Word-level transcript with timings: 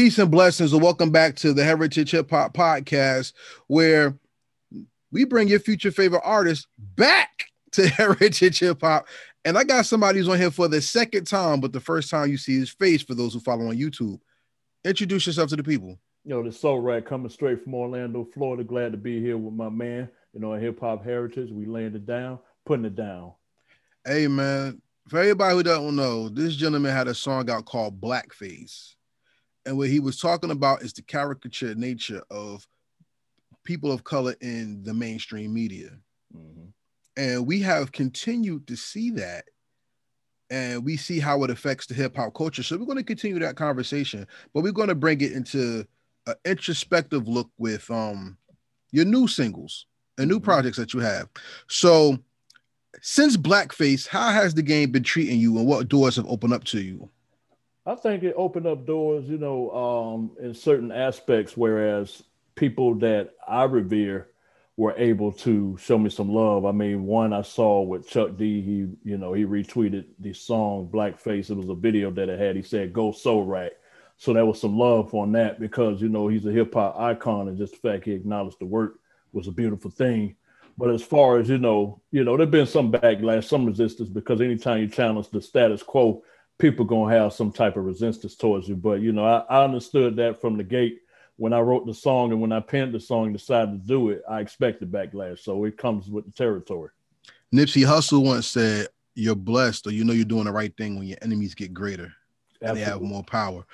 Peace 0.00 0.18
and 0.18 0.30
blessings, 0.30 0.72
and 0.72 0.80
welcome 0.80 1.10
back 1.10 1.36
to 1.36 1.52
the 1.52 1.62
Heritage 1.62 2.12
Hip 2.12 2.30
Hop 2.30 2.54
Podcast, 2.54 3.34
where 3.66 4.16
we 5.12 5.26
bring 5.26 5.46
your 5.46 5.60
future 5.60 5.90
favorite 5.90 6.22
artists 6.24 6.66
back 6.78 7.44
to 7.72 7.86
Heritage 7.90 8.60
Hip 8.60 8.80
Hop. 8.80 9.08
And 9.44 9.58
I 9.58 9.64
got 9.64 9.84
somebody 9.84 10.18
who's 10.18 10.28
on 10.30 10.38
here 10.38 10.50
for 10.50 10.68
the 10.68 10.80
second 10.80 11.26
time, 11.26 11.60
but 11.60 11.74
the 11.74 11.80
first 11.80 12.08
time 12.08 12.30
you 12.30 12.38
see 12.38 12.58
his 12.58 12.70
face 12.70 13.02
for 13.02 13.14
those 13.14 13.34
who 13.34 13.40
follow 13.40 13.68
on 13.68 13.76
YouTube. 13.76 14.18
Introduce 14.86 15.26
yourself 15.26 15.50
to 15.50 15.56
the 15.56 15.62
people. 15.62 15.98
Yo, 16.24 16.42
the 16.42 16.48
Soulrac 16.48 17.04
coming 17.04 17.28
straight 17.28 17.62
from 17.62 17.74
Orlando, 17.74 18.26
Florida. 18.32 18.64
Glad 18.64 18.92
to 18.92 18.98
be 18.98 19.20
here 19.20 19.36
with 19.36 19.52
my 19.52 19.68
man. 19.68 20.08
You 20.32 20.40
know, 20.40 20.54
Hip 20.54 20.80
Hop 20.80 21.04
Heritage. 21.04 21.50
We 21.50 21.66
laying 21.66 21.94
it 21.94 22.06
down, 22.06 22.38
putting 22.64 22.86
it 22.86 22.96
down. 22.96 23.34
Hey 24.06 24.28
man, 24.28 24.80
for 25.10 25.18
everybody 25.18 25.56
who 25.56 25.62
don't 25.62 25.94
know, 25.94 26.30
this 26.30 26.56
gentleman 26.56 26.90
had 26.90 27.06
a 27.06 27.14
song 27.14 27.50
out 27.50 27.66
called 27.66 28.00
Blackface. 28.00 28.94
And 29.70 29.78
what 29.78 29.88
he 29.88 30.00
was 30.00 30.18
talking 30.18 30.50
about 30.50 30.82
is 30.82 30.92
the 30.92 31.02
caricature 31.02 31.76
nature 31.76 32.24
of 32.28 32.66
people 33.62 33.92
of 33.92 34.02
color 34.02 34.34
in 34.40 34.82
the 34.82 34.92
mainstream 34.92 35.54
media. 35.54 35.90
Mm-hmm. 36.36 36.70
And 37.16 37.46
we 37.46 37.60
have 37.60 37.92
continued 37.92 38.66
to 38.66 38.74
see 38.74 39.10
that. 39.10 39.44
And 40.50 40.84
we 40.84 40.96
see 40.96 41.20
how 41.20 41.44
it 41.44 41.50
affects 41.50 41.86
the 41.86 41.94
hip 41.94 42.16
hop 42.16 42.34
culture. 42.34 42.64
So 42.64 42.76
we're 42.78 42.84
going 42.84 42.98
to 42.98 43.04
continue 43.04 43.38
that 43.38 43.54
conversation, 43.54 44.26
but 44.52 44.64
we're 44.64 44.72
going 44.72 44.88
to 44.88 44.96
bring 44.96 45.20
it 45.20 45.30
into 45.30 45.86
an 46.26 46.34
introspective 46.44 47.28
look 47.28 47.50
with 47.56 47.88
um 47.92 48.36
your 48.90 49.04
new 49.04 49.28
singles 49.28 49.86
and 50.18 50.28
new 50.28 50.38
mm-hmm. 50.38 50.46
projects 50.46 50.78
that 50.78 50.92
you 50.94 50.98
have. 50.98 51.28
So 51.68 52.18
since 53.02 53.36
Blackface, 53.36 54.08
how 54.08 54.32
has 54.32 54.52
the 54.52 54.62
game 54.62 54.90
been 54.90 55.04
treating 55.04 55.38
you 55.38 55.58
and 55.58 55.66
what 55.68 55.86
doors 55.86 56.16
have 56.16 56.26
opened 56.26 56.54
up 56.54 56.64
to 56.64 56.80
you? 56.80 57.08
I 57.86 57.94
think 57.94 58.22
it 58.22 58.34
opened 58.36 58.66
up 58.66 58.86
doors, 58.86 59.28
you 59.28 59.38
know, 59.38 59.70
um, 59.70 60.36
in 60.44 60.54
certain 60.54 60.92
aspects, 60.92 61.56
whereas 61.56 62.22
people 62.54 62.94
that 62.96 63.30
I 63.46 63.64
revere 63.64 64.28
were 64.76 64.94
able 64.96 65.32
to 65.32 65.76
show 65.78 65.98
me 65.98 66.10
some 66.10 66.30
love. 66.30 66.64
I 66.64 66.72
mean, 66.72 67.04
one 67.04 67.32
I 67.32 67.42
saw 67.42 67.82
with 67.82 68.08
Chuck 68.08 68.36
D, 68.36 68.60
he, 68.60 69.10
you 69.10 69.18
know, 69.18 69.32
he 69.32 69.44
retweeted 69.44 70.06
the 70.18 70.32
song 70.32 70.88
Blackface. 70.92 71.50
It 71.50 71.56
was 71.56 71.68
a 71.68 71.74
video 71.74 72.10
that 72.12 72.28
it 72.28 72.38
had. 72.38 72.56
He 72.56 72.62
said, 72.62 72.92
Go 72.92 73.12
So 73.12 73.40
Right. 73.40 73.72
So 74.16 74.34
there 74.34 74.44
was 74.44 74.60
some 74.60 74.76
love 74.78 75.14
on 75.14 75.32
that 75.32 75.58
because, 75.58 76.02
you 76.02 76.10
know, 76.10 76.28
he's 76.28 76.44
a 76.44 76.52
hip 76.52 76.74
hop 76.74 76.98
icon 76.98 77.48
and 77.48 77.56
just 77.56 77.72
the 77.72 77.88
fact 77.90 78.04
he 78.04 78.12
acknowledged 78.12 78.58
the 78.58 78.66
work 78.66 79.00
was 79.32 79.48
a 79.48 79.52
beautiful 79.52 79.90
thing. 79.90 80.36
But 80.76 80.90
as 80.90 81.02
far 81.02 81.38
as 81.38 81.48
you 81.48 81.56
know, 81.56 82.02
you 82.10 82.24
know, 82.24 82.36
there's 82.36 82.50
been 82.50 82.66
some 82.66 82.92
backlash, 82.92 83.44
some 83.44 83.64
resistance 83.64 84.10
because 84.10 84.42
anytime 84.42 84.80
you 84.80 84.88
challenge 84.88 85.30
the 85.30 85.40
status 85.40 85.82
quo, 85.82 86.22
people 86.60 86.84
gonna 86.84 87.14
have 87.16 87.32
some 87.32 87.50
type 87.50 87.76
of 87.76 87.84
resistance 87.84 88.36
towards 88.36 88.68
you. 88.68 88.76
But 88.76 89.00
you 89.00 89.12
know, 89.12 89.24
I, 89.24 89.38
I, 89.48 89.64
understood 89.64 90.16
that 90.16 90.40
from 90.40 90.56
the 90.56 90.64
gate 90.64 91.00
when 91.36 91.52
I 91.52 91.60
wrote 91.60 91.86
the 91.86 91.94
song 91.94 92.32
and 92.32 92.40
when 92.40 92.52
I 92.52 92.60
penned 92.60 92.94
the 92.94 93.00
song, 93.00 93.32
decided 93.32 93.72
to 93.72 93.86
do 93.86 94.10
it. 94.10 94.22
I 94.28 94.40
expected 94.40 94.92
backlash, 94.92 95.40
so 95.40 95.64
it 95.64 95.76
comes 95.76 96.08
with 96.08 96.26
the 96.26 96.32
territory. 96.32 96.90
Nipsey 97.52 97.84
Hussle 97.84 98.24
once 98.24 98.46
said, 98.46 98.88
"You're 99.14 99.34
blessed, 99.34 99.86
or 99.86 99.90
you 99.90 100.04
know 100.04 100.12
you're 100.12 100.24
doing 100.24 100.44
the 100.44 100.52
right 100.52 100.76
thing 100.76 100.98
when 100.98 101.08
your 101.08 101.18
enemies 101.22 101.54
get 101.54 101.74
greater 101.74 102.12
Absolutely. 102.62 102.68
and 102.68 102.76
they 102.76 102.82
have 102.82 103.02
more 103.02 103.24
power." 103.24 103.64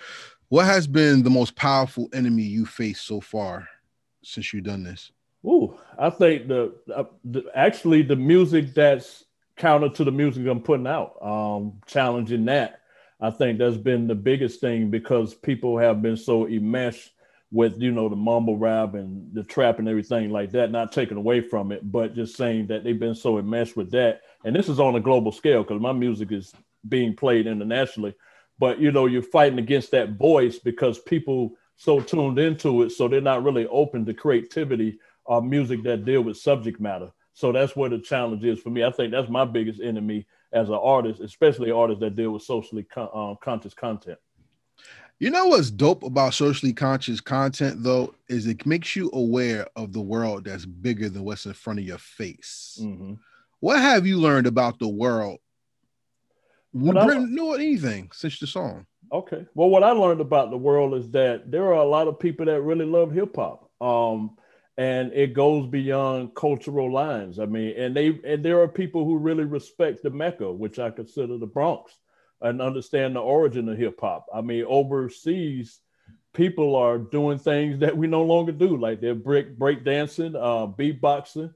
What 0.49 0.67
has 0.67 0.87
been 0.87 1.23
the 1.23 1.31
most 1.31 1.57
powerful 1.57 2.09
enemy 2.13 2.43
you 2.43 2.67
faced 2.67 3.05
so 3.05 3.21
far 3.21 3.69
since 4.23 4.53
you've 4.53 4.65
done 4.65 4.85
this? 4.85 5.11
Ooh, 5.45 5.77
I 5.99 6.11
think 6.11 6.49
the, 6.49 6.73
uh, 6.95 7.05
the 7.25 7.45
actually 7.55 8.03
the 8.03 8.17
music 8.17 8.75
that's 8.75 9.26
counter 9.57 9.89
to 9.89 10.05
the 10.05 10.13
music 10.13 10.47
I'm 10.47 10.61
putting 10.61 10.87
out. 10.87 11.17
Um, 11.23 11.81
challenging 11.87 12.45
that. 12.47 12.81
I 13.21 13.31
think 13.31 13.59
that's 13.59 13.77
been 13.77 14.07
the 14.07 14.15
biggest 14.15 14.61
thing 14.61 14.91
because 14.91 15.35
people 15.35 15.79
have 15.79 16.03
been 16.03 16.17
so 16.17 16.47
enmeshed 16.47 17.13
with 17.53 17.81
you 17.81 17.93
know 17.93 18.09
the 18.09 18.17
mumble 18.17 18.59
rap 18.59 18.95
and 18.95 19.33
the 19.33 19.45
trap 19.45 19.79
and 19.79 19.89
everything 19.89 20.31
like 20.31 20.51
that, 20.53 20.71
not 20.71 20.93
taken 20.93 21.17
away 21.17 21.41
from 21.41 21.73
it, 21.73 21.91
but 21.91 22.15
just 22.15 22.37
saying 22.37 22.67
that 22.67 22.85
they've 22.85 22.99
been 22.99 23.15
so 23.15 23.39
enmeshed 23.39 23.77
with 23.77 23.91
that. 23.93 24.21
And 24.45 24.55
this 24.55 24.69
is 24.69 24.81
on 24.81 24.97
a 24.97 25.01
global 25.01 25.33
scale 25.33 25.63
because 25.63 25.81
my 25.81 25.93
music 25.93 26.33
is 26.33 26.53
being 26.89 27.15
played 27.15 27.47
internationally. 27.47 28.15
But 28.59 28.81
you 28.81 28.91
know, 28.93 29.07
you're 29.07 29.23
fighting 29.23 29.59
against 29.59 29.93
that 29.93 30.11
voice 30.11 30.59
because 30.59 30.99
people 30.99 31.53
so 31.77 32.01
tuned 32.01 32.39
into 32.39 32.83
it, 32.83 32.91
so 32.91 33.07
they're 33.09 33.21
not 33.21 33.45
really 33.45 33.67
open 33.69 34.05
to 34.07 34.15
creativity 34.15 34.99
or 35.25 35.43
music 35.43 35.83
that 35.85 36.05
deal 36.05 36.23
with 36.23 36.37
subject 36.37 36.81
matter. 36.81 37.11
So 37.37 37.53
that's 37.53 37.77
where 37.77 37.91
the 37.91 37.99
challenge 37.99 38.43
is 38.45 38.61
for 38.61 38.71
me. 38.71 38.83
I 38.83 38.91
think 38.91 39.13
that's 39.13 39.29
my 39.29 39.45
biggest 39.45 39.83
enemy 39.83 40.27
as 40.55 40.71
an 40.71 40.75
artist, 40.77 41.21
especially 41.21 41.71
artists 41.71 42.01
that 42.01 42.17
deal 42.17 42.31
with 42.31 42.43
socially 42.43 42.83
con- 42.83 43.11
um, 43.13 43.37
conscious 43.43 43.75
content. 43.75 44.19
You 45.19 45.29
know 45.29 45.49
what's 45.49 45.71
dope 45.71 46.03
about 46.03 46.33
socially 46.33 46.73
conscious 46.73 47.21
content 47.21 47.83
though 47.83 48.15
is 48.31 48.47
it 48.47 48.65
makes 48.65 48.97
you 48.97 49.11
aware 49.13 49.67
of 49.77 49.93
the 49.93 50.01
world 50.01 50.47
that's 50.47 50.65
bigger 50.65 51.11
than 51.11 51.25
what's 51.25 51.45
in 51.45 51.53
front 51.53 51.79
of 51.79 51.85
your 51.85 51.99
face. 51.99 52.79
Mm-hmm. 52.81 53.15
What 53.61 53.81
have 53.81 54.07
you 54.07 54.17
learned 54.17 54.47
about 54.47 54.79
the 54.79 54.89
world? 54.89 55.39
We 56.73 56.91
didn't 56.91 57.35
know 57.35 57.53
anything 57.53 58.11
since 58.15 58.39
the 58.39 58.47
song. 58.47 58.87
Okay. 59.13 59.45
Well, 59.55 59.69
what 59.69 59.85
I 59.85 59.91
learned 59.91 60.23
about 60.23 60.51
the 60.51 60.57
world 60.57 60.95
is 60.95 61.11
that 61.11 61.51
there 61.51 61.65
are 61.65 61.83
a 61.83 61.85
lot 61.85 62.09
of 62.09 62.19
people 62.19 62.47
that 62.47 62.63
really 62.63 62.87
love 62.87 63.13
hip 63.13 63.37
hop. 63.37 63.71
Um, 63.79 64.39
and 64.79 65.13
it 65.15 65.33
goes 65.33 65.67
beyond 65.67 66.35
cultural 66.35 66.93
lines. 66.93 67.39
I 67.39 67.47
mean, 67.47 67.75
and 67.77 67.97
they 67.97 68.21
and 68.25 68.45
there 68.45 68.61
are 68.61 68.69
people 68.69 69.05
who 69.05 69.17
really 69.17 69.45
respect 69.45 70.03
the 70.03 70.11
Mecca, 70.11 70.53
which 70.53 70.79
I 70.79 70.91
consider 70.91 71.39
the 71.39 71.47
Bronx, 71.47 71.93
and 72.41 72.61
understand 72.61 73.17
the 73.17 73.21
origin 73.21 73.69
of 73.69 73.79
hip 73.79 74.01
hop. 74.01 74.27
I 74.35 74.43
mean, 74.43 74.65
overseas, 74.69 75.81
people 76.35 76.77
are 76.77 76.99
doing 76.99 77.39
things 77.39 77.79
that 77.81 77.97
we 77.97 78.07
no 78.07 78.23
longer 78.23 78.53
do, 78.53 78.77
like 78.77 79.01
they're 79.01 79.15
break 79.15 79.57
break 79.59 79.85
dancing, 79.85 80.37
uh, 80.37 80.67
beatboxing. 80.67 81.55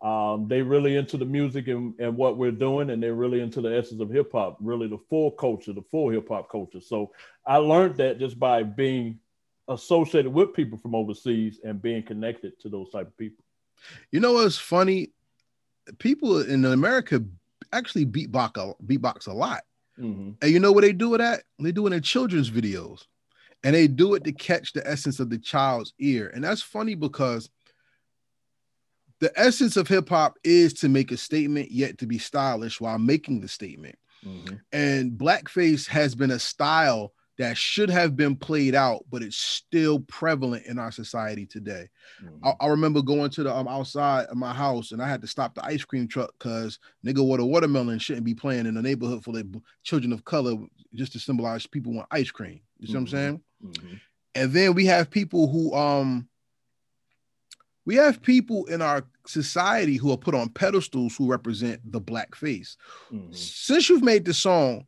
Um, 0.00 0.46
they 0.46 0.62
really 0.62 0.94
into 0.94 1.16
the 1.16 1.24
music 1.24 1.66
and, 1.66 1.92
and 1.98 2.16
what 2.16 2.36
we're 2.36 2.52
doing, 2.52 2.90
and 2.90 3.02
they're 3.02 3.14
really 3.14 3.40
into 3.40 3.60
the 3.60 3.76
essence 3.76 4.00
of 4.00 4.10
hip 4.10 4.30
hop, 4.30 4.56
really 4.60 4.86
the 4.86 5.00
full 5.10 5.32
culture, 5.32 5.72
the 5.72 5.82
full 5.90 6.10
hip 6.10 6.28
hop 6.28 6.48
culture. 6.48 6.80
So 6.80 7.12
I 7.44 7.56
learned 7.56 7.96
that 7.96 8.20
just 8.20 8.38
by 8.38 8.62
being 8.62 9.18
associated 9.68 10.32
with 10.32 10.54
people 10.54 10.78
from 10.78 10.94
overseas 10.94 11.60
and 11.64 11.80
being 11.80 12.02
connected 12.02 12.58
to 12.60 12.68
those 12.68 12.90
type 12.90 13.06
of 13.06 13.16
people. 13.16 13.44
You 14.10 14.20
know 14.20 14.34
what's 14.34 14.58
funny? 14.58 15.12
People 15.98 16.40
in 16.42 16.64
America 16.64 17.24
actually 17.72 18.06
beatbox 18.06 18.56
a, 18.56 18.82
beatbox 18.82 19.28
a 19.28 19.32
lot. 19.32 19.62
Mm-hmm. 19.98 20.30
And 20.40 20.50
you 20.50 20.60
know 20.60 20.72
what 20.72 20.82
they 20.82 20.92
do 20.92 21.10
with 21.10 21.20
that? 21.20 21.42
They 21.58 21.72
do 21.72 21.86
it 21.86 21.92
in 21.92 22.02
children's 22.02 22.50
videos. 22.50 23.04
And 23.64 23.74
they 23.74 23.88
do 23.88 24.14
it 24.14 24.24
to 24.24 24.32
catch 24.32 24.72
the 24.72 24.88
essence 24.88 25.18
of 25.18 25.30
the 25.30 25.38
child's 25.38 25.92
ear. 25.98 26.30
And 26.32 26.44
that's 26.44 26.62
funny 26.62 26.94
because 26.94 27.50
the 29.20 29.32
essence 29.36 29.76
of 29.76 29.88
hip 29.88 30.08
hop 30.08 30.34
is 30.44 30.72
to 30.74 30.88
make 30.88 31.10
a 31.10 31.16
statement, 31.16 31.72
yet 31.72 31.98
to 31.98 32.06
be 32.06 32.18
stylish 32.18 32.80
while 32.80 32.98
making 32.98 33.40
the 33.40 33.48
statement. 33.48 33.96
Mm-hmm. 34.24 34.54
And 34.72 35.12
blackface 35.12 35.88
has 35.88 36.14
been 36.14 36.30
a 36.30 36.38
style 36.38 37.12
that 37.38 37.56
should 37.56 37.88
have 37.88 38.16
been 38.16 38.34
played 38.34 38.74
out, 38.74 39.04
but 39.10 39.22
it's 39.22 39.36
still 39.36 40.00
prevalent 40.00 40.66
in 40.66 40.78
our 40.78 40.90
society 40.90 41.46
today. 41.46 41.88
Mm-hmm. 42.22 42.44
I, 42.44 42.54
I, 42.60 42.66
remember 42.66 43.00
going 43.00 43.30
to 43.30 43.44
the 43.44 43.54
um, 43.54 43.68
outside 43.68 44.26
of 44.26 44.36
my 44.36 44.52
house 44.52 44.90
and 44.90 45.00
I 45.00 45.08
had 45.08 45.20
to 45.22 45.28
stop 45.28 45.54
the 45.54 45.64
ice 45.64 45.84
cream 45.84 46.08
truck 46.08 46.32
because 46.38 46.80
nigga 47.06 47.24
what 47.24 47.38
a 47.38 47.44
watermelon 47.44 48.00
shouldn't 48.00 48.26
be 48.26 48.34
playing 48.34 48.66
in 48.66 48.76
a 48.76 48.82
neighborhood 48.82 49.22
full 49.22 49.36
of 49.36 49.46
children 49.84 50.12
of 50.12 50.24
color 50.24 50.56
just 50.94 51.12
to 51.12 51.20
symbolize 51.20 51.66
people 51.66 51.92
want 51.92 52.08
ice 52.10 52.30
cream. 52.30 52.60
You 52.78 52.88
see 52.88 52.94
mm-hmm. 52.94 52.94
what 52.94 52.98
I'm 53.00 53.06
mm-hmm. 53.06 53.16
saying? 53.16 53.40
Mm-hmm. 53.64 53.94
And 54.34 54.52
then 54.52 54.74
we 54.74 54.86
have 54.86 55.10
people 55.10 55.48
who 55.48 55.72
um 55.74 56.28
we 57.86 57.94
have 57.94 58.20
people 58.20 58.66
in 58.66 58.82
our 58.82 59.06
society 59.26 59.96
who 59.96 60.10
are 60.12 60.18
put 60.18 60.34
on 60.34 60.50
pedestals 60.50 61.16
who 61.16 61.30
represent 61.30 61.80
the 61.90 62.00
black 62.00 62.34
face. 62.34 62.76
Mm-hmm. 63.12 63.32
Since 63.32 63.88
you've 63.88 64.02
made 64.02 64.24
the 64.24 64.34
song, 64.34 64.86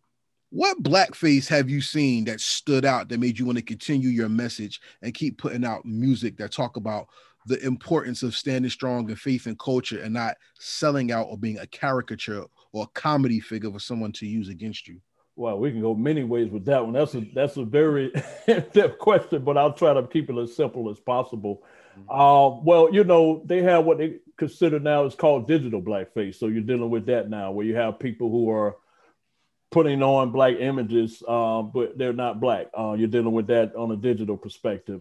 what 0.51 0.83
blackface 0.83 1.47
have 1.49 1.71
you 1.71 1.81
seen 1.81 2.25
that 2.25 2.41
stood 2.41 2.85
out 2.85 3.09
that 3.09 3.21
made 3.21 3.39
you 3.39 3.47
want 3.47 3.57
to 3.57 3.65
continue 3.65 4.09
your 4.09 4.29
message 4.29 4.81
and 5.03 5.15
keep 5.15 5.39
putting 5.39 5.65
out 5.65 5.85
music 5.85 6.37
that 6.37 6.53
talk 6.53 6.77
about 6.77 7.07
the 7.47 7.59
importance 7.65 8.23
of 8.23 8.35
standing 8.35 8.71
strong 8.71 9.09
in 9.09 9.17
faith 9.17 9.47
and 9.47 9.59
culture 9.59 10.03
and 10.03 10.13
not 10.13 10.37
selling 10.59 11.11
out 11.13 11.27
or 11.31 11.39
being 11.39 11.59
a 11.59 11.67
caricature 11.69 12.45
or 12.73 12.85
a 12.85 12.89
comedy 12.89 13.41
figure 13.41 13.71
for 13.71 13.79
someone 13.79 14.13
to 14.13 14.27
use 14.27 14.49
against 14.49 14.87
you? 14.89 15.01
Well, 15.37 15.59
we 15.59 15.71
can 15.71 15.81
go 15.81 15.95
many 15.95 16.25
ways 16.25 16.51
with 16.51 16.67
that 16.67 16.85
one. 16.85 16.93
That's 16.93 17.15
a 17.15 17.21
that's 17.35 17.57
a 17.57 17.65
very 17.65 18.13
in-depth 18.47 18.99
question, 18.99 19.43
but 19.43 19.57
I'll 19.57 19.73
try 19.73 19.95
to 19.95 20.03
keep 20.07 20.29
it 20.29 20.37
as 20.37 20.55
simple 20.55 20.91
as 20.91 20.99
possible. 20.99 21.63
Mm-hmm. 21.99 22.11
Uh, 22.11 22.61
well, 22.61 22.93
you 22.93 23.05
know, 23.05 23.43
they 23.47 23.63
have 23.63 23.85
what 23.85 23.99
they 23.99 24.17
consider 24.37 24.79
now 24.79 25.07
is 25.07 25.15
called 25.15 25.49
digital 25.49 25.81
blackface. 25.81 26.35
So 26.35 26.49
you're 26.49 26.63
dealing 26.63 26.91
with 26.91 27.07
that 27.07 27.31
now, 27.31 27.53
where 27.53 27.65
you 27.65 27.77
have 27.77 27.99
people 27.99 28.31
who 28.31 28.51
are 28.51 28.77
putting 29.71 30.03
on 30.03 30.33
black 30.33 30.57
images, 30.59 31.23
uh, 31.27 31.63
but 31.63 31.97
they're 31.97 32.13
not 32.13 32.41
black. 32.41 32.67
Uh, 32.77 32.95
you're 32.99 33.09
dealing 33.09 33.33
with 33.33 33.47
that 33.49 33.75
on 33.77 33.91
a 33.93 33.97
digital 33.97 34.37
perspective. 34.37 35.01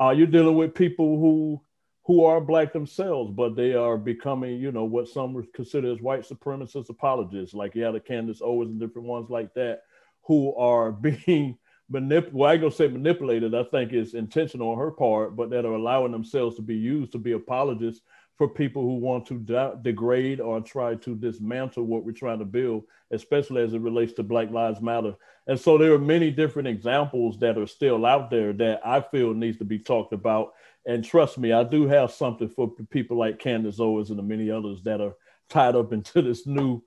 Uh, 0.00 0.10
you're 0.10 0.26
dealing 0.26 0.56
with 0.56 0.74
people 0.74 1.18
who 1.18 1.60
who 2.04 2.24
are 2.24 2.40
black 2.40 2.72
themselves, 2.72 3.30
but 3.30 3.54
they 3.54 3.74
are 3.74 3.96
becoming, 3.96 4.58
you 4.58 4.72
know, 4.72 4.84
what 4.84 5.06
some 5.06 5.46
consider 5.54 5.92
as 5.92 6.00
white 6.00 6.22
supremacist 6.22 6.88
apologists, 6.88 7.54
like 7.54 7.74
you 7.74 7.84
have 7.84 7.92
the 7.92 8.00
Candace 8.00 8.40
Owens 8.42 8.70
and 8.70 8.80
different 8.80 9.06
ones 9.06 9.30
like 9.30 9.54
that, 9.54 9.82
who 10.22 10.54
are 10.56 10.90
being 11.26 11.56
manip. 11.92 12.32
Well, 12.32 12.50
I 12.50 12.56
go 12.56 12.70
say 12.70 12.88
manipulated. 12.88 13.54
I 13.54 13.64
think 13.64 13.92
it's 13.92 14.14
intentional 14.14 14.70
on 14.70 14.78
her 14.78 14.90
part, 14.90 15.36
but 15.36 15.50
that 15.50 15.64
are 15.64 15.74
allowing 15.74 16.12
themselves 16.12 16.56
to 16.56 16.62
be 16.62 16.76
used 16.76 17.12
to 17.12 17.18
be 17.18 17.32
apologists 17.32 18.02
for 18.40 18.48
people 18.48 18.80
who 18.80 18.94
want 18.94 19.26
to 19.26 19.38
de- 19.38 19.78
degrade 19.82 20.40
or 20.40 20.62
try 20.62 20.94
to 20.94 21.14
dismantle 21.14 21.84
what 21.84 22.06
we're 22.06 22.12
trying 22.12 22.38
to 22.38 22.46
build, 22.46 22.84
especially 23.10 23.60
as 23.60 23.74
it 23.74 23.82
relates 23.82 24.14
to 24.14 24.22
Black 24.22 24.50
Lives 24.50 24.80
Matter. 24.80 25.14
And 25.46 25.60
so 25.60 25.76
there 25.76 25.92
are 25.92 25.98
many 25.98 26.30
different 26.30 26.66
examples 26.66 27.38
that 27.40 27.58
are 27.58 27.66
still 27.66 28.06
out 28.06 28.30
there 28.30 28.54
that 28.54 28.80
I 28.82 29.02
feel 29.02 29.34
needs 29.34 29.58
to 29.58 29.66
be 29.66 29.78
talked 29.78 30.14
about. 30.14 30.54
And 30.86 31.04
trust 31.04 31.36
me, 31.36 31.52
I 31.52 31.64
do 31.64 31.86
have 31.86 32.12
something 32.12 32.48
for 32.48 32.70
people 32.88 33.18
like 33.18 33.38
Candace 33.38 33.78
Owens 33.78 34.08
and 34.08 34.18
the 34.18 34.22
many 34.22 34.50
others 34.50 34.82
that 34.84 35.02
are 35.02 35.16
tied 35.50 35.76
up 35.76 35.92
into 35.92 36.22
this 36.22 36.46
new 36.46 36.82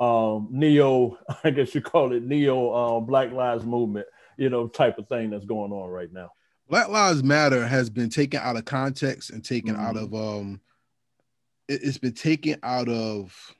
um, 0.00 0.48
neo, 0.50 1.16
I 1.42 1.48
guess 1.48 1.74
you 1.74 1.80
call 1.80 2.12
it 2.12 2.22
neo 2.22 2.70
uh, 2.70 3.00
Black 3.00 3.32
Lives 3.32 3.64
Movement, 3.64 4.06
you 4.36 4.50
know, 4.50 4.68
type 4.68 4.98
of 4.98 5.08
thing 5.08 5.30
that's 5.30 5.46
going 5.46 5.72
on 5.72 5.88
right 5.88 6.12
now. 6.12 6.32
Black 6.68 6.90
Lives 6.90 7.22
Matter 7.22 7.66
has 7.66 7.88
been 7.88 8.10
taken 8.10 8.40
out 8.42 8.56
of 8.56 8.66
context 8.66 9.30
and 9.30 9.42
taken 9.42 9.74
mm-hmm. 9.74 9.86
out 9.86 9.96
of 9.96 10.12
um 10.12 10.60
it, 11.68 11.82
has 11.82 11.98
been 11.98 12.14
taken 12.14 12.58
out 12.62 12.88
of 12.88 13.54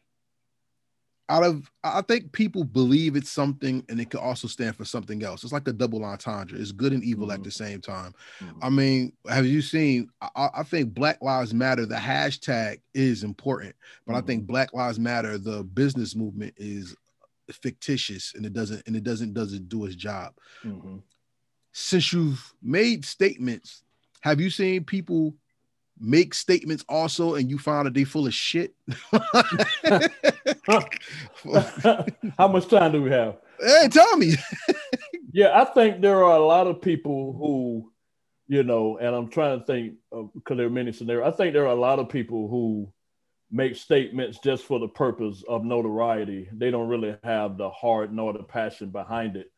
out 1.30 1.44
of 1.44 1.70
I 1.84 2.00
think 2.02 2.32
people 2.32 2.64
believe 2.64 3.14
it's 3.14 3.30
something 3.30 3.84
and 3.88 4.00
it 4.00 4.10
can 4.10 4.20
also 4.20 4.48
stand 4.48 4.76
for 4.76 4.84
something 4.84 5.22
else. 5.22 5.44
It's 5.44 5.52
like 5.52 5.68
a 5.68 5.72
double 5.72 6.04
entendre. 6.04 6.58
It's 6.58 6.72
good 6.72 6.92
and 6.92 7.04
evil 7.04 7.26
mm-hmm. 7.26 7.34
at 7.34 7.44
the 7.44 7.50
same 7.50 7.80
time. 7.80 8.14
Mm-hmm. 8.40 8.58
I 8.64 8.70
mean, 8.70 9.12
have 9.28 9.46
you 9.46 9.60
seen? 9.60 10.08
I, 10.22 10.48
I, 10.54 10.62
think 10.62 10.94
Black 10.94 11.20
Lives 11.20 11.52
Matter, 11.52 11.84
the 11.84 11.96
hashtag 11.96 12.80
is 12.94 13.24
important, 13.24 13.76
but 14.06 14.14
mm-hmm. 14.14 14.24
I 14.24 14.26
think 14.26 14.42
mm-hmm. 14.42 14.52
Black 14.52 14.72
Lives 14.72 14.98
Matter, 14.98 15.36
the 15.36 15.64
business 15.64 16.16
movement 16.16 16.54
is 16.56 16.96
fictitious 17.52 18.34
and 18.34 18.44
it 18.44 18.52
doesn't 18.52 18.86
and 18.86 18.96
it 18.96 19.04
doesn't 19.04 19.34
doesn't 19.34 19.68
do 19.68 19.84
its 19.84 19.96
job. 19.96 20.32
Mm-hmm. 20.64 20.98
Since 21.72 22.12
you've 22.12 22.54
made 22.62 23.04
statements, 23.04 23.82
have 24.22 24.40
you 24.40 24.48
seen 24.48 24.84
people 24.84 25.34
make 26.00 26.34
statements 26.34 26.84
also 26.88 27.34
and 27.34 27.50
you 27.50 27.58
find 27.58 27.86
that 27.86 27.94
they 27.94 28.04
full 28.04 28.26
of 28.26 28.34
shit. 28.34 28.74
How 32.38 32.48
much 32.48 32.68
time 32.68 32.92
do 32.92 33.02
we 33.02 33.10
have? 33.10 33.36
Hey, 33.60 33.88
tell 33.90 34.16
me. 34.16 34.34
yeah, 35.32 35.60
I 35.60 35.64
think 35.64 36.00
there 36.00 36.24
are 36.24 36.36
a 36.36 36.44
lot 36.44 36.66
of 36.66 36.80
people 36.80 37.34
who, 37.38 37.92
you 38.46 38.62
know, 38.62 38.98
and 38.98 39.14
I'm 39.14 39.28
trying 39.28 39.58
to 39.58 39.66
think 39.66 39.94
because 40.34 40.56
there 40.56 40.66
are 40.66 40.70
many 40.70 40.92
scenarios. 40.92 41.32
I 41.32 41.36
think 41.36 41.52
there 41.52 41.64
are 41.64 41.76
a 41.76 41.80
lot 41.80 41.98
of 41.98 42.08
people 42.08 42.48
who 42.48 42.92
make 43.50 43.76
statements 43.76 44.38
just 44.44 44.64
for 44.64 44.78
the 44.78 44.88
purpose 44.88 45.42
of 45.48 45.64
notoriety. 45.64 46.48
They 46.52 46.70
don't 46.70 46.88
really 46.88 47.16
have 47.24 47.56
the 47.56 47.70
heart 47.70 48.12
nor 48.12 48.32
the 48.32 48.42
passion 48.42 48.90
behind 48.90 49.36
it. 49.36 49.50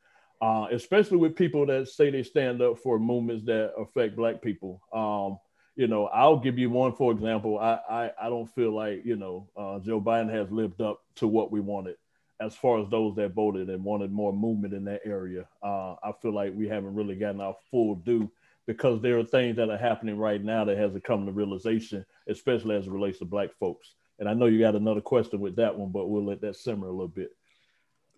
Uh, 0.42 0.68
especially 0.72 1.18
with 1.18 1.36
people 1.36 1.66
that 1.66 1.86
say 1.86 2.10
they 2.10 2.22
stand 2.22 2.62
up 2.62 2.78
for 2.78 2.98
movements 2.98 3.44
that 3.44 3.72
affect 3.76 4.16
black 4.16 4.40
people. 4.40 4.80
Um, 4.94 5.36
you 5.80 5.86
know, 5.86 6.08
I'll 6.08 6.38
give 6.38 6.58
you 6.58 6.68
one 6.68 6.92
for 6.92 7.10
example. 7.10 7.58
I 7.58 7.80
I, 7.88 8.12
I 8.22 8.28
don't 8.28 8.54
feel 8.54 8.72
like 8.72 9.02
you 9.02 9.16
know 9.16 9.48
uh, 9.56 9.78
Joe 9.78 9.98
Biden 9.98 10.30
has 10.30 10.50
lived 10.50 10.82
up 10.82 11.02
to 11.16 11.26
what 11.26 11.50
we 11.50 11.60
wanted 11.60 11.96
as 12.38 12.54
far 12.54 12.80
as 12.80 12.88
those 12.90 13.16
that 13.16 13.32
voted 13.32 13.70
and 13.70 13.82
wanted 13.82 14.12
more 14.12 14.32
movement 14.32 14.74
in 14.74 14.84
that 14.84 15.00
area. 15.06 15.46
Uh, 15.62 15.94
I 16.02 16.12
feel 16.20 16.34
like 16.34 16.52
we 16.54 16.68
haven't 16.68 16.94
really 16.94 17.14
gotten 17.14 17.40
our 17.40 17.56
full 17.70 17.94
due 17.94 18.30
because 18.66 19.00
there 19.00 19.18
are 19.18 19.24
things 19.24 19.56
that 19.56 19.70
are 19.70 19.78
happening 19.78 20.18
right 20.18 20.42
now 20.44 20.66
that 20.66 20.76
hasn't 20.76 21.04
come 21.04 21.24
to 21.24 21.32
realization, 21.32 22.04
especially 22.28 22.76
as 22.76 22.86
it 22.86 22.90
relates 22.92 23.18
to 23.20 23.24
black 23.24 23.50
folks. 23.58 23.94
And 24.18 24.28
I 24.28 24.34
know 24.34 24.46
you 24.46 24.60
got 24.60 24.74
another 24.74 25.00
question 25.00 25.40
with 25.40 25.56
that 25.56 25.78
one, 25.78 25.92
but 25.92 26.08
we'll 26.08 26.26
let 26.26 26.42
that 26.42 26.56
simmer 26.56 26.88
a 26.88 26.92
little 26.92 27.08
bit. 27.08 27.30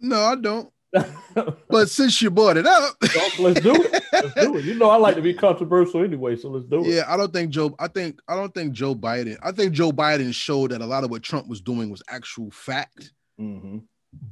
No, 0.00 0.20
I 0.20 0.34
don't 0.34 0.72
but 1.68 1.88
since 1.88 2.20
you 2.20 2.30
brought 2.30 2.56
it 2.56 2.66
up, 2.66 2.96
let's 3.38 3.60
do 3.60 3.72
it. 3.74 4.01
Let's 4.22 4.34
do 4.34 4.56
it. 4.56 4.64
You 4.64 4.74
know, 4.74 4.90
I 4.90 4.96
like 4.96 5.16
to 5.16 5.22
be 5.22 5.34
controversial 5.34 6.02
anyway, 6.02 6.36
so 6.36 6.48
let's 6.50 6.66
do 6.66 6.84
it. 6.84 6.88
Yeah, 6.88 7.04
I 7.06 7.16
don't 7.16 7.32
think 7.32 7.50
Joe. 7.50 7.74
I 7.78 7.88
think 7.88 8.20
I 8.28 8.34
don't 8.34 8.54
think 8.54 8.72
Joe 8.72 8.94
Biden. 8.94 9.36
I 9.42 9.52
think 9.52 9.72
Joe 9.72 9.92
Biden 9.92 10.34
showed 10.34 10.70
that 10.70 10.80
a 10.80 10.86
lot 10.86 11.04
of 11.04 11.10
what 11.10 11.22
Trump 11.22 11.48
was 11.48 11.60
doing 11.60 11.90
was 11.90 12.02
actual 12.08 12.50
fact. 12.50 13.12
Mm-hmm. 13.40 13.78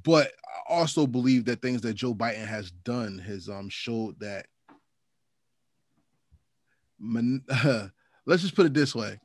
But 0.03 0.33
I 0.69 0.75
also 0.75 1.07
believe 1.07 1.45
that 1.47 1.63
things 1.63 1.81
that 1.83 1.95
Joe 1.95 2.15
Biden 2.15 2.47
has 2.47 2.71
done 2.71 3.19
has 3.19 3.49
um 3.49 3.69
showed 3.69 4.19
that. 4.21 4.47
Man, 6.99 7.43
uh, 7.49 7.89
let's 8.27 8.43
just 8.43 8.55
put 8.55 8.67
it 8.67 8.75
this 8.75 8.95
way: 8.95 9.19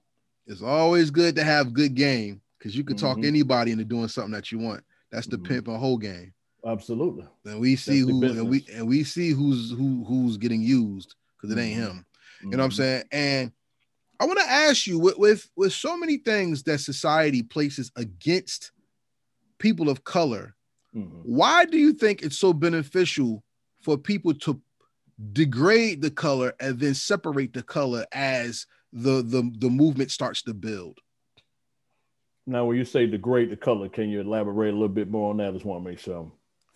it's 0.47 0.61
always 0.61 1.11
good 1.11 1.35
to 1.35 1.43
have 1.43 1.73
good 1.73 1.95
game 1.95 2.41
because 2.57 2.75
you 2.75 2.83
can 2.83 2.95
mm-hmm. 2.95 3.05
talk 3.05 3.23
anybody 3.23 3.71
into 3.71 3.85
doing 3.85 4.07
something 4.07 4.33
that 4.33 4.51
you 4.51 4.59
want. 4.59 4.83
That's 5.11 5.27
the 5.27 5.37
mm-hmm. 5.37 5.53
pimp 5.53 5.67
and 5.67 5.77
whole 5.77 5.97
game. 5.97 6.33
Absolutely. 6.65 7.25
And 7.45 7.59
we 7.59 7.75
see 7.75 8.01
That's 8.01 8.11
who 8.11 8.39
and 8.39 8.49
we 8.49 8.65
and 8.73 8.87
we 8.87 9.03
see 9.03 9.29
who's 9.29 9.69
who 9.69 10.03
who's 10.05 10.37
getting 10.37 10.61
used 10.61 11.15
because 11.37 11.55
it 11.55 11.61
ain't 11.61 11.79
mm-hmm. 11.79 11.97
him. 11.97 12.05
You 12.41 12.49
know 12.51 12.57
what 12.57 12.63
I'm 12.63 12.69
mm-hmm. 12.71 12.77
saying? 12.77 13.03
And 13.11 13.51
I 14.19 14.25
want 14.25 14.39
to 14.39 14.49
ask 14.49 14.87
you 14.87 14.97
with, 14.97 15.17
with 15.17 15.49
with 15.55 15.73
so 15.73 15.95
many 15.95 16.17
things 16.17 16.63
that 16.63 16.79
society 16.79 17.43
places 17.43 17.91
against 17.95 18.71
people 19.59 19.89
of 19.89 20.03
color, 20.03 20.55
mm-hmm. 20.95 21.19
why 21.23 21.65
do 21.65 21.77
you 21.77 21.93
think 21.93 22.23
it's 22.23 22.37
so 22.37 22.51
beneficial 22.51 23.43
for 23.81 23.97
people 23.97 24.33
to 24.33 24.59
degrade 25.33 26.01
the 26.01 26.11
color 26.11 26.53
and 26.59 26.79
then 26.79 26.95
separate 26.95 27.53
the 27.53 27.63
color 27.63 28.05
as 28.11 28.65
the 28.91 29.21
the, 29.21 29.51
the 29.59 29.69
movement 29.69 30.09
starts 30.09 30.41
to 30.43 30.53
build? 30.53 30.97
Now, 32.47 32.65
when 32.65 32.77
you 32.77 32.85
say 32.85 33.05
degrade 33.05 33.51
the 33.51 33.55
color, 33.55 33.89
can 33.89 34.09
you 34.09 34.21
elaborate 34.21 34.69
a 34.69 34.73
little 34.73 34.87
bit 34.87 35.09
more 35.09 35.31
on 35.31 35.37
that? 35.37 35.49
I 35.49 35.51
just 35.51 35.65
want 35.65 35.83
to 35.83 35.89
make 35.89 35.99
sure 35.99 36.31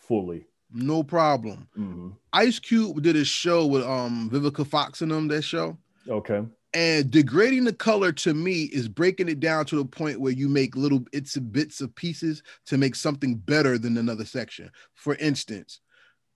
fully. 0.10 0.46
No 0.74 1.04
problem. 1.04 1.70
Mm-hmm. 1.78 2.10
Ice 2.34 2.60
Cube 2.60 3.02
did 3.02 3.16
a 3.16 3.24
show 3.24 3.66
with 3.66 3.84
um 3.84 4.30
Vivica 4.30 4.68
Fox 4.68 5.02
and 5.02 5.12
them 5.12 5.30
that 5.30 5.44
show. 5.44 5.78
Okay. 6.10 6.44
And 6.74 7.10
degrading 7.10 7.64
the 7.64 7.74
color 7.74 8.12
to 8.12 8.34
me 8.34 8.64
is 8.66 8.88
breaking 8.88 9.30
it 9.30 9.40
down 9.40 9.66
to 9.68 9.78
the 9.78 9.86
point 9.86 10.22
where 10.22 10.34
you 10.34 10.48
make 10.48 10.76
little 10.76 11.00
bits 11.00 11.36
and 11.36 11.52
bits 11.52 11.82
of 11.82 11.96
pieces 11.96 12.44
to 12.68 12.78
make 12.78 12.96
something 12.96 13.36
better 13.36 13.80
than 13.80 13.98
another 13.98 14.26
section. 14.26 14.70
For 14.94 15.16
instance, 15.16 15.80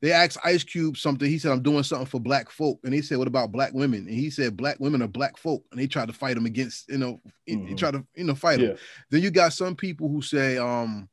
they 0.02 0.12
asked 0.12 0.40
Ice 0.44 0.64
Cube 0.64 0.98
something. 0.98 1.30
He 1.30 1.38
said, 1.38 1.52
I'm 1.52 1.62
doing 1.62 1.84
something 1.84 2.08
for 2.08 2.20
black 2.20 2.50
folk. 2.50 2.80
And 2.84 2.94
he 2.94 3.02
said, 3.02 3.20
What 3.20 3.28
about 3.28 3.52
black 3.52 3.74
women? 3.74 4.00
And 4.08 4.16
he 4.16 4.32
said, 4.32 4.58
Black 4.58 4.80
women 4.80 5.04
are 5.04 5.08
black 5.08 5.38
folk. 5.38 5.64
And 5.72 5.80
they 5.80 5.88
tried 5.88 6.08
to 6.08 6.14
fight 6.14 6.36
him 6.36 6.48
against, 6.48 6.90
you 6.90 6.98
know, 6.98 7.22
mm-hmm. 7.48 7.68
he 7.68 7.76
tried 7.76 7.94
to, 7.94 8.06
you 8.16 8.24
know, 8.24 8.36
fight 8.36 8.60
yeah. 8.60 8.70
him. 8.70 8.78
Then 9.12 9.22
you 9.22 9.30
got 9.30 9.54
some 9.54 9.76
people 9.76 10.10
who 10.10 10.22
say, 10.22 10.58
um, 10.58 11.08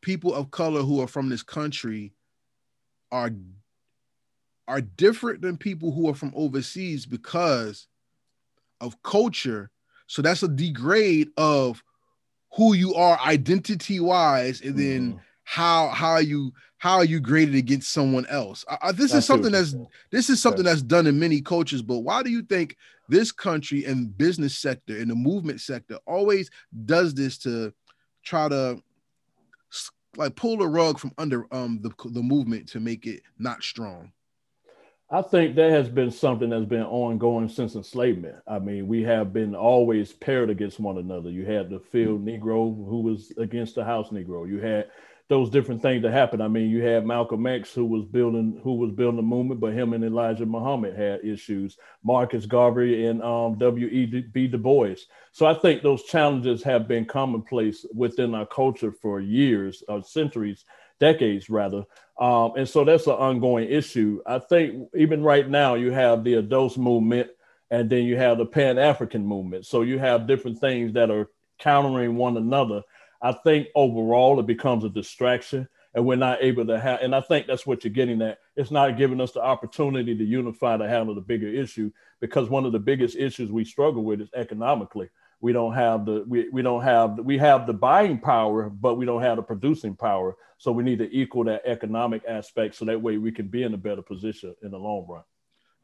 people 0.00 0.34
of 0.34 0.50
color 0.50 0.82
who 0.82 1.00
are 1.00 1.08
from 1.08 1.28
this 1.28 1.42
country 1.42 2.12
are 3.10 3.30
are 4.66 4.80
different 4.82 5.40
than 5.40 5.56
people 5.56 5.90
who 5.90 6.08
are 6.08 6.14
from 6.14 6.32
overseas 6.36 7.06
because 7.06 7.86
of 8.80 9.02
culture. 9.02 9.70
So 10.06 10.20
that's 10.20 10.42
a 10.42 10.48
degrade 10.48 11.30
of 11.36 11.82
who 12.54 12.74
you 12.74 12.94
are 12.94 13.18
identity 13.20 14.00
wise, 14.00 14.60
and 14.60 14.76
then 14.78 15.14
mm. 15.14 15.20
how 15.44 15.88
how 15.88 16.18
you 16.18 16.52
how 16.78 16.96
are 16.98 17.04
you 17.04 17.20
graded 17.20 17.54
against 17.54 17.90
someone 17.90 18.26
else. 18.26 18.64
Uh, 18.68 18.92
this 18.92 19.12
is 19.12 19.26
something 19.26 19.52
that's 19.52 19.74
this 20.10 20.30
is 20.30 20.40
something 20.40 20.64
that's 20.64 20.82
done 20.82 21.06
in 21.06 21.18
many 21.18 21.40
cultures. 21.40 21.82
But 21.82 21.98
why 21.98 22.22
do 22.22 22.30
you 22.30 22.42
think 22.42 22.76
this 23.08 23.32
country 23.32 23.84
and 23.84 24.16
business 24.16 24.58
sector 24.58 24.96
and 24.98 25.10
the 25.10 25.14
movement 25.14 25.60
sector 25.60 25.98
always 26.06 26.50
does 26.84 27.14
this 27.14 27.38
to 27.38 27.72
try 28.22 28.48
to 28.48 28.82
like 30.16 30.36
pull 30.36 30.56
the 30.56 30.66
rug 30.66 30.98
from 30.98 31.12
under 31.18 31.46
um 31.52 31.80
the 31.82 31.90
the 32.10 32.22
movement 32.22 32.68
to 32.70 32.80
make 32.80 33.06
it 33.06 33.22
not 33.38 33.62
strong? 33.62 34.12
I 35.10 35.22
think 35.22 35.56
that 35.56 35.70
has 35.70 35.88
been 35.88 36.10
something 36.10 36.50
that's 36.50 36.66
been 36.66 36.82
ongoing 36.82 37.48
since 37.48 37.76
enslavement. 37.76 38.36
I 38.46 38.58
mean, 38.58 38.86
we 38.86 39.02
have 39.04 39.32
been 39.32 39.54
always 39.54 40.12
paired 40.12 40.50
against 40.50 40.80
one 40.80 40.98
another. 40.98 41.30
You 41.30 41.46
had 41.46 41.70
the 41.70 41.80
field 41.80 42.26
Negro 42.26 42.74
who 42.86 43.00
was 43.00 43.32
against 43.38 43.74
the 43.76 43.84
house 43.84 44.10
Negro. 44.10 44.46
You 44.46 44.60
had 44.60 44.90
those 45.28 45.50
different 45.50 45.82
things 45.82 46.02
that 46.02 46.12
happened. 46.12 46.42
I 46.42 46.48
mean, 46.48 46.70
you 46.70 46.82
had 46.82 47.06
Malcolm 47.06 47.46
X 47.46 47.74
who 47.74 47.84
was 47.84 48.04
building 48.06 48.60
who 48.62 48.76
was 48.76 48.92
building 48.92 49.16
the 49.16 49.22
movement, 49.22 49.60
but 49.60 49.74
him 49.74 49.92
and 49.92 50.02
Elijah 50.02 50.46
Muhammad 50.46 50.96
had 50.96 51.24
issues. 51.24 51.76
Marcus 52.02 52.46
Garvey 52.46 53.06
and 53.06 53.22
um, 53.22 53.58
W. 53.58 53.86
E. 53.88 54.06
B. 54.06 54.46
Du 54.46 54.56
Bois. 54.56 54.94
So 55.32 55.46
I 55.46 55.54
think 55.54 55.82
those 55.82 56.04
challenges 56.04 56.62
have 56.62 56.88
been 56.88 57.04
commonplace 57.04 57.84
within 57.94 58.34
our 58.34 58.46
culture 58.46 58.90
for 58.90 59.20
years, 59.20 59.82
or 59.86 59.98
uh, 59.98 60.02
centuries, 60.02 60.64
decades 60.98 61.50
rather. 61.50 61.84
Um, 62.18 62.52
and 62.56 62.68
so 62.68 62.84
that's 62.84 63.06
an 63.06 63.12
ongoing 63.12 63.68
issue. 63.68 64.22
I 64.26 64.38
think 64.38 64.88
even 64.96 65.22
right 65.22 65.48
now 65.48 65.74
you 65.74 65.92
have 65.92 66.24
the 66.24 66.34
ADOS 66.34 66.78
movement, 66.78 67.28
and 67.70 67.90
then 67.90 68.04
you 68.04 68.16
have 68.16 68.38
the 68.38 68.46
Pan 68.46 68.78
African 68.78 69.26
movement. 69.26 69.66
So 69.66 69.82
you 69.82 69.98
have 69.98 70.26
different 70.26 70.58
things 70.58 70.94
that 70.94 71.10
are 71.10 71.28
countering 71.58 72.16
one 72.16 72.36
another 72.36 72.82
I 73.20 73.32
think 73.32 73.68
overall 73.74 74.38
it 74.40 74.46
becomes 74.46 74.84
a 74.84 74.88
distraction 74.88 75.68
and 75.94 76.04
we're 76.04 76.16
not 76.16 76.42
able 76.42 76.66
to 76.66 76.78
have, 76.78 77.00
and 77.00 77.14
I 77.14 77.20
think 77.20 77.46
that's 77.46 77.66
what 77.66 77.82
you're 77.82 77.92
getting 77.92 78.20
at. 78.22 78.38
It's 78.56 78.70
not 78.70 78.96
giving 78.96 79.20
us 79.20 79.32
the 79.32 79.42
opportunity 79.42 80.16
to 80.16 80.24
unify 80.24 80.76
to 80.76 80.88
handle 80.88 81.14
the 81.14 81.20
bigger 81.20 81.48
issue 81.48 81.90
because 82.20 82.48
one 82.48 82.66
of 82.66 82.72
the 82.72 82.78
biggest 82.78 83.16
issues 83.16 83.50
we 83.50 83.64
struggle 83.64 84.04
with 84.04 84.20
is 84.20 84.30
economically. 84.34 85.08
we 85.40 85.52
don't 85.52 85.74
have 85.74 86.04
the 86.04 86.24
we, 86.26 86.48
we 86.50 86.62
don't 86.62 86.82
have 86.82 87.18
we 87.18 87.38
have 87.38 87.66
the 87.66 87.72
buying 87.72 88.18
power 88.18 88.68
but 88.68 88.96
we 88.96 89.06
don't 89.06 89.22
have 89.22 89.36
the 89.36 89.42
producing 89.42 89.94
power 89.94 90.36
so 90.58 90.72
we 90.72 90.82
need 90.82 90.98
to 90.98 91.10
equal 91.16 91.44
that 91.44 91.62
economic 91.64 92.22
aspect 92.28 92.74
so 92.74 92.84
that 92.84 93.00
way 93.00 93.18
we 93.18 93.30
can 93.30 93.48
be 93.48 93.62
in 93.62 93.74
a 93.74 93.76
better 93.78 94.02
position 94.02 94.54
in 94.62 94.70
the 94.70 94.78
long 94.78 95.06
run 95.08 95.22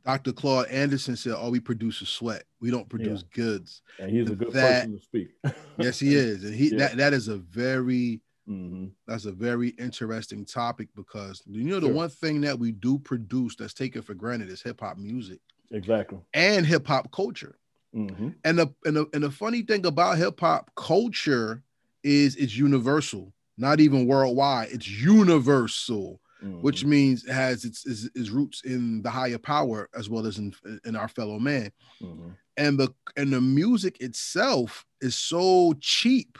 dr 0.04 0.32
claude 0.32 0.68
anderson 0.68 1.16
said 1.16 1.32
all 1.32 1.50
we 1.50 1.60
produce 1.60 2.02
is 2.02 2.08
sweat 2.08 2.44
we 2.60 2.70
don't 2.70 2.88
produce 2.88 3.22
yeah. 3.22 3.44
goods 3.44 3.82
and 3.98 4.10
he's 4.10 4.30
a 4.30 4.34
good 4.34 4.52
that, 4.52 4.84
person 4.84 4.98
to 4.98 5.02
speak 5.02 5.28
yes 5.78 5.98
he 5.98 6.14
is 6.14 6.44
and 6.44 6.54
he 6.54 6.70
yeah. 6.70 6.78
that, 6.78 6.96
that 6.96 7.12
is 7.12 7.28
a 7.28 7.36
very 7.36 8.20
mm-hmm. 8.48 8.86
that's 9.06 9.24
a 9.24 9.32
very 9.32 9.68
interesting 9.70 10.44
topic 10.44 10.88
because 10.94 11.42
you 11.46 11.64
know 11.64 11.80
the 11.80 11.86
sure. 11.86 11.94
one 11.94 12.08
thing 12.08 12.40
that 12.40 12.58
we 12.58 12.72
do 12.72 12.98
produce 12.98 13.56
that's 13.56 13.74
taken 13.74 14.02
for 14.02 14.14
granted 14.14 14.48
is 14.48 14.62
hip-hop 14.62 14.98
music 14.98 15.40
exactly 15.70 16.18
and 16.34 16.66
hip-hop 16.66 17.10
culture 17.10 17.58
Mm-hmm. 17.94 18.30
And 18.42 18.58
the 18.58 18.74
and 18.84 18.96
the 18.96 19.06
and 19.12 19.22
the 19.22 19.30
funny 19.30 19.62
thing 19.62 19.86
about 19.86 20.18
hip 20.18 20.40
hop 20.40 20.70
culture 20.74 21.62
is 22.02 22.34
it's 22.36 22.56
universal, 22.56 23.32
not 23.56 23.80
even 23.80 24.06
worldwide. 24.06 24.68
It's 24.72 24.88
universal, 24.88 26.20
mm-hmm. 26.44 26.60
which 26.60 26.84
means 26.84 27.24
it 27.24 27.32
has 27.32 27.64
its, 27.64 27.86
its, 27.86 28.08
its 28.14 28.30
roots 28.30 28.62
in 28.64 29.02
the 29.02 29.10
higher 29.10 29.38
power 29.38 29.88
as 29.96 30.10
well 30.10 30.26
as 30.26 30.38
in 30.38 30.54
in 30.84 30.96
our 30.96 31.08
fellow 31.08 31.38
man. 31.38 31.70
Mm-hmm. 32.02 32.30
And 32.56 32.78
the 32.78 32.94
and 33.16 33.32
the 33.32 33.40
music 33.40 34.00
itself 34.00 34.84
is 35.00 35.16
so 35.16 35.74
cheap 35.80 36.38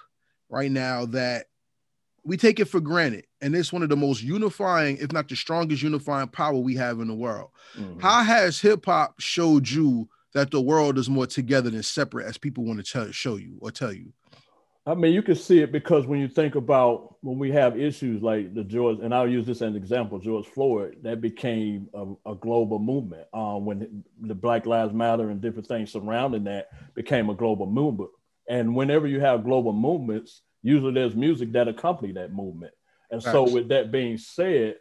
right 0.48 0.70
now 0.70 1.06
that 1.06 1.46
we 2.24 2.36
take 2.36 2.60
it 2.60 2.66
for 2.66 2.80
granted. 2.80 3.26
And 3.40 3.54
it's 3.54 3.72
one 3.72 3.82
of 3.82 3.88
the 3.88 3.96
most 3.96 4.22
unifying, 4.22 4.96
if 4.98 5.12
not 5.12 5.28
the 5.28 5.36
strongest 5.36 5.82
unifying 5.82 6.28
power 6.28 6.54
we 6.54 6.74
have 6.76 7.00
in 7.00 7.08
the 7.08 7.14
world. 7.14 7.50
Mm-hmm. 7.76 8.00
How 8.00 8.22
has 8.22 8.60
hip 8.60 8.86
hop 8.86 9.20
showed 9.20 9.68
you 9.68 10.08
that 10.32 10.50
the 10.50 10.60
world 10.60 10.98
is 10.98 11.10
more 11.10 11.26
together 11.26 11.70
than 11.70 11.82
separate 11.82 12.26
as 12.26 12.38
people 12.38 12.64
want 12.64 12.84
to 12.84 12.90
tell, 12.90 13.10
show 13.10 13.36
you 13.36 13.56
or 13.60 13.70
tell 13.70 13.92
you? 13.92 14.12
I 14.86 14.94
mean, 14.94 15.14
you 15.14 15.22
can 15.22 15.34
see 15.34 15.60
it 15.60 15.72
because 15.72 16.06
when 16.06 16.20
you 16.20 16.28
think 16.28 16.56
about 16.56 17.16
when 17.22 17.38
we 17.38 17.50
have 17.52 17.80
issues 17.80 18.22
like 18.22 18.54
the 18.54 18.62
George, 18.62 18.98
and 19.02 19.14
I'll 19.14 19.28
use 19.28 19.46
this 19.46 19.62
as 19.62 19.70
an 19.70 19.76
example, 19.76 20.18
George 20.18 20.46
Floyd, 20.46 20.98
that 21.02 21.22
became 21.22 21.88
a, 21.94 22.32
a 22.32 22.34
global 22.34 22.78
movement. 22.78 23.26
Um, 23.32 23.64
when 23.64 24.04
the 24.20 24.34
Black 24.34 24.66
Lives 24.66 24.92
Matter 24.92 25.30
and 25.30 25.40
different 25.40 25.66
things 25.66 25.90
surrounding 25.90 26.44
that 26.44 26.68
became 26.94 27.30
a 27.30 27.34
global 27.34 27.66
movement. 27.66 28.10
And 28.46 28.76
whenever 28.76 29.06
you 29.06 29.20
have 29.20 29.44
global 29.44 29.72
movements, 29.72 30.42
usually 30.62 30.92
there's 30.92 31.16
music 31.16 31.52
that 31.52 31.66
accompany 31.66 32.12
that 32.12 32.34
movement. 32.34 32.74
And 33.10 33.22
so, 33.22 33.50
with 33.50 33.68
that 33.68 33.90
being 33.90 34.18
said, 34.18 34.76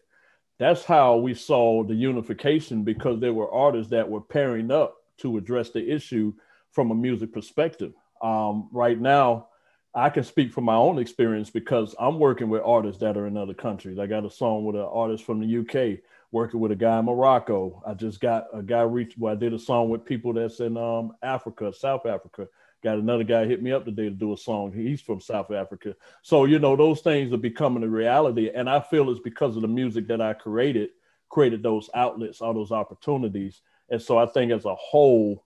that's 0.59 0.83
how 0.83 1.17
we 1.17 1.33
saw 1.33 1.83
the 1.83 1.95
unification 1.95 2.83
because 2.83 3.19
there 3.19 3.33
were 3.33 3.51
artists 3.51 3.91
that 3.91 4.09
were 4.09 4.21
pairing 4.21 4.69
up 4.69 4.97
to 5.19 5.37
address 5.37 5.69
the 5.69 5.89
issue 5.89 6.33
from 6.71 6.91
a 6.91 6.95
music 6.95 7.31
perspective. 7.31 7.93
Um, 8.21 8.69
right 8.71 8.99
now, 8.99 9.47
I 9.95 10.09
can 10.09 10.23
speak 10.23 10.51
from 10.51 10.63
my 10.63 10.75
own 10.75 10.97
experience 10.97 11.49
because 11.49 11.95
I'm 11.99 12.19
working 12.19 12.49
with 12.49 12.63
artists 12.63 12.99
that 13.01 13.17
are 13.17 13.27
in 13.27 13.37
other 13.37 13.53
countries. 13.53 13.99
I 13.99 14.07
got 14.07 14.25
a 14.25 14.29
song 14.29 14.65
with 14.65 14.75
an 14.75 14.81
artist 14.81 15.23
from 15.23 15.39
the 15.39 15.59
UK, 15.59 15.99
working 16.31 16.59
with 16.59 16.71
a 16.71 16.75
guy 16.75 16.99
in 16.99 17.05
Morocco. 17.05 17.81
I 17.85 17.93
just 17.93 18.19
got 18.19 18.47
a 18.53 18.63
guy 18.63 18.81
reached. 18.81 19.17
Well, 19.17 19.33
I 19.33 19.35
did 19.35 19.53
a 19.53 19.59
song 19.59 19.89
with 19.89 20.05
people 20.05 20.33
that's 20.33 20.59
in 20.59 20.77
um, 20.77 21.13
Africa, 21.21 21.71
South 21.73 22.05
Africa. 22.05 22.47
Got 22.83 22.97
another 22.97 23.23
guy 23.23 23.45
hit 23.45 23.61
me 23.61 23.71
up 23.71 23.85
today 23.85 24.05
to 24.05 24.09
do 24.09 24.33
a 24.33 24.37
song. 24.37 24.73
He's 24.73 24.99
from 24.99 25.21
South 25.21 25.51
Africa. 25.51 25.95
So 26.21 26.45
you 26.45 26.59
know 26.59 26.75
those 26.75 27.01
things 27.01 27.31
are 27.31 27.37
becoming 27.37 27.83
a 27.83 27.87
reality, 27.87 28.49
and 28.53 28.69
I 28.69 28.81
feel 28.81 29.09
it's 29.09 29.19
because 29.19 29.55
of 29.55 29.61
the 29.61 29.67
music 29.67 30.07
that 30.07 30.21
I 30.21 30.33
created, 30.33 30.89
created 31.29 31.63
those 31.63 31.89
outlets, 31.93 32.41
all 32.41 32.53
those 32.53 32.71
opportunities 32.71 33.61
and 33.89 34.01
so 34.01 34.17
I 34.17 34.25
think 34.25 34.51
as 34.51 34.65
a 34.65 34.75
whole, 34.75 35.45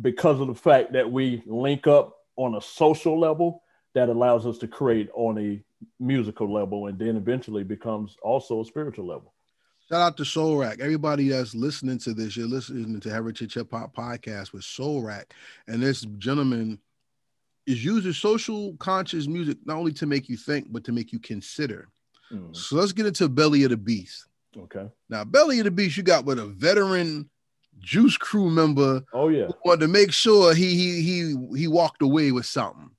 because 0.00 0.40
of 0.40 0.48
the 0.48 0.54
fact 0.54 0.94
that 0.94 1.10
we 1.10 1.42
link 1.46 1.86
up 1.86 2.16
on 2.36 2.54
a 2.54 2.60
social 2.60 3.18
level, 3.18 3.62
that 3.94 4.08
allows 4.08 4.46
us 4.46 4.58
to 4.58 4.68
create 4.68 5.08
on 5.14 5.38
a 5.38 5.62
musical 6.00 6.52
level 6.52 6.86
and 6.86 6.98
then 6.98 7.16
eventually 7.16 7.64
becomes 7.64 8.16
also 8.22 8.60
a 8.60 8.64
spiritual 8.64 9.06
level. 9.06 9.32
Shout 9.88 10.00
out 10.00 10.16
to 10.16 10.22
Soulrac. 10.22 10.80
Everybody 10.80 11.28
that's 11.28 11.54
listening 11.54 11.98
to 11.98 12.14
this, 12.14 12.36
you're 12.36 12.46
listening 12.46 13.00
to 13.00 13.10
Heritage 13.10 13.54
Hip 13.54 13.70
Hop 13.72 13.94
Podcast 13.94 14.52
with 14.52 14.62
Soulrac. 14.62 15.24
And 15.66 15.82
this 15.82 16.02
gentleman 16.18 16.78
is 17.66 17.84
using 17.84 18.12
social 18.12 18.74
conscious 18.78 19.26
music 19.26 19.58
not 19.66 19.76
only 19.76 19.92
to 19.92 20.06
make 20.06 20.28
you 20.28 20.36
think, 20.36 20.72
but 20.72 20.84
to 20.84 20.92
make 20.92 21.12
you 21.12 21.18
consider. 21.18 21.88
Mm. 22.32 22.56
So 22.56 22.76
let's 22.76 22.92
get 22.92 23.06
into 23.06 23.28
Belly 23.28 23.64
of 23.64 23.70
the 23.70 23.76
Beast. 23.76 24.26
Okay. 24.56 24.86
Now, 25.08 25.24
Belly 25.24 25.58
of 25.58 25.64
the 25.64 25.70
Beast, 25.70 25.96
you 25.96 26.02
got 26.02 26.24
with 26.24 26.38
a 26.38 26.46
veteran 26.46 27.28
Juice 27.80 28.16
Crew 28.16 28.50
member. 28.50 29.02
Oh 29.12 29.28
yeah, 29.28 29.48
wanted 29.64 29.80
to 29.80 29.88
make 29.88 30.12
sure 30.12 30.54
he 30.54 30.74
he 30.74 31.02
he 31.02 31.36
he 31.56 31.68
walked 31.68 32.02
away 32.02 32.32
with 32.32 32.46
something. 32.46 32.90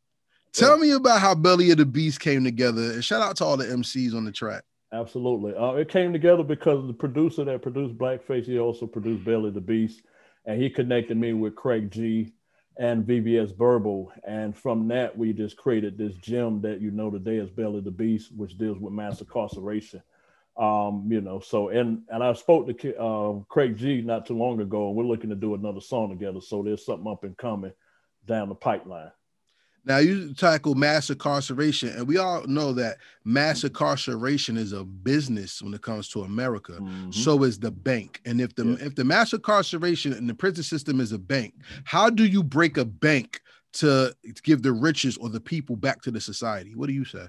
Tell 0.53 0.77
me 0.77 0.91
about 0.91 1.19
how 1.19 1.33
Belly 1.33 1.71
of 1.71 1.77
the 1.77 1.85
Beast 1.85 2.19
came 2.19 2.43
together, 2.43 2.91
and 2.91 3.03
shout 3.03 3.23
out 3.23 3.37
to 3.37 3.45
all 3.45 3.57
the 3.57 3.65
MCs 3.65 4.13
on 4.13 4.23
the 4.23 4.31
track. 4.31 4.63
Absolutely, 4.91 5.55
uh, 5.55 5.73
it 5.73 5.89
came 5.89 6.13
together 6.13 6.43
because 6.43 6.85
the 6.85 6.93
producer 6.93 7.43
that 7.43 7.63
produced 7.63 7.97
Blackface, 7.97 8.45
he 8.45 8.59
also 8.59 8.85
produced 8.85 9.23
Belly 9.23 9.47
of 9.47 9.55
the 9.55 9.61
Beast, 9.61 10.03
and 10.45 10.61
he 10.61 10.69
connected 10.69 11.17
me 11.17 11.33
with 11.33 11.55
Craig 11.55 11.89
G 11.89 12.33
and 12.77 13.05
VBS 13.05 13.57
Verbal, 13.57 14.11
and 14.27 14.55
from 14.55 14.87
that 14.89 15.17
we 15.17 15.33
just 15.33 15.57
created 15.57 15.97
this 15.97 16.15
gem 16.15 16.61
that 16.61 16.81
you 16.81 16.91
know 16.91 17.09
today 17.09 17.37
is 17.37 17.49
Belly 17.49 17.79
of 17.79 17.83
the 17.83 17.91
Beast, 17.91 18.31
which 18.35 18.57
deals 18.57 18.77
with 18.79 18.93
mass 18.93 19.19
incarceration. 19.21 20.03
Um, 20.55 21.07
you 21.09 21.19
know, 21.19 21.39
so 21.39 21.69
and 21.69 22.03
and 22.09 22.23
I 22.23 22.33
spoke 22.33 22.77
to 22.79 22.97
uh, 22.97 23.39
Craig 23.49 23.75
G 23.77 24.01
not 24.01 24.27
too 24.27 24.37
long 24.37 24.61
ago, 24.61 24.87
and 24.87 24.95
we're 24.95 25.03
looking 25.03 25.31
to 25.31 25.35
do 25.35 25.55
another 25.55 25.81
song 25.81 26.09
together. 26.09 26.41
So 26.41 26.61
there's 26.61 26.85
something 26.85 27.11
up 27.11 27.23
and 27.23 27.35
coming 27.37 27.73
down 28.27 28.49
the 28.49 28.55
pipeline. 28.55 29.11
Now 29.85 29.97
you 29.97 30.33
tackle 30.33 30.75
mass 30.75 31.09
incarceration, 31.09 31.89
and 31.89 32.07
we 32.07 32.17
all 32.17 32.43
know 32.45 32.71
that 32.73 32.99
mass 33.25 33.63
incarceration 33.63 34.55
is 34.55 34.71
a 34.71 34.83
business 34.83 35.61
when 35.61 35.73
it 35.73 35.81
comes 35.81 36.07
to 36.09 36.21
America. 36.21 36.73
Mm-hmm. 36.73 37.11
So 37.11 37.43
is 37.43 37.59
the 37.59 37.71
bank, 37.71 38.21
and 38.25 38.39
if 38.39 38.55
the 38.55 38.65
yeah. 38.65 38.85
if 38.85 38.95
the 38.95 39.03
mass 39.03 39.33
incarceration 39.33 40.13
and 40.13 40.29
the 40.29 40.35
prison 40.35 40.63
system 40.63 41.01
is 41.01 41.11
a 41.11 41.19
bank, 41.19 41.55
how 41.83 42.09
do 42.09 42.25
you 42.25 42.43
break 42.43 42.77
a 42.77 42.85
bank 42.85 43.41
to 43.73 44.13
give 44.43 44.61
the 44.61 44.71
riches 44.71 45.17
or 45.17 45.29
the 45.29 45.41
people 45.41 45.75
back 45.75 46.01
to 46.03 46.11
the 46.11 46.21
society? 46.21 46.75
What 46.75 46.87
do 46.87 46.93
you 46.93 47.05
say? 47.05 47.25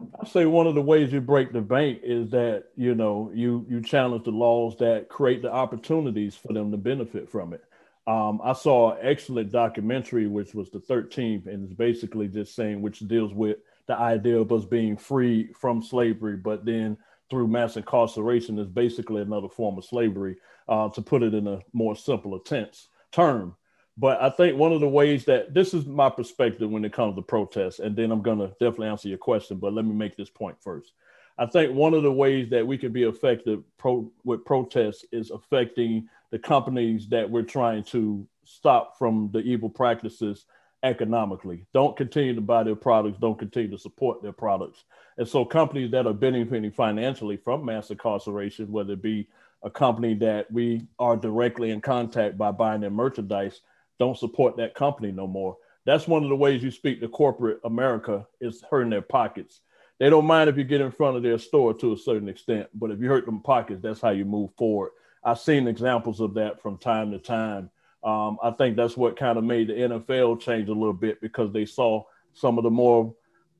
I 0.00 0.26
say 0.26 0.46
one 0.46 0.66
of 0.66 0.74
the 0.74 0.82
ways 0.82 1.12
you 1.12 1.20
break 1.20 1.52
the 1.52 1.60
bank 1.60 2.00
is 2.02 2.30
that 2.30 2.66
you 2.76 2.94
know 2.94 3.30
you 3.34 3.66
you 3.68 3.82
challenge 3.82 4.24
the 4.24 4.30
laws 4.30 4.76
that 4.78 5.08
create 5.08 5.42
the 5.42 5.52
opportunities 5.52 6.36
for 6.36 6.52
them 6.52 6.70
to 6.70 6.76
benefit 6.76 7.28
from 7.28 7.52
it. 7.52 7.64
Um, 8.06 8.40
I 8.42 8.52
saw 8.52 8.92
an 8.92 8.98
excellent 9.02 9.52
documentary, 9.52 10.26
which 10.26 10.54
was 10.54 10.70
the 10.70 10.78
13th, 10.78 11.46
and 11.46 11.64
it's 11.64 11.74
basically 11.74 12.28
just 12.28 12.54
saying 12.54 12.80
which 12.80 13.00
deals 13.00 13.34
with 13.34 13.58
the 13.86 13.98
idea 13.98 14.38
of 14.38 14.50
us 14.52 14.64
being 14.64 14.96
free 14.96 15.52
from 15.52 15.82
slavery, 15.82 16.36
but 16.36 16.64
then 16.64 16.96
through 17.28 17.48
mass 17.48 17.76
incarceration 17.76 18.58
is 18.58 18.68
basically 18.68 19.20
another 19.20 19.48
form 19.48 19.76
of 19.76 19.84
slavery. 19.84 20.36
Uh, 20.68 20.88
to 20.90 21.00
put 21.02 21.22
it 21.22 21.34
in 21.34 21.46
a 21.46 21.60
more 21.72 21.96
simpler 21.96 22.38
tense 22.44 22.88
term, 23.10 23.56
but 23.98 24.22
I 24.22 24.30
think 24.30 24.56
one 24.56 24.72
of 24.72 24.80
the 24.80 24.88
ways 24.88 25.24
that 25.24 25.52
this 25.52 25.74
is 25.74 25.84
my 25.84 26.08
perspective 26.08 26.70
when 26.70 26.84
it 26.84 26.92
comes 26.92 27.16
to 27.16 27.22
protests, 27.22 27.80
and 27.80 27.96
then 27.96 28.12
I'm 28.12 28.22
going 28.22 28.38
to 28.38 28.48
definitely 28.60 28.88
answer 28.88 29.08
your 29.08 29.18
question, 29.18 29.58
but 29.58 29.72
let 29.72 29.84
me 29.84 29.92
make 29.92 30.16
this 30.16 30.30
point 30.30 30.56
first. 30.62 30.92
I 31.36 31.46
think 31.46 31.74
one 31.74 31.94
of 31.94 32.04
the 32.04 32.12
ways 32.12 32.48
that 32.50 32.66
we 32.66 32.78
can 32.78 32.92
be 32.92 33.02
effective 33.02 33.62
pro, 33.76 34.10
with 34.24 34.44
protests 34.44 35.04
is 35.10 35.30
affecting 35.30 36.08
the 36.30 36.38
companies 36.38 37.08
that 37.08 37.28
we're 37.28 37.42
trying 37.42 37.82
to 37.84 38.26
stop 38.44 38.98
from 38.98 39.30
the 39.32 39.40
evil 39.40 39.68
practices 39.68 40.46
economically. 40.84 41.66
Don't 41.74 41.96
continue 41.96 42.34
to 42.36 42.40
buy 42.40 42.62
their 42.62 42.76
products, 42.76 43.18
don't 43.20 43.38
continue 43.38 43.70
to 43.70 43.78
support 43.78 44.22
their 44.22 44.32
products. 44.32 44.84
And 45.16 45.26
so 45.26 45.44
companies 45.44 45.90
that 45.90 46.06
are 46.06 46.14
benefiting 46.14 46.70
financially 46.70 47.36
from 47.36 47.64
mass 47.64 47.90
incarceration, 47.90 48.70
whether 48.70 48.92
it 48.92 49.02
be 49.02 49.26
a 49.64 49.70
company 49.70 50.14
that 50.14 50.50
we 50.52 50.86
are 51.00 51.16
directly 51.16 51.70
in 51.70 51.80
contact 51.80 52.38
by 52.38 52.52
buying 52.52 52.80
their 52.80 52.90
merchandise, 52.90 53.60
don't 53.98 54.18
support 54.18 54.56
that 54.56 54.74
company 54.74 55.12
no 55.12 55.26
more. 55.26 55.56
That's 55.84 56.06
one 56.06 56.22
of 56.22 56.28
the 56.28 56.36
ways 56.36 56.62
you 56.62 56.70
speak 56.70 57.00
to 57.00 57.08
corporate 57.08 57.60
America 57.64 58.26
is 58.40 58.62
hurting 58.70 58.90
their 58.90 59.02
pockets. 59.02 59.60
They 59.98 60.10
don't 60.10 60.26
mind 60.26 60.48
if 60.48 60.56
you 60.56 60.64
get 60.64 60.80
in 60.80 60.92
front 60.92 61.16
of 61.16 61.22
their 61.22 61.38
store 61.38 61.74
to 61.74 61.92
a 61.92 61.96
certain 61.96 62.28
extent, 62.28 62.68
but 62.74 62.90
if 62.90 63.00
you 63.00 63.08
hurt 63.08 63.26
them 63.26 63.40
pockets, 63.40 63.82
that's 63.82 64.00
how 64.00 64.10
you 64.10 64.24
move 64.24 64.50
forward. 64.56 64.90
I've 65.24 65.40
seen 65.40 65.66
examples 65.66 66.20
of 66.20 66.34
that 66.34 66.62
from 66.62 66.78
time 66.78 67.10
to 67.12 67.18
time. 67.18 67.70
Um, 68.04 68.38
I 68.42 68.52
think 68.52 68.76
that's 68.76 68.96
what 68.96 69.16
kind 69.16 69.38
of 69.38 69.44
made 69.44 69.68
the 69.68 69.74
NFL 69.74 70.40
change 70.40 70.68
a 70.68 70.72
little 70.72 70.92
bit 70.92 71.20
because 71.20 71.52
they 71.52 71.64
saw 71.64 72.04
some 72.32 72.58
of 72.58 72.64
the 72.64 72.70
more 72.70 73.14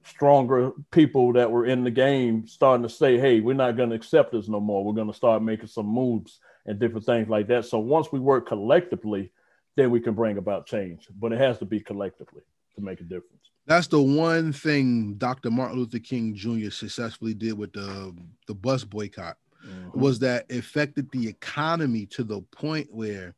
stronger 0.05 0.73
people 0.91 1.33
that 1.33 1.51
were 1.51 1.67
in 1.67 1.83
the 1.83 1.91
game 1.91 2.47
starting 2.47 2.85
to 2.85 2.89
say, 2.89 3.19
hey, 3.19 3.41
we're 3.41 3.55
not 3.55 3.77
going 3.77 3.91
to 3.91 3.97
accept 3.97 4.33
this 4.33 4.49
no 4.49 4.61
more. 4.61 4.85
We're 4.85 4.93
going 4.93 5.11
to 5.11 5.17
start 5.17 5.43
making 5.43 5.67
some 5.67 5.87
moves 5.87 6.39
and 6.67 6.79
different 6.79 7.05
things 7.05 7.29
like 7.29 7.49
that. 7.49 7.65
So 7.65 7.79
once 7.79 8.13
we 8.13 8.21
work 8.21 8.47
collectively, 8.47 9.33
then 9.79 9.91
we 9.91 10.01
can 10.01 10.13
bring 10.13 10.39
about 10.39 10.67
change. 10.67 11.07
But 11.19 11.33
it 11.33 11.41
has 11.41 11.59
to 11.59 11.65
be 11.65 11.79
collectively 11.79 12.43
to 12.75 12.81
make 12.81 13.01
a 13.01 13.05
difference. 13.05 13.35
That's 13.67 13.87
the 13.87 14.03
one 14.03 14.53
thing 14.53 15.15
Dr. 15.15 15.51
Martin 15.51 15.79
Luther 15.79 16.01
King 16.01 16.35
Jr. 16.35 16.71
successfully 16.71 17.33
did 17.33 17.57
with 17.57 17.73
the 17.73 18.15
the 18.47 18.55
bus 18.55 18.83
boycott 18.83 19.37
mm-hmm. 19.65 19.99
was 19.99 20.19
that 20.19 20.47
it 20.49 20.59
affected 20.59 21.09
the 21.13 21.29
economy 21.29 22.07
to 22.07 22.25
the 22.25 22.41
point 22.51 22.89
where 22.91 23.35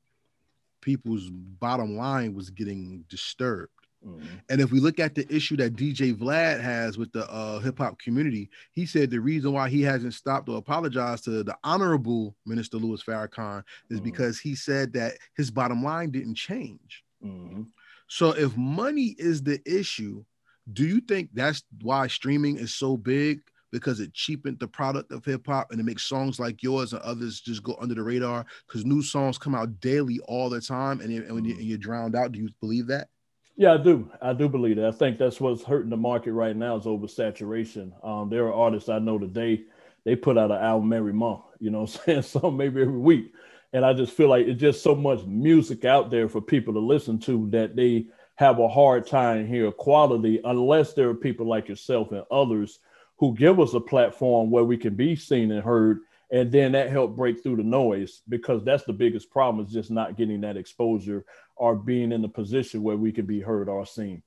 people's 0.80 1.28
bottom 1.30 1.97
line 1.97 2.35
was 2.35 2.49
getting 2.49 3.04
disturbed. 3.09 3.73
Mm-hmm. 4.07 4.26
And 4.49 4.61
if 4.61 4.73
we 4.73 4.80
look 4.80 4.99
at 4.99 5.14
the 5.14 5.30
issue 5.35 5.57
that 5.57 5.75
DJ 5.76 6.14
Vlad 6.14 6.61
has 6.61 6.97
with 6.97 7.12
the 7.12 7.30
uh, 7.30 7.59
hip 7.59 7.78
hop 7.78 7.99
community, 7.99 8.49
he 8.73 8.87
said 8.87 9.11
the 9.11 9.21
reason 9.21 9.52
why 9.52 9.69
he 9.69 9.83
hasn't 9.83 10.14
stopped 10.14 10.49
or 10.49 10.57
apologized 10.57 11.25
to 11.25 11.42
the 11.42 11.57
honorable 11.64 12.35
Minister 12.47 12.78
Louis 12.78 13.02
Farrakhan 13.02 13.62
is 13.90 13.99
mm-hmm. 13.99 14.04
because 14.04 14.40
he 14.40 14.54
said 14.54 14.92
that 14.95 15.14
his 15.37 15.50
bottom 15.50 15.83
line 15.83 16.11
didn't 16.11 16.37
change. 16.37 17.04
Mm-hmm. 17.25 17.62
So 18.07 18.30
if 18.30 18.57
money 18.57 19.14
is 19.19 19.42
the 19.42 19.61
issue, 19.66 20.25
do 20.73 20.87
you 20.87 21.00
think 21.00 21.30
that's 21.35 21.62
why 21.83 22.07
streaming 22.07 22.57
is 22.57 22.75
so 22.75 22.97
big? 22.97 23.40
Because 23.71 24.00
it 24.00 24.14
cheapened 24.14 24.59
the 24.59 24.66
product 24.66 25.12
of 25.12 25.25
hip 25.25 25.47
hop 25.47 25.71
and 25.71 25.78
it 25.78 25.85
makes 25.85 26.02
songs 26.02 26.40
like 26.40 26.62
yours 26.62 26.92
and 26.92 27.02
others 27.02 27.40
just 27.40 27.62
go 27.62 27.76
under 27.80 27.95
the 27.95 28.02
radar 28.02 28.45
because 28.66 28.85
new 28.85 29.00
songs 29.00 29.38
come 29.38 29.54
out 29.54 29.78
daily 29.80 30.19
all 30.25 30.50
the 30.50 30.61
time. 30.61 31.00
And, 31.00 31.12
and 31.12 31.33
when 31.33 31.45
mm-hmm. 31.45 31.61
you're 31.61 31.78
drowned 31.78 32.16
out, 32.16 32.33
do 32.33 32.40
you 32.40 32.49
believe 32.61 32.88
that? 32.88 33.09
Yeah, 33.57 33.75
I 33.75 33.76
do. 33.76 34.11
I 34.23 34.33
do 34.33 34.49
believe 34.49 34.76
that. 34.76 34.87
I 34.87 34.90
think 34.92 35.19
that's 35.19 35.40
what's 35.40 35.62
hurting 35.64 35.90
the 35.90 35.97
market 35.97 36.33
right 36.33 36.57
now 36.57 36.76
is 36.76 36.87
oversaturation. 36.87 37.92
Um, 38.07 38.30
there 38.30 38.47
are 38.47 38.54
artists 38.54 38.88
I 38.88 38.99
know 38.99 39.19
today, 39.19 39.62
they 40.04 40.16
put 40.16 40.38
out 40.38 40.50
an 40.50 40.59
album 40.62 40.92
every 40.92 41.12
month, 41.12 41.42
you 41.61 41.71
know 41.71 41.83
I'm 41.83 41.87
saying? 41.88 42.23
Some 42.23 42.57
maybe 42.57 42.83
every 42.83 42.99
week. 42.99 43.33
And 43.73 43.85
I 43.85 43.92
just 43.92 44.12
feel 44.14 44.28
like 44.28 44.47
it's 44.47 44.61
just 44.61 44.83
so 44.83 44.95
much 44.95 45.25
music 45.26 45.85
out 45.85 46.11
there 46.11 46.28
for 46.28 46.40
people 46.40 46.75
to 46.75 46.80
listen 46.80 47.19
to 47.21 47.49
that 47.50 47.76
they 47.76 48.07
have 48.37 48.59
a 48.59 48.69
hard 48.69 49.07
time 49.07 49.47
hearing 49.47 49.73
quality 49.73 50.40
unless 50.45 50.95
there 50.95 51.09
are 51.11 51.14
people 51.14 51.47
like 51.47 51.69
yourself 51.69 52.11
and 52.12 52.25
others 52.30 52.80
who 53.19 53.35
give 53.37 53.61
us 53.61 53.75
a 53.75 53.80
platform 53.80 54.50
where 54.50 54.64
we 54.64 54.76
can 54.76 54.95
be 54.97 55.14
seen 55.14 55.52
and 55.52 55.62
heard 55.62 56.00
and 56.33 56.50
then 56.50 56.73
that 56.73 56.90
helped 56.90 57.16
break 57.16 57.42
through 57.42 57.57
the 57.57 57.62
noise 57.62 58.23
because 58.28 58.64
that's 58.64 58.85
the 58.85 58.92
biggest 58.92 59.30
problem 59.30 59.64
is 59.64 59.73
just 59.73 59.90
not 59.90 60.16
getting 60.16 60.40
that 60.40 60.57
exposure 60.57 61.25
or 61.61 61.76
being 61.76 62.11
in 62.11 62.25
a 62.25 62.29
position 62.29 62.83
where 62.83 62.97
we 62.97 63.12
can 63.12 63.26
be 63.26 63.38
heard 63.38 63.69
or 63.69 63.85
seen. 63.85 64.23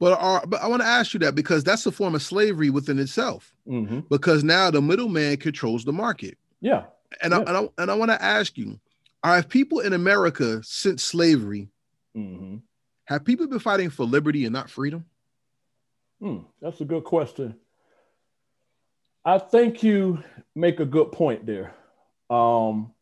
But, 0.00 0.18
uh, 0.18 0.40
but 0.46 0.62
I 0.62 0.68
want 0.68 0.80
to 0.80 0.88
ask 0.88 1.12
you 1.12 1.20
that 1.20 1.34
because 1.34 1.62
that's 1.62 1.84
a 1.84 1.92
form 1.92 2.14
of 2.14 2.22
slavery 2.22 2.70
within 2.70 2.98
itself. 2.98 3.52
Mm-hmm. 3.68 4.00
Because 4.08 4.42
now 4.42 4.70
the 4.70 4.80
middleman 4.80 5.36
controls 5.36 5.84
the 5.84 5.92
market. 5.92 6.38
Yeah. 6.62 6.84
And 7.22 7.32
yeah. 7.32 7.40
I, 7.40 7.42
and 7.42 7.56
I, 7.56 7.82
and 7.82 7.90
I 7.90 7.94
want 7.94 8.10
to 8.10 8.22
ask 8.22 8.56
you: 8.56 8.80
Are 9.22 9.42
people 9.42 9.80
in 9.80 9.92
America 9.92 10.62
since 10.64 11.04
slavery 11.04 11.68
mm-hmm. 12.16 12.56
have 13.04 13.24
people 13.26 13.46
been 13.46 13.58
fighting 13.58 13.90
for 13.90 14.04
liberty 14.04 14.46
and 14.46 14.52
not 14.54 14.70
freedom? 14.70 15.04
Hmm, 16.20 16.38
that's 16.62 16.80
a 16.80 16.86
good 16.86 17.04
question. 17.04 17.54
I 19.26 19.38
think 19.38 19.82
you 19.82 20.22
make 20.54 20.80
a 20.80 20.86
good 20.86 21.12
point 21.12 21.44
there. 21.44 21.74
Um, 22.30 22.94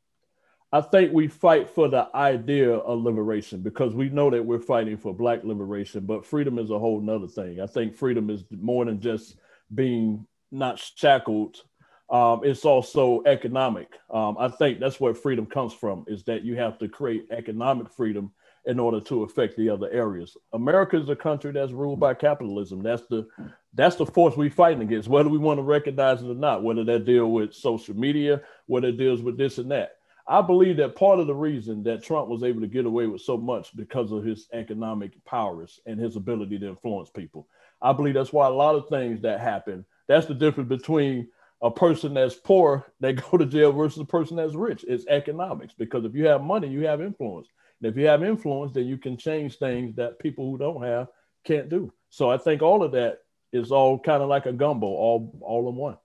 I 0.75 0.81
think 0.81 1.13
we 1.13 1.29
fight 1.29 1.71
for 1.71 1.87
the 1.87 2.09
idea 2.17 2.73
of 2.75 3.01
liberation 3.01 3.61
because 3.61 3.95
we 3.95 4.09
know 4.09 4.29
that 4.29 4.45
we're 4.45 4.59
fighting 4.59 4.97
for 4.97 5.15
Black 5.15 5.45
liberation, 5.45 6.05
but 6.05 6.27
freedom 6.27 6.59
is 6.59 6.71
a 6.71 6.79
whole 6.81 7.01
nother 7.01 7.29
thing. 7.29 7.61
I 7.61 7.67
think 7.67 7.95
freedom 7.95 8.29
is 8.29 8.43
more 8.51 8.85
than 8.85 9.01
just 9.01 9.37
being 9.73 10.27
not 10.51 10.81
shackled. 10.81 11.63
Um, 12.11 12.41
it's 12.43 12.65
also 12.65 13.23
economic. 13.25 13.87
Um, 14.11 14.37
I 14.37 14.49
think 14.49 14.81
that's 14.81 14.99
where 14.99 15.15
freedom 15.15 15.47
comes 15.47 15.73
from 15.73 16.07
is 16.09 16.25
that 16.25 16.43
you 16.43 16.57
have 16.57 16.77
to 16.79 16.89
create 16.89 17.29
economic 17.31 17.89
freedom 17.93 18.33
in 18.65 18.81
order 18.81 19.01
to 19.03 19.23
affect 19.23 19.57
the 19.57 19.71
other 19.71 19.89
areas. 19.93 20.37
America 20.55 21.01
is 21.01 21.09
a 21.09 21.15
country 21.15 21.53
that's 21.53 21.71
ruled 21.71 22.01
by 22.01 22.15
capitalism. 22.15 22.83
That's 22.83 23.07
the 23.07 23.29
that's 23.75 23.95
the 23.95 24.07
force 24.07 24.37
we're 24.37 24.51
fighting 24.51 24.83
against, 24.83 25.09
whether 25.09 25.29
we 25.29 25.39
want 25.39 25.59
to 25.59 25.63
recognize 25.63 26.21
it 26.21 26.29
or 26.29 26.35
not, 26.35 26.65
whether 26.65 26.83
that 26.83 27.05
deal 27.05 27.31
with 27.31 27.55
social 27.55 27.95
media, 27.95 28.43
whether 28.67 28.89
it 28.89 28.99
deals 28.99 29.23
with 29.23 29.39
this 29.39 29.59
and 29.59 29.71
that. 29.71 29.99
I 30.27 30.41
believe 30.41 30.79
that 30.79 30.97
part 30.97 31.19
of 31.19 31.27
the 31.27 31.35
reason 31.35 31.83
that 31.83 32.03
Trump 32.03 32.29
was 32.29 32.43
able 32.43 32.63
to 32.63 32.67
get 32.67 32.87
away 32.87 33.07
with 33.07 33.21
so 33.21 33.37
much 33.37 33.77
because 33.77 34.11
of 34.11 34.25
his 34.25 34.49
economic 34.53 35.23
powers 35.25 35.81
and 35.87 36.01
his 36.01 36.17
ability 36.17 36.59
to 36.61 36.69
influence 36.69 37.11
people. 37.11 37.47
I 37.83 37.93
believe 37.93 38.15
that's 38.15 38.33
why 38.33 38.47
a 38.47 38.51
lot 38.51 38.75
of 38.75 38.89
things 38.89 39.21
that 39.23 39.41
happen, 39.41 39.85
that's 40.09 40.27
the 40.27 40.35
difference 40.35 40.69
between 40.71 41.29
a 41.61 41.71
person 41.71 42.15
that's 42.15 42.35
poor 42.35 42.87
that 43.01 43.23
go 43.31 43.37
to 43.37 43.45
jail 43.45 43.73
versus 43.73 43.99
a 43.99 44.05
person 44.05 44.37
that's 44.37 44.55
rich. 44.55 44.85
It's 44.89 45.07
economics 45.07 45.75
because 45.77 46.05
if 46.05 46.15
you 46.15 46.27
have 46.27 46.43
money, 46.43 46.69
you 46.69 46.87
have 46.87 47.03
influence. 47.03 47.49
And 47.83 47.91
if 47.91 47.99
you 47.99 48.07
have 48.07 48.23
influence, 48.23 48.73
then 48.73 48.87
you 48.87 48.97
can 48.97 49.19
change 49.19 49.57
things 49.57 49.95
that 49.97 50.19
people 50.19 50.51
who 50.51 50.57
don't 50.57 50.83
have 50.83 51.09
can't 51.45 51.69
do. 51.69 51.93
So 52.09 52.31
I 52.31 52.39
think 52.39 52.63
all 52.63 52.83
of 52.83 52.93
that 52.93 53.19
is 53.53 53.71
all 53.71 53.99
kind 53.99 54.23
of 54.23 54.29
like 54.29 54.47
a 54.47 54.53
gumbo, 54.53 54.87
all 54.87 55.39
all 55.43 55.69
in 55.69 55.77
one. 55.77 55.99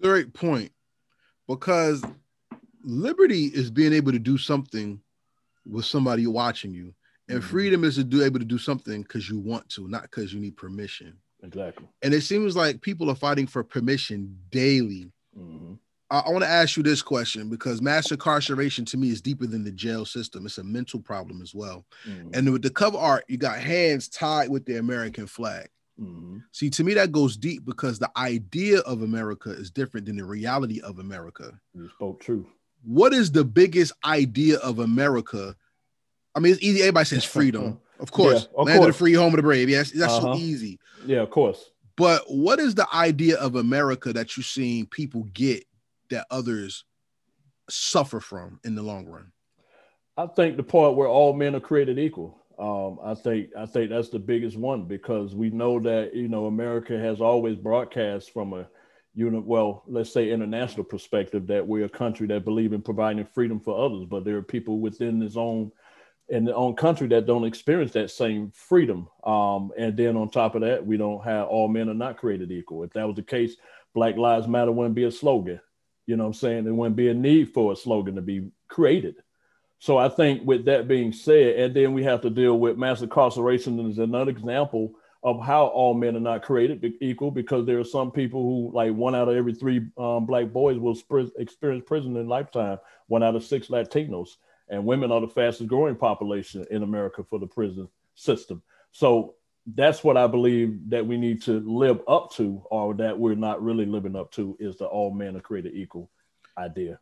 Great 0.00 0.32
point. 0.32 0.72
Because 1.48 2.02
liberty 2.86 3.46
is 3.46 3.70
being 3.70 3.92
able 3.92 4.12
to 4.12 4.18
do 4.18 4.38
something 4.38 5.00
with 5.66 5.84
somebody 5.84 6.26
watching 6.26 6.72
you, 6.72 6.94
and 7.28 7.40
mm-hmm. 7.40 7.48
freedom 7.48 7.84
is 7.84 7.96
to 7.96 8.04
do 8.04 8.24
able 8.24 8.38
to 8.38 8.44
do 8.44 8.58
something 8.58 9.02
because 9.02 9.28
you 9.28 9.38
want 9.38 9.68
to, 9.70 9.88
not 9.88 10.02
because 10.02 10.32
you 10.32 10.40
need 10.40 10.56
permission. 10.56 11.14
Exactly. 11.42 11.86
And 12.02 12.14
it 12.14 12.22
seems 12.22 12.56
like 12.56 12.80
people 12.80 13.10
are 13.10 13.16
fighting 13.16 13.46
for 13.46 13.62
permission 13.62 14.38
daily. 14.50 15.10
Mm-hmm. 15.38 15.74
I, 16.10 16.20
I 16.20 16.30
want 16.30 16.44
to 16.44 16.50
ask 16.50 16.76
you 16.76 16.82
this 16.82 17.02
question 17.02 17.50
because 17.50 17.82
mass 17.82 18.10
incarceration 18.10 18.84
to 18.86 18.96
me 18.96 19.10
is 19.10 19.20
deeper 19.20 19.46
than 19.46 19.64
the 19.64 19.72
jail 19.72 20.04
system. 20.04 20.46
It's 20.46 20.58
a 20.58 20.64
mental 20.64 21.00
problem 21.00 21.42
as 21.42 21.54
well. 21.54 21.84
Mm-hmm. 22.08 22.30
And 22.32 22.52
with 22.52 22.62
the 22.62 22.70
cover 22.70 22.98
art, 22.98 23.24
you 23.28 23.36
got 23.36 23.58
hands 23.58 24.08
tied 24.08 24.48
with 24.48 24.64
the 24.64 24.78
American 24.78 25.26
flag. 25.26 25.68
Mm-hmm. 26.00 26.38
See, 26.52 26.70
to 26.70 26.84
me, 26.84 26.94
that 26.94 27.12
goes 27.12 27.36
deep 27.36 27.64
because 27.64 27.98
the 27.98 28.10
idea 28.16 28.80
of 28.80 29.02
America 29.02 29.50
is 29.50 29.70
different 29.70 30.06
than 30.06 30.16
the 30.16 30.24
reality 30.24 30.80
of 30.82 30.98
America. 30.98 31.58
You 31.74 31.88
spoke 31.88 32.20
truth 32.20 32.46
what 32.86 33.12
is 33.12 33.32
the 33.32 33.44
biggest 33.44 33.92
idea 34.04 34.58
of 34.58 34.78
America? 34.78 35.56
I 36.34 36.40
mean, 36.40 36.52
it's 36.52 36.62
easy. 36.62 36.80
Everybody 36.80 37.06
says 37.06 37.24
freedom, 37.24 37.80
of 38.00 38.12
course. 38.12 38.48
Yeah, 38.52 38.60
of 38.60 38.66
Land 38.66 38.78
course. 38.78 38.88
of 38.88 38.94
the 38.94 38.98
free, 38.98 39.12
home 39.14 39.32
of 39.32 39.36
the 39.36 39.42
brave. 39.42 39.68
Yes, 39.68 39.90
that's 39.90 40.12
uh-huh. 40.12 40.34
so 40.34 40.38
easy. 40.38 40.78
Yeah, 41.04 41.20
of 41.20 41.30
course. 41.30 41.70
But 41.96 42.22
what 42.28 42.60
is 42.60 42.74
the 42.74 42.86
idea 42.94 43.38
of 43.38 43.56
America 43.56 44.12
that 44.12 44.36
you're 44.36 44.44
seeing 44.44 44.86
people 44.86 45.24
get 45.32 45.64
that 46.10 46.26
others 46.30 46.84
suffer 47.68 48.20
from 48.20 48.60
in 48.64 48.74
the 48.74 48.82
long 48.82 49.06
run? 49.06 49.32
I 50.16 50.26
think 50.26 50.56
the 50.56 50.62
part 50.62 50.94
where 50.94 51.08
all 51.08 51.32
men 51.32 51.54
are 51.56 51.60
created 51.60 51.98
equal. 51.98 52.38
Um, 52.58 52.98
I 53.04 53.14
think 53.14 53.50
I 53.58 53.66
think 53.66 53.90
that's 53.90 54.08
the 54.08 54.18
biggest 54.18 54.56
one 54.56 54.84
because 54.84 55.34
we 55.34 55.50
know 55.50 55.78
that 55.80 56.14
you 56.14 56.28
know 56.28 56.46
America 56.46 56.98
has 56.98 57.20
always 57.20 57.56
broadcast 57.56 58.32
from 58.32 58.54
a 58.54 58.66
uni- 59.16 59.38
well, 59.38 59.82
let's 59.88 60.12
say 60.12 60.30
international 60.30 60.84
perspective 60.84 61.46
that 61.48 61.66
we're 61.66 61.86
a 61.86 61.88
country 61.88 62.26
that 62.28 62.44
believe 62.44 62.72
in 62.72 62.82
providing 62.82 63.24
freedom 63.24 63.58
for 63.58 63.84
others, 63.84 64.04
but 64.04 64.24
there 64.24 64.36
are 64.36 64.42
people 64.42 64.78
within 64.78 65.20
its 65.22 65.36
own 65.36 65.72
in 66.28 66.44
their 66.44 66.56
own 66.56 66.74
country 66.74 67.06
that 67.06 67.24
don't 67.24 67.44
experience 67.44 67.92
that 67.92 68.10
same 68.10 68.50
freedom. 68.50 69.08
Um, 69.22 69.70
and 69.78 69.96
then 69.96 70.16
on 70.16 70.28
top 70.28 70.56
of 70.56 70.62
that, 70.62 70.84
we 70.84 70.96
don't 70.96 71.22
have 71.22 71.46
all 71.46 71.68
men 71.68 71.88
are 71.88 71.94
not 71.94 72.16
created 72.16 72.50
equal. 72.50 72.82
If 72.82 72.92
that 72.94 73.06
was 73.06 73.14
the 73.14 73.22
case, 73.22 73.56
Black 73.94 74.16
Lives 74.16 74.48
Matter 74.48 74.72
wouldn't 74.72 74.96
be 74.96 75.04
a 75.04 75.12
slogan. 75.12 75.60
You 76.04 76.16
know 76.16 76.24
what 76.24 76.28
I'm 76.30 76.34
saying? 76.34 76.64
There 76.64 76.74
wouldn't 76.74 76.96
be 76.96 77.10
a 77.10 77.14
need 77.14 77.54
for 77.54 77.72
a 77.72 77.76
slogan 77.76 78.16
to 78.16 78.22
be 78.22 78.50
created. 78.68 79.14
So 79.78 79.98
I 79.98 80.08
think 80.08 80.42
with 80.44 80.64
that 80.64 80.88
being 80.88 81.12
said, 81.12 81.56
and 81.60 81.74
then 81.76 81.94
we 81.94 82.02
have 82.02 82.22
to 82.22 82.30
deal 82.30 82.58
with 82.58 82.76
mass 82.76 83.02
incarceration 83.02 83.88
as 83.88 83.98
another 83.98 84.30
example 84.30 84.94
of 85.26 85.44
how 85.44 85.66
all 85.66 85.92
men 85.92 86.14
are 86.14 86.20
not 86.20 86.44
created 86.44 86.94
equal 87.00 87.32
because 87.32 87.66
there 87.66 87.80
are 87.80 87.84
some 87.84 88.12
people 88.12 88.42
who 88.42 88.70
like 88.72 88.94
one 88.94 89.12
out 89.12 89.28
of 89.28 89.34
every 89.34 89.52
three 89.52 89.84
um, 89.98 90.24
black 90.24 90.52
boys 90.52 90.78
will 90.78 90.94
sp- 90.94 91.34
experience 91.36 91.82
prison 91.84 92.16
in 92.16 92.28
lifetime 92.28 92.78
one 93.08 93.24
out 93.24 93.34
of 93.34 93.42
six 93.42 93.66
latinos 93.66 94.36
and 94.68 94.86
women 94.86 95.10
are 95.10 95.20
the 95.20 95.26
fastest 95.26 95.68
growing 95.68 95.96
population 95.96 96.64
in 96.70 96.84
america 96.84 97.24
for 97.28 97.40
the 97.40 97.46
prison 97.46 97.88
system. 98.14 98.62
So 98.92 99.34
that's 99.74 100.04
what 100.04 100.16
i 100.16 100.28
believe 100.28 100.78
that 100.90 101.04
we 101.04 101.16
need 101.16 101.42
to 101.42 101.58
live 101.68 102.00
up 102.06 102.32
to 102.34 102.62
or 102.70 102.94
that 102.94 103.18
we're 103.18 103.34
not 103.34 103.60
really 103.60 103.84
living 103.84 104.14
up 104.14 104.30
to 104.30 104.56
is 104.60 104.76
the 104.76 104.86
all 104.86 105.12
men 105.12 105.36
are 105.36 105.40
created 105.40 105.74
equal 105.74 106.08
idea. 106.56 107.00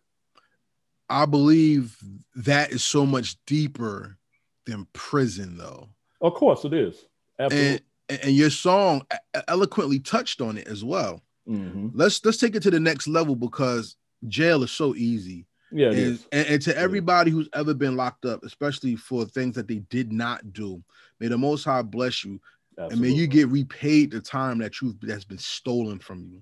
I 1.11 1.27
believe 1.27 1.99
that 2.37 2.73
is 2.73 2.83
so 2.83 3.05
much 3.05 3.37
deeper 3.45 4.17
than 4.65 4.87
prison 4.95 5.59
though. 5.59 5.91
Of 6.23 6.33
course 6.33 6.65
it 6.65 6.73
is. 6.73 7.05
Absolutely. 7.39 7.69
And, 7.73 7.83
and 8.09 8.35
your 8.35 8.51
song 8.51 9.07
eloquently 9.49 9.99
touched 9.99 10.41
on 10.41 10.59
it 10.59 10.69
as 10.69 10.85
well. 10.85 11.23
Mm-hmm. 11.49 11.89
Let's 11.95 12.25
let's 12.25 12.39
take 12.39 12.55
it 12.55 12.63
to 12.63 12.71
the 12.71 12.81
next 12.81 13.07
level 13.07 13.37
because 13.37 13.97
jail 14.29 14.63
is 14.63 14.71
so 14.71 14.95
easy. 14.95 15.47
Yeah, 15.73 15.91
and, 15.91 16.25
and, 16.31 16.47
and, 16.47 16.63
to 16.63 16.77
everybody 16.77 17.33
who's 17.33 17.49
ever 17.53 17.75
been 17.75 17.97
locked 17.97 18.27
up, 18.27 18.45
especially 18.45 18.95
for 18.95 19.25
things 19.25 19.57
that 19.57 19.67
they 19.67 19.81
did 19.91 20.13
not 20.13 20.53
do, 20.53 20.83
may 21.19 21.27
the 21.27 21.37
Most 21.37 21.65
High 21.65 21.83
bless 21.83 22.25
you, 22.25 22.41
Absolutely. 22.79 22.93
and 22.93 23.03
may 23.03 23.21
you 23.21 23.27
get 23.27 23.49
repaid 23.49 24.13
the 24.13 24.21
time 24.21 24.59
that 24.59 24.81
you 24.81 24.95
that's 25.03 25.25
been 25.25 25.39
stolen 25.39 25.99
from 25.99 26.25
you. 26.25 26.41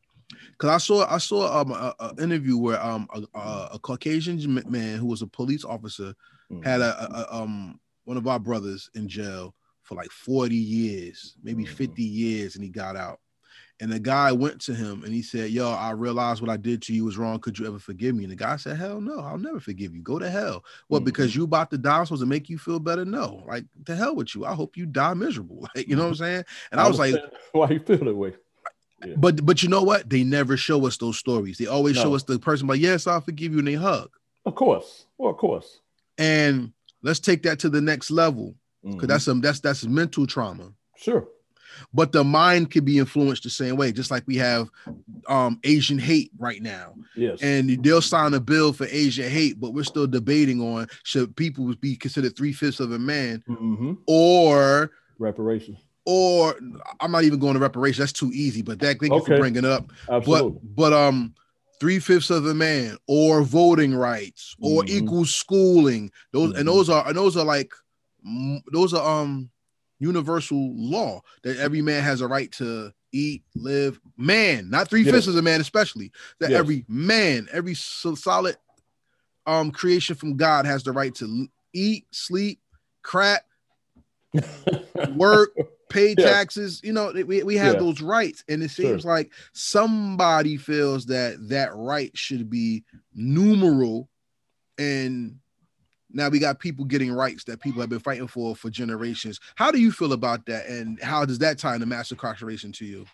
Because 0.52 0.70
I 0.70 0.78
saw 0.78 1.06
I 1.08 1.18
saw 1.18 1.60
um 1.60 1.94
an 2.00 2.22
interview 2.22 2.58
where 2.58 2.82
um 2.84 3.08
a, 3.14 3.68
a, 3.72 3.78
Caucasian 3.78 4.62
man 4.68 4.98
who 4.98 5.06
was 5.06 5.22
a 5.22 5.26
police 5.26 5.64
officer 5.64 6.14
mm-hmm. 6.50 6.62
had 6.62 6.80
a, 6.80 7.26
a 7.30 7.34
um 7.34 7.80
one 8.04 8.16
of 8.16 8.26
our 8.26 8.38
brothers 8.38 8.90
in 8.94 9.08
jail 9.08 9.54
for 9.82 9.94
like 9.94 10.10
40 10.10 10.54
years, 10.54 11.36
maybe 11.42 11.64
mm-hmm. 11.64 11.74
50 11.74 12.02
years, 12.02 12.54
and 12.54 12.64
he 12.64 12.70
got 12.70 12.96
out. 12.96 13.20
And 13.80 13.90
the 13.90 13.98
guy 13.98 14.30
went 14.30 14.60
to 14.62 14.74
him 14.74 15.02
and 15.02 15.12
he 15.12 15.22
said, 15.22 15.50
Yo, 15.50 15.68
I 15.68 15.90
realized 15.90 16.40
what 16.40 16.50
I 16.50 16.56
did 16.56 16.82
to 16.82 16.94
you 16.94 17.04
was 17.04 17.18
wrong. 17.18 17.40
Could 17.40 17.58
you 17.58 17.66
ever 17.66 17.80
forgive 17.80 18.14
me? 18.14 18.22
And 18.22 18.30
the 18.30 18.36
guy 18.36 18.54
said, 18.54 18.76
Hell 18.76 19.00
no, 19.00 19.18
I'll 19.18 19.38
never 19.38 19.58
forgive 19.58 19.92
you. 19.92 20.02
Go 20.02 20.20
to 20.20 20.30
hell. 20.30 20.64
What, 20.86 20.98
mm-hmm. 20.98 21.06
because 21.06 21.34
you 21.34 21.42
about 21.42 21.70
to 21.70 21.78
die, 21.78 22.04
supposed 22.04 22.22
to 22.22 22.26
make 22.26 22.48
you 22.48 22.58
feel 22.58 22.78
better? 22.78 23.04
No, 23.04 23.42
like 23.48 23.64
to 23.86 23.96
hell 23.96 24.14
with 24.14 24.36
you. 24.36 24.44
I 24.44 24.54
hope 24.54 24.76
you 24.76 24.86
die 24.86 25.14
miserable. 25.14 25.66
Like, 25.74 25.88
you 25.88 25.96
know 25.96 26.02
what 26.02 26.10
I'm 26.10 26.14
saying? 26.14 26.44
And 26.70 26.80
I, 26.80 26.84
I 26.84 26.88
was 26.88 26.98
like, 26.98 27.16
Why 27.52 27.70
you 27.70 27.80
feel 27.80 27.98
that 27.98 28.14
way? 28.14 28.34
Yeah. 29.04 29.14
But 29.16 29.44
but 29.44 29.64
you 29.64 29.68
know 29.68 29.82
what? 29.82 30.08
They 30.08 30.22
never 30.22 30.56
show 30.56 30.86
us 30.86 30.96
those 30.96 31.18
stories. 31.18 31.58
They 31.58 31.66
always 31.66 31.96
no. 31.96 32.02
show 32.02 32.14
us 32.14 32.22
the 32.22 32.38
person 32.38 32.68
like, 32.68 32.80
yes, 32.80 33.08
I'll 33.08 33.20
forgive 33.20 33.52
you, 33.52 33.58
and 33.58 33.66
they 33.66 33.74
hug. 33.74 34.10
Of 34.44 34.54
course. 34.54 35.06
Well, 35.18 35.32
of 35.32 35.38
course. 35.38 35.80
And 36.18 36.72
let's 37.02 37.20
take 37.20 37.42
that 37.44 37.58
to 37.60 37.68
the 37.68 37.80
next 37.80 38.10
level. 38.10 38.54
Because 38.82 38.96
mm-hmm. 38.96 39.06
that's 39.06 39.24
some 39.24 39.40
that's 39.40 39.60
that's 39.60 39.84
mental 39.84 40.26
trauma. 40.26 40.72
Sure. 40.96 41.28
But 41.94 42.12
the 42.12 42.22
mind 42.22 42.70
can 42.70 42.84
be 42.84 42.98
influenced 42.98 43.44
the 43.44 43.50
same 43.50 43.76
way, 43.76 43.92
just 43.92 44.10
like 44.10 44.24
we 44.26 44.36
have 44.36 44.68
um 45.28 45.58
Asian 45.64 45.98
hate 45.98 46.30
right 46.38 46.60
now. 46.60 46.94
Yes. 47.16 47.42
And 47.42 47.82
they'll 47.82 48.02
sign 48.02 48.34
a 48.34 48.40
bill 48.40 48.72
for 48.72 48.86
Asian 48.86 49.30
hate, 49.30 49.60
but 49.60 49.72
we're 49.72 49.84
still 49.84 50.06
debating 50.06 50.60
on 50.60 50.88
should 51.02 51.34
people 51.36 51.74
be 51.76 51.96
considered 51.96 52.36
three 52.36 52.52
fifths 52.52 52.80
of 52.80 52.92
a 52.92 52.98
man 52.98 53.42
mm-hmm. 53.48 53.94
or 54.06 54.90
reparations 55.18 55.78
or 56.04 56.56
I'm 57.00 57.12
not 57.12 57.24
even 57.24 57.38
going 57.38 57.54
to 57.54 57.60
reparations. 57.60 57.98
That's 57.98 58.12
too 58.12 58.30
easy. 58.32 58.62
But 58.62 58.80
that 58.80 58.98
thank 58.98 59.12
okay. 59.12 59.16
you 59.16 59.24
for 59.24 59.38
bringing 59.38 59.64
up. 59.64 59.90
Absolutely. 60.10 60.58
But 60.62 60.74
but 60.74 60.92
um, 60.92 61.34
three 61.80 61.98
fifths 61.98 62.30
of 62.30 62.46
a 62.46 62.54
man, 62.54 62.96
or 63.06 63.42
voting 63.42 63.94
rights, 63.94 64.56
or 64.60 64.82
mm-hmm. 64.82 65.04
equal 65.04 65.24
schooling. 65.24 66.10
Those 66.32 66.50
mm-hmm. 66.50 66.58
and 66.58 66.68
those 66.68 66.90
are 66.90 67.06
and 67.06 67.16
those 67.16 67.36
are 67.36 67.44
like 67.44 67.72
those 68.72 68.94
are 68.94 69.22
um 69.22 69.50
universal 69.98 70.74
law 70.76 71.22
that 71.42 71.58
every 71.58 71.80
man 71.80 72.02
has 72.02 72.20
a 72.20 72.28
right 72.28 72.50
to 72.52 72.92
eat, 73.12 73.44
live. 73.54 74.00
Man, 74.16 74.68
not 74.70 74.88
three 74.88 75.04
fifths 75.04 75.26
yes. 75.26 75.28
of 75.28 75.36
a 75.36 75.42
man, 75.42 75.60
especially 75.60 76.10
that 76.40 76.50
yes. 76.50 76.58
every 76.58 76.84
man, 76.88 77.48
every 77.52 77.74
solid 77.74 78.56
um 79.46 79.70
creation 79.70 80.14
from 80.16 80.36
God 80.36 80.66
has 80.66 80.82
the 80.82 80.92
right 80.92 81.14
to 81.16 81.48
eat, 81.72 82.06
sleep, 82.10 82.60
crack, 83.02 83.44
work, 85.14 85.50
pay 85.88 86.14
yeah. 86.18 86.30
taxes. 86.30 86.80
You 86.82 86.92
know, 86.92 87.12
we, 87.12 87.42
we 87.42 87.56
have 87.56 87.74
yeah. 87.74 87.80
those 87.80 88.00
rights, 88.00 88.44
and 88.48 88.62
it 88.62 88.70
seems 88.70 89.02
sure. 89.02 89.10
like 89.10 89.30
somebody 89.52 90.56
feels 90.56 91.06
that 91.06 91.36
that 91.48 91.74
right 91.74 92.10
should 92.16 92.50
be 92.50 92.84
numeral, 93.14 94.08
and 94.78 95.38
now 96.14 96.28
we 96.28 96.38
got 96.38 96.58
people 96.58 96.84
getting 96.84 97.12
rights 97.12 97.44
that 97.44 97.60
people 97.60 97.80
have 97.80 97.90
been 97.90 97.98
fighting 97.98 98.28
for 98.28 98.54
for 98.56 98.70
generations. 98.70 99.40
How 99.54 99.70
do 99.70 99.80
you 99.80 99.92
feel 99.92 100.12
about 100.12 100.46
that, 100.46 100.66
and 100.66 101.00
how 101.02 101.24
does 101.24 101.38
that 101.38 101.58
tie 101.58 101.74
into 101.74 101.86
mass 101.86 102.10
incarceration 102.10 102.72
to 102.72 102.84
you? 102.84 103.06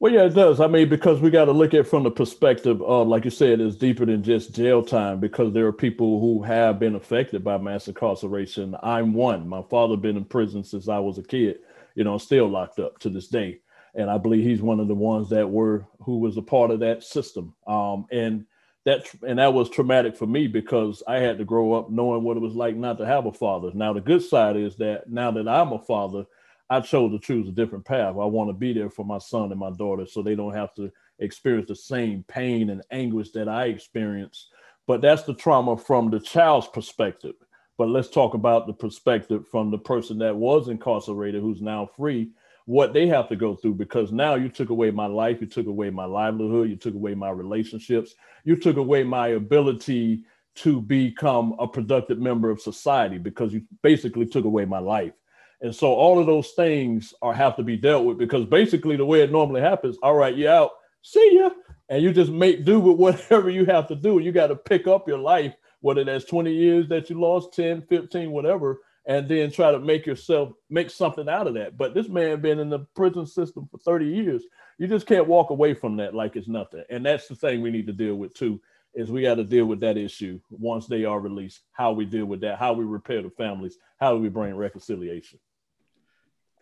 Well, 0.00 0.12
yeah, 0.12 0.24
it 0.24 0.34
does. 0.34 0.60
I 0.60 0.66
mean, 0.66 0.88
because 0.88 1.20
we 1.20 1.30
got 1.30 1.46
to 1.46 1.52
look 1.52 1.72
at 1.72 1.80
it 1.80 1.88
from 1.88 2.02
the 2.02 2.10
perspective 2.10 2.82
of, 2.82 3.06
like 3.08 3.24
you 3.24 3.30
said, 3.30 3.60
it's 3.60 3.76
deeper 3.76 4.04
than 4.04 4.22
just 4.22 4.54
jail 4.54 4.82
time 4.82 5.20
because 5.20 5.54
there 5.54 5.66
are 5.66 5.72
people 5.72 6.20
who 6.20 6.42
have 6.42 6.78
been 6.78 6.96
affected 6.96 7.44
by 7.44 7.56
mass 7.56 7.88
incarceration. 7.88 8.76
I'm 8.82 9.14
one. 9.14 9.48
My 9.48 9.62
father 9.62 9.96
been 9.96 10.16
in 10.16 10.24
prison 10.24 10.64
since 10.64 10.88
I 10.88 10.98
was 10.98 11.16
a 11.18 11.22
kid 11.22 11.58
you 11.94 12.04
know, 12.04 12.18
still 12.18 12.48
locked 12.48 12.78
up 12.78 12.98
to 13.00 13.08
this 13.08 13.28
day. 13.28 13.60
And 13.94 14.10
I 14.10 14.18
believe 14.18 14.44
he's 14.44 14.62
one 14.62 14.80
of 14.80 14.88
the 14.88 14.94
ones 14.94 15.28
that 15.30 15.48
were 15.48 15.86
who 16.00 16.18
was 16.18 16.36
a 16.36 16.42
part 16.42 16.70
of 16.70 16.80
that 16.80 17.04
system. 17.04 17.54
Um, 17.66 18.06
and 18.10 18.44
that 18.84 19.06
and 19.26 19.38
that 19.38 19.54
was 19.54 19.70
traumatic 19.70 20.16
for 20.16 20.26
me 20.26 20.46
because 20.46 21.02
I 21.08 21.16
had 21.16 21.38
to 21.38 21.44
grow 21.44 21.72
up 21.72 21.90
knowing 21.90 22.22
what 22.22 22.36
it 22.36 22.40
was 22.40 22.54
like 22.54 22.76
not 22.76 22.98
to 22.98 23.06
have 23.06 23.26
a 23.26 23.32
father. 23.32 23.70
Now 23.74 23.92
the 23.92 24.00
good 24.00 24.22
side 24.22 24.56
is 24.56 24.76
that 24.76 25.10
now 25.10 25.30
that 25.32 25.48
I'm 25.48 25.72
a 25.72 25.78
father, 25.78 26.24
I 26.70 26.80
chose 26.80 27.12
to 27.12 27.18
choose 27.18 27.48
a 27.48 27.52
different 27.52 27.84
path. 27.84 28.16
I 28.20 28.24
want 28.24 28.48
to 28.50 28.54
be 28.54 28.72
there 28.72 28.90
for 28.90 29.04
my 29.04 29.18
son 29.18 29.50
and 29.50 29.60
my 29.60 29.70
daughter 29.70 30.06
so 30.06 30.22
they 30.22 30.34
don't 30.34 30.54
have 30.54 30.74
to 30.74 30.90
experience 31.18 31.68
the 31.68 31.76
same 31.76 32.24
pain 32.28 32.70
and 32.70 32.82
anguish 32.90 33.30
that 33.30 33.48
I 33.48 33.66
experienced. 33.66 34.48
But 34.86 35.00
that's 35.00 35.22
the 35.22 35.34
trauma 35.34 35.76
from 35.76 36.10
the 36.10 36.20
child's 36.20 36.68
perspective. 36.68 37.34
But 37.76 37.88
let's 37.88 38.08
talk 38.08 38.34
about 38.34 38.66
the 38.66 38.72
perspective 38.72 39.48
from 39.48 39.70
the 39.70 39.78
person 39.78 40.18
that 40.18 40.36
was 40.36 40.68
incarcerated 40.68 41.42
who's 41.42 41.60
now 41.60 41.88
free, 41.96 42.30
what 42.66 42.92
they 42.92 43.06
have 43.06 43.28
to 43.28 43.36
go 43.36 43.54
through 43.54 43.74
because 43.74 44.10
now 44.10 44.34
you 44.34 44.48
took 44.48 44.70
away 44.70 44.90
my 44.90 45.06
life, 45.06 45.40
you 45.40 45.46
took 45.46 45.66
away 45.66 45.90
my 45.90 46.04
livelihood, 46.04 46.70
you 46.70 46.76
took 46.76 46.94
away 46.94 47.14
my 47.14 47.30
relationships, 47.30 48.14
you 48.44 48.56
took 48.56 48.76
away 48.76 49.04
my 49.04 49.28
ability 49.28 50.24
to 50.54 50.80
become 50.80 51.54
a 51.58 51.66
productive 51.66 52.18
member 52.18 52.50
of 52.50 52.60
society 52.60 53.18
because 53.18 53.52
you 53.52 53.62
basically 53.82 54.24
took 54.24 54.44
away 54.44 54.64
my 54.64 54.78
life. 54.78 55.12
And 55.60 55.74
so 55.74 55.92
all 55.92 56.18
of 56.18 56.26
those 56.26 56.50
things 56.52 57.12
are 57.22 57.34
have 57.34 57.56
to 57.56 57.62
be 57.62 57.76
dealt 57.76 58.04
with 58.04 58.18
because 58.18 58.44
basically 58.44 58.96
the 58.96 59.04
way 59.04 59.22
it 59.22 59.32
normally 59.32 59.60
happens, 59.60 59.96
all 60.02 60.14
right, 60.14 60.34
you 60.34 60.48
out, 60.48 60.70
see 61.02 61.38
ya. 61.38 61.50
And 61.90 62.02
you 62.02 62.12
just 62.12 62.30
make 62.30 62.64
do 62.64 62.80
with 62.80 62.96
whatever 63.30 63.50
you 63.50 63.66
have 63.66 63.88
to 63.88 63.94
do. 63.94 64.18
You 64.18 64.32
got 64.32 64.46
to 64.48 64.56
pick 64.56 64.86
up 64.86 65.06
your 65.06 65.18
life 65.18 65.54
whether 65.84 66.02
that's 66.02 66.24
20 66.24 66.50
years 66.50 66.88
that 66.88 67.10
you 67.10 67.20
lost, 67.20 67.52
10, 67.52 67.82
15, 67.82 68.30
whatever, 68.30 68.80
and 69.06 69.28
then 69.28 69.50
try 69.50 69.70
to 69.70 69.78
make 69.78 70.06
yourself 70.06 70.52
make 70.70 70.90
something 70.90 71.28
out 71.28 71.46
of 71.46 71.54
that. 71.54 71.76
But 71.76 71.94
this 71.94 72.08
man 72.08 72.40
been 72.40 72.58
in 72.58 72.70
the 72.70 72.80
prison 72.96 73.26
system 73.26 73.68
for 73.70 73.78
30 73.78 74.06
years. 74.06 74.44
You 74.78 74.86
just 74.86 75.06
can't 75.06 75.28
walk 75.28 75.50
away 75.50 75.74
from 75.74 75.96
that 75.96 76.14
like 76.14 76.36
it's 76.36 76.48
nothing. 76.48 76.84
And 76.90 77.04
that's 77.04 77.28
the 77.28 77.36
thing 77.36 77.60
we 77.60 77.70
need 77.70 77.86
to 77.86 77.92
deal 77.92 78.14
with 78.16 78.34
too, 78.34 78.60
is 78.94 79.10
we 79.10 79.22
got 79.22 79.34
to 79.34 79.44
deal 79.44 79.66
with 79.66 79.80
that 79.80 79.96
issue 79.96 80.40
once 80.50 80.86
they 80.86 81.04
are 81.04 81.20
released, 81.20 81.62
how 81.72 81.92
we 81.92 82.06
deal 82.06 82.26
with 82.26 82.40
that, 82.40 82.58
how 82.58 82.72
we 82.72 82.84
repair 82.84 83.22
the 83.22 83.30
families, 83.30 83.76
how 83.98 84.14
do 84.14 84.20
we 84.20 84.28
bring 84.28 84.56
reconciliation. 84.56 85.38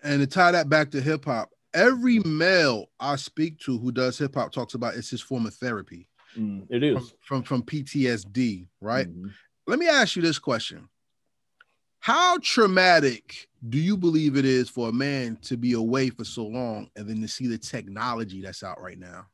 And 0.02 0.20
to 0.20 0.26
tie 0.26 0.50
that 0.50 0.68
back 0.68 0.90
to 0.90 1.00
hip 1.00 1.24
hop, 1.24 1.50
every 1.72 2.18
male 2.20 2.90
I 2.98 3.16
speak 3.16 3.60
to 3.60 3.78
who 3.78 3.92
does 3.92 4.18
hip 4.18 4.34
hop 4.34 4.52
talks 4.52 4.74
about 4.74 4.94
it's 4.94 5.10
his 5.10 5.20
form 5.20 5.46
of 5.46 5.54
therapy. 5.54 6.08
Mm, 6.36 6.66
it 6.70 6.82
is 6.82 7.14
from, 7.22 7.42
from, 7.42 7.62
from 7.62 7.62
PTSD, 7.62 8.66
right? 8.80 9.06
Mm-hmm. 9.06 9.28
Let 9.66 9.78
me 9.78 9.86
ask 9.86 10.16
you 10.16 10.22
this 10.22 10.38
question: 10.38 10.88
How 12.02 12.36
traumatic 12.38 13.48
do 13.68 13.78
you 13.78 13.96
believe 13.96 14.36
it 14.36 14.44
is 14.44 14.68
for 14.68 14.88
a 14.88 14.92
man 14.92 15.38
to 15.42 15.56
be 15.56 15.74
away 15.74 16.10
for 16.10 16.24
so 16.24 16.44
long 16.44 16.90
and 16.96 17.08
then 17.08 17.20
to 17.20 17.28
see 17.28 17.46
the 17.46 17.56
technology 17.56 18.42
that's 18.42 18.64
out 18.64 18.82
right 18.82 18.98
now? 18.98 19.26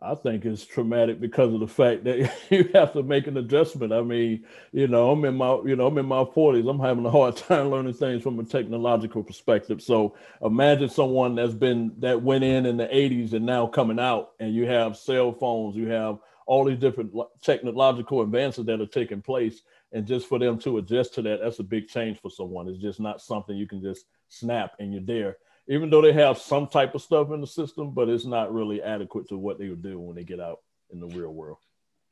I 0.00 0.14
think 0.14 0.44
it's 0.44 0.64
traumatic 0.64 1.20
because 1.20 1.52
of 1.52 1.58
the 1.58 1.66
fact 1.66 2.04
that 2.04 2.32
you 2.50 2.70
have 2.72 2.92
to 2.92 3.02
make 3.02 3.26
an 3.26 3.36
adjustment. 3.36 3.92
I 3.92 4.02
mean, 4.02 4.44
you 4.70 4.86
know, 4.86 5.10
I'm 5.10 5.24
in 5.24 5.34
my, 5.34 5.60
you 5.64 5.74
know, 5.74 5.88
I'm 5.88 5.98
in 5.98 6.06
my 6.06 6.22
40s. 6.22 6.70
I'm 6.70 6.78
having 6.78 7.04
a 7.04 7.10
hard 7.10 7.36
time 7.48 7.68
learning 7.68 7.94
things 7.94 8.22
from 8.22 8.38
a 8.38 8.44
technological 8.44 9.24
perspective. 9.24 9.82
So 9.82 10.14
imagine 10.40 10.88
someone 10.88 11.34
that's 11.34 11.52
been 11.52 11.94
that 11.98 12.22
went 12.22 12.44
in 12.44 12.64
in 12.64 12.76
the 12.76 12.86
80s 12.86 13.32
and 13.32 13.44
now 13.44 13.66
coming 13.66 13.98
out, 13.98 14.34
and 14.38 14.54
you 14.54 14.66
have 14.66 14.96
cell 14.96 15.32
phones, 15.32 15.74
you 15.74 15.88
have 15.88 16.20
all 16.46 16.64
these 16.64 16.78
different 16.78 17.12
technological 17.42 18.22
advances 18.22 18.66
that 18.66 18.80
are 18.80 18.86
taking 18.86 19.22
place, 19.22 19.62
and 19.94 20.06
just 20.06 20.28
for 20.28 20.38
them 20.38 20.58
to 20.58 20.76
adjust 20.78 21.14
to 21.14 21.22
that, 21.22 21.40
that's 21.42 21.60
a 21.60 21.64
big 21.64 21.88
change 21.88 22.20
for 22.20 22.30
someone. 22.30 22.68
It's 22.68 22.78
just 22.78 23.00
not 23.00 23.22
something 23.22 23.56
you 23.56 23.66
can 23.66 23.80
just 23.80 24.04
snap 24.28 24.72
and 24.78 24.92
you're 24.92 25.02
there 25.02 25.36
even 25.66 25.90
though 25.90 26.02
they 26.02 26.12
have 26.12 26.38
some 26.38 26.66
type 26.66 26.94
of 26.94 27.02
stuff 27.02 27.30
in 27.30 27.40
the 27.40 27.46
system, 27.46 27.90
but 27.92 28.08
it's 28.08 28.26
not 28.26 28.52
really 28.52 28.82
adequate 28.82 29.28
to 29.28 29.38
what 29.38 29.58
they 29.58 29.68
would 29.68 29.82
do 29.82 29.98
when 29.98 30.14
they 30.16 30.24
get 30.24 30.40
out 30.40 30.60
in 30.90 31.00
the 31.00 31.06
real 31.06 31.32
world. 31.32 31.58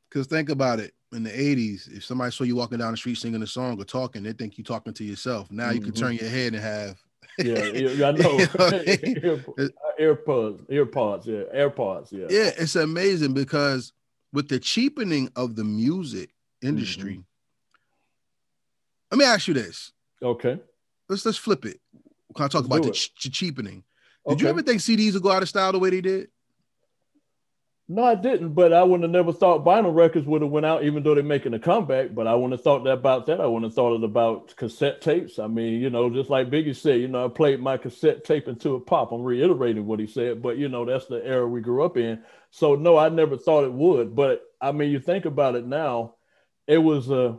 Because 0.09 0.27
think 0.27 0.49
about 0.49 0.79
it, 0.79 0.93
in 1.11 1.23
the 1.23 1.29
'80s, 1.29 1.91
if 1.91 2.03
somebody 2.03 2.31
saw 2.31 2.43
you 2.43 2.55
walking 2.55 2.79
down 2.79 2.91
the 2.91 2.97
street 2.97 3.17
singing 3.17 3.41
a 3.41 3.47
song 3.47 3.79
or 3.79 3.85
talking, 3.85 4.23
they 4.23 4.33
think 4.33 4.57
you're 4.57 4.65
talking 4.65 4.93
to 4.93 5.03
yourself. 5.03 5.51
Now 5.51 5.65
mm-hmm. 5.65 5.75
you 5.75 5.81
can 5.81 5.91
mm-hmm. 5.91 6.03
turn 6.03 6.13
your 6.15 6.29
head 6.29 6.53
and 6.53 6.63
have. 6.63 7.03
yeah, 7.39 7.55
I 8.07 8.11
know. 8.11 8.37
AirPods, 9.99 10.65
AirPods, 10.69 11.25
yeah, 11.25 11.43
AirPods, 11.61 12.11
yeah. 12.11 12.25
Yeah, 12.29 12.51
it's 12.57 12.75
amazing 12.75 13.33
because 13.33 13.91
with 14.31 14.49
the 14.49 14.59
cheapening 14.59 15.31
of 15.35 15.55
the 15.55 15.63
music 15.63 16.31
industry. 16.61 17.13
Mm-hmm. 17.13 17.21
Let 19.13 19.19
me 19.19 19.25
ask 19.25 19.47
you 19.47 19.53
this. 19.53 19.91
Okay. 20.23 20.59
Let's 21.07 21.23
let's 21.23 21.37
flip 21.37 21.65
it. 21.65 21.79
Can 22.35 22.45
I 22.45 22.47
talk 22.47 22.65
about 22.65 22.81
the, 22.81 22.89
ch- 22.89 23.13
cheapening? 23.31 23.83
Did 24.27 24.33
okay. 24.33 24.43
you 24.43 24.49
ever 24.49 24.63
think 24.63 24.81
CDs 24.81 25.13
would 25.13 25.21
go 25.21 25.29
out 25.29 25.43
of 25.43 25.49
style 25.49 25.71
the 25.71 25.77
way 25.77 25.91
they 25.91 26.01
did? 26.01 26.29
No, 27.87 28.03
I 28.03 28.15
didn't. 28.15 28.55
But 28.55 28.73
I 28.73 28.81
wouldn't 28.81 29.03
have 29.03 29.11
never 29.11 29.31
thought 29.31 29.63
vinyl 29.63 29.93
records 29.93 30.25
would 30.25 30.41
have 30.41 30.49
went 30.49 30.65
out, 30.65 30.83
even 30.83 31.03
though 31.03 31.13
they're 31.13 31.23
making 31.23 31.53
a 31.53 31.59
comeback. 31.59 32.15
But 32.15 32.25
I 32.25 32.33
wouldn't 32.33 32.53
have 32.53 32.63
thought 32.63 32.85
that 32.85 32.93
about 32.93 33.27
that. 33.27 33.39
I 33.39 33.45
wouldn't 33.45 33.65
have 33.65 33.75
thought 33.75 33.95
it 33.95 34.03
about 34.03 34.55
cassette 34.55 34.99
tapes. 34.99 35.37
I 35.37 35.45
mean, 35.45 35.79
you 35.79 35.91
know, 35.91 36.09
just 36.09 36.31
like 36.31 36.49
Biggie 36.49 36.75
said, 36.75 36.99
you 36.99 37.07
know, 37.07 37.25
I 37.25 37.27
played 37.27 37.59
my 37.59 37.77
cassette 37.77 38.23
tape 38.23 38.47
into 38.47 38.73
a 38.73 38.79
pop. 38.79 39.11
I'm 39.11 39.21
reiterating 39.21 39.85
what 39.85 39.99
he 39.99 40.07
said, 40.07 40.41
but 40.41 40.57
you 40.57 40.69
know, 40.69 40.85
that's 40.85 41.05
the 41.05 41.23
era 41.23 41.47
we 41.47 41.61
grew 41.61 41.85
up 41.85 41.97
in. 41.97 42.23
So 42.49 42.73
no, 42.73 42.97
I 42.97 43.09
never 43.09 43.37
thought 43.37 43.63
it 43.63 43.73
would. 43.73 44.15
But 44.15 44.41
I 44.59 44.71
mean, 44.71 44.89
you 44.89 44.99
think 44.99 45.25
about 45.25 45.53
it 45.53 45.67
now, 45.67 46.15
it 46.65 46.79
was 46.79 47.11
a, 47.11 47.25
uh, 47.25 47.35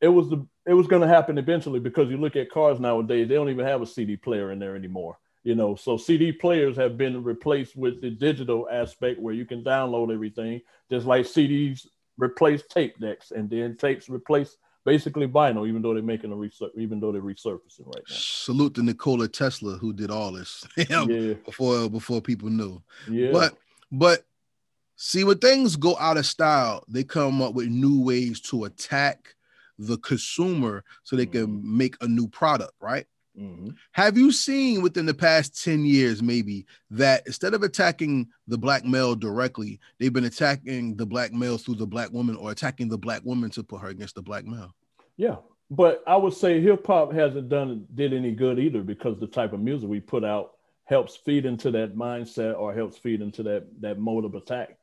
it 0.00 0.08
was 0.08 0.28
the 0.28 0.46
it 0.66 0.74
was 0.74 0.86
going 0.86 1.02
to 1.02 1.08
happen 1.08 1.38
eventually 1.38 1.80
because 1.80 2.10
you 2.10 2.16
look 2.16 2.36
at 2.36 2.50
cars 2.50 2.80
nowadays, 2.80 3.28
they 3.28 3.34
don't 3.34 3.48
even 3.48 3.66
have 3.66 3.82
a 3.82 3.86
CD 3.86 4.16
player 4.16 4.52
in 4.52 4.58
there 4.58 4.76
anymore. 4.76 5.18
You 5.42 5.54
know, 5.54 5.74
so 5.74 5.96
CD 5.96 6.32
players 6.32 6.76
have 6.76 6.98
been 6.98 7.24
replaced 7.24 7.74
with 7.74 8.02
the 8.02 8.10
digital 8.10 8.68
aspect 8.70 9.18
where 9.18 9.32
you 9.32 9.46
can 9.46 9.64
download 9.64 10.12
everything, 10.12 10.60
just 10.90 11.06
like 11.06 11.24
CDs 11.24 11.86
replace 12.18 12.62
tape 12.68 12.98
decks 13.00 13.30
and 13.30 13.48
then 13.48 13.76
tapes 13.76 14.10
replace 14.10 14.56
basically 14.84 15.26
vinyl, 15.26 15.66
even 15.66 15.80
though 15.80 15.94
they're 15.94 16.02
making 16.02 16.32
a 16.32 16.36
research, 16.36 16.72
even 16.76 17.00
though 17.00 17.10
they're 17.10 17.22
resurfacing 17.22 17.86
right 17.86 18.04
now. 18.08 18.16
Salute 18.16 18.74
to 18.74 18.82
Nikola 18.82 19.28
Tesla 19.28 19.76
who 19.78 19.92
did 19.92 20.10
all 20.10 20.32
this 20.32 20.66
yeah. 20.76 21.34
before 21.44 21.88
before 21.88 22.20
people 22.20 22.50
knew. 22.50 22.82
Yeah. 23.08 23.32
But 23.32 23.54
but 23.90 24.24
see 24.96 25.24
when 25.24 25.38
things 25.38 25.76
go 25.76 25.96
out 25.98 26.18
of 26.18 26.26
style, 26.26 26.84
they 26.86 27.02
come 27.02 27.40
up 27.40 27.54
with 27.54 27.68
new 27.68 28.02
ways 28.02 28.40
to 28.42 28.64
attack 28.64 29.34
the 29.80 29.98
consumer 29.98 30.84
so 31.02 31.16
they 31.16 31.26
mm-hmm. 31.26 31.60
can 31.60 31.76
make 31.78 31.96
a 32.00 32.06
new 32.06 32.28
product, 32.28 32.72
right? 32.80 33.06
Mm-hmm. 33.38 33.70
Have 33.92 34.18
you 34.18 34.32
seen 34.32 34.82
within 34.82 35.06
the 35.06 35.14
past 35.14 35.62
10 35.62 35.84
years, 35.84 36.22
maybe, 36.22 36.66
that 36.90 37.22
instead 37.26 37.54
of 37.54 37.62
attacking 37.62 38.28
the 38.48 38.58
black 38.58 38.84
male 38.84 39.14
directly, 39.14 39.80
they've 39.98 40.12
been 40.12 40.24
attacking 40.24 40.96
the 40.96 41.06
black 41.06 41.32
male 41.32 41.56
through 41.56 41.76
the 41.76 41.86
black 41.86 42.12
woman 42.12 42.36
or 42.36 42.50
attacking 42.50 42.88
the 42.88 42.98
black 42.98 43.24
woman 43.24 43.50
to 43.50 43.62
put 43.62 43.80
her 43.80 43.88
against 43.88 44.14
the 44.14 44.22
black 44.22 44.44
male? 44.44 44.74
Yeah. 45.16 45.36
But 45.70 46.02
I 46.06 46.16
would 46.16 46.34
say 46.34 46.60
hip 46.60 46.86
hop 46.86 47.12
hasn't 47.12 47.48
done 47.48 47.86
did 47.94 48.12
any 48.12 48.32
good 48.32 48.58
either 48.58 48.82
because 48.82 49.18
the 49.18 49.26
type 49.26 49.52
of 49.52 49.60
music 49.60 49.88
we 49.88 50.00
put 50.00 50.24
out 50.24 50.54
helps 50.84 51.16
feed 51.16 51.46
into 51.46 51.70
that 51.70 51.94
mindset 51.94 52.58
or 52.58 52.74
helps 52.74 52.98
feed 52.98 53.22
into 53.22 53.44
that 53.44 53.66
that 53.80 53.98
mode 54.00 54.24
of 54.24 54.34
attack. 54.34 54.79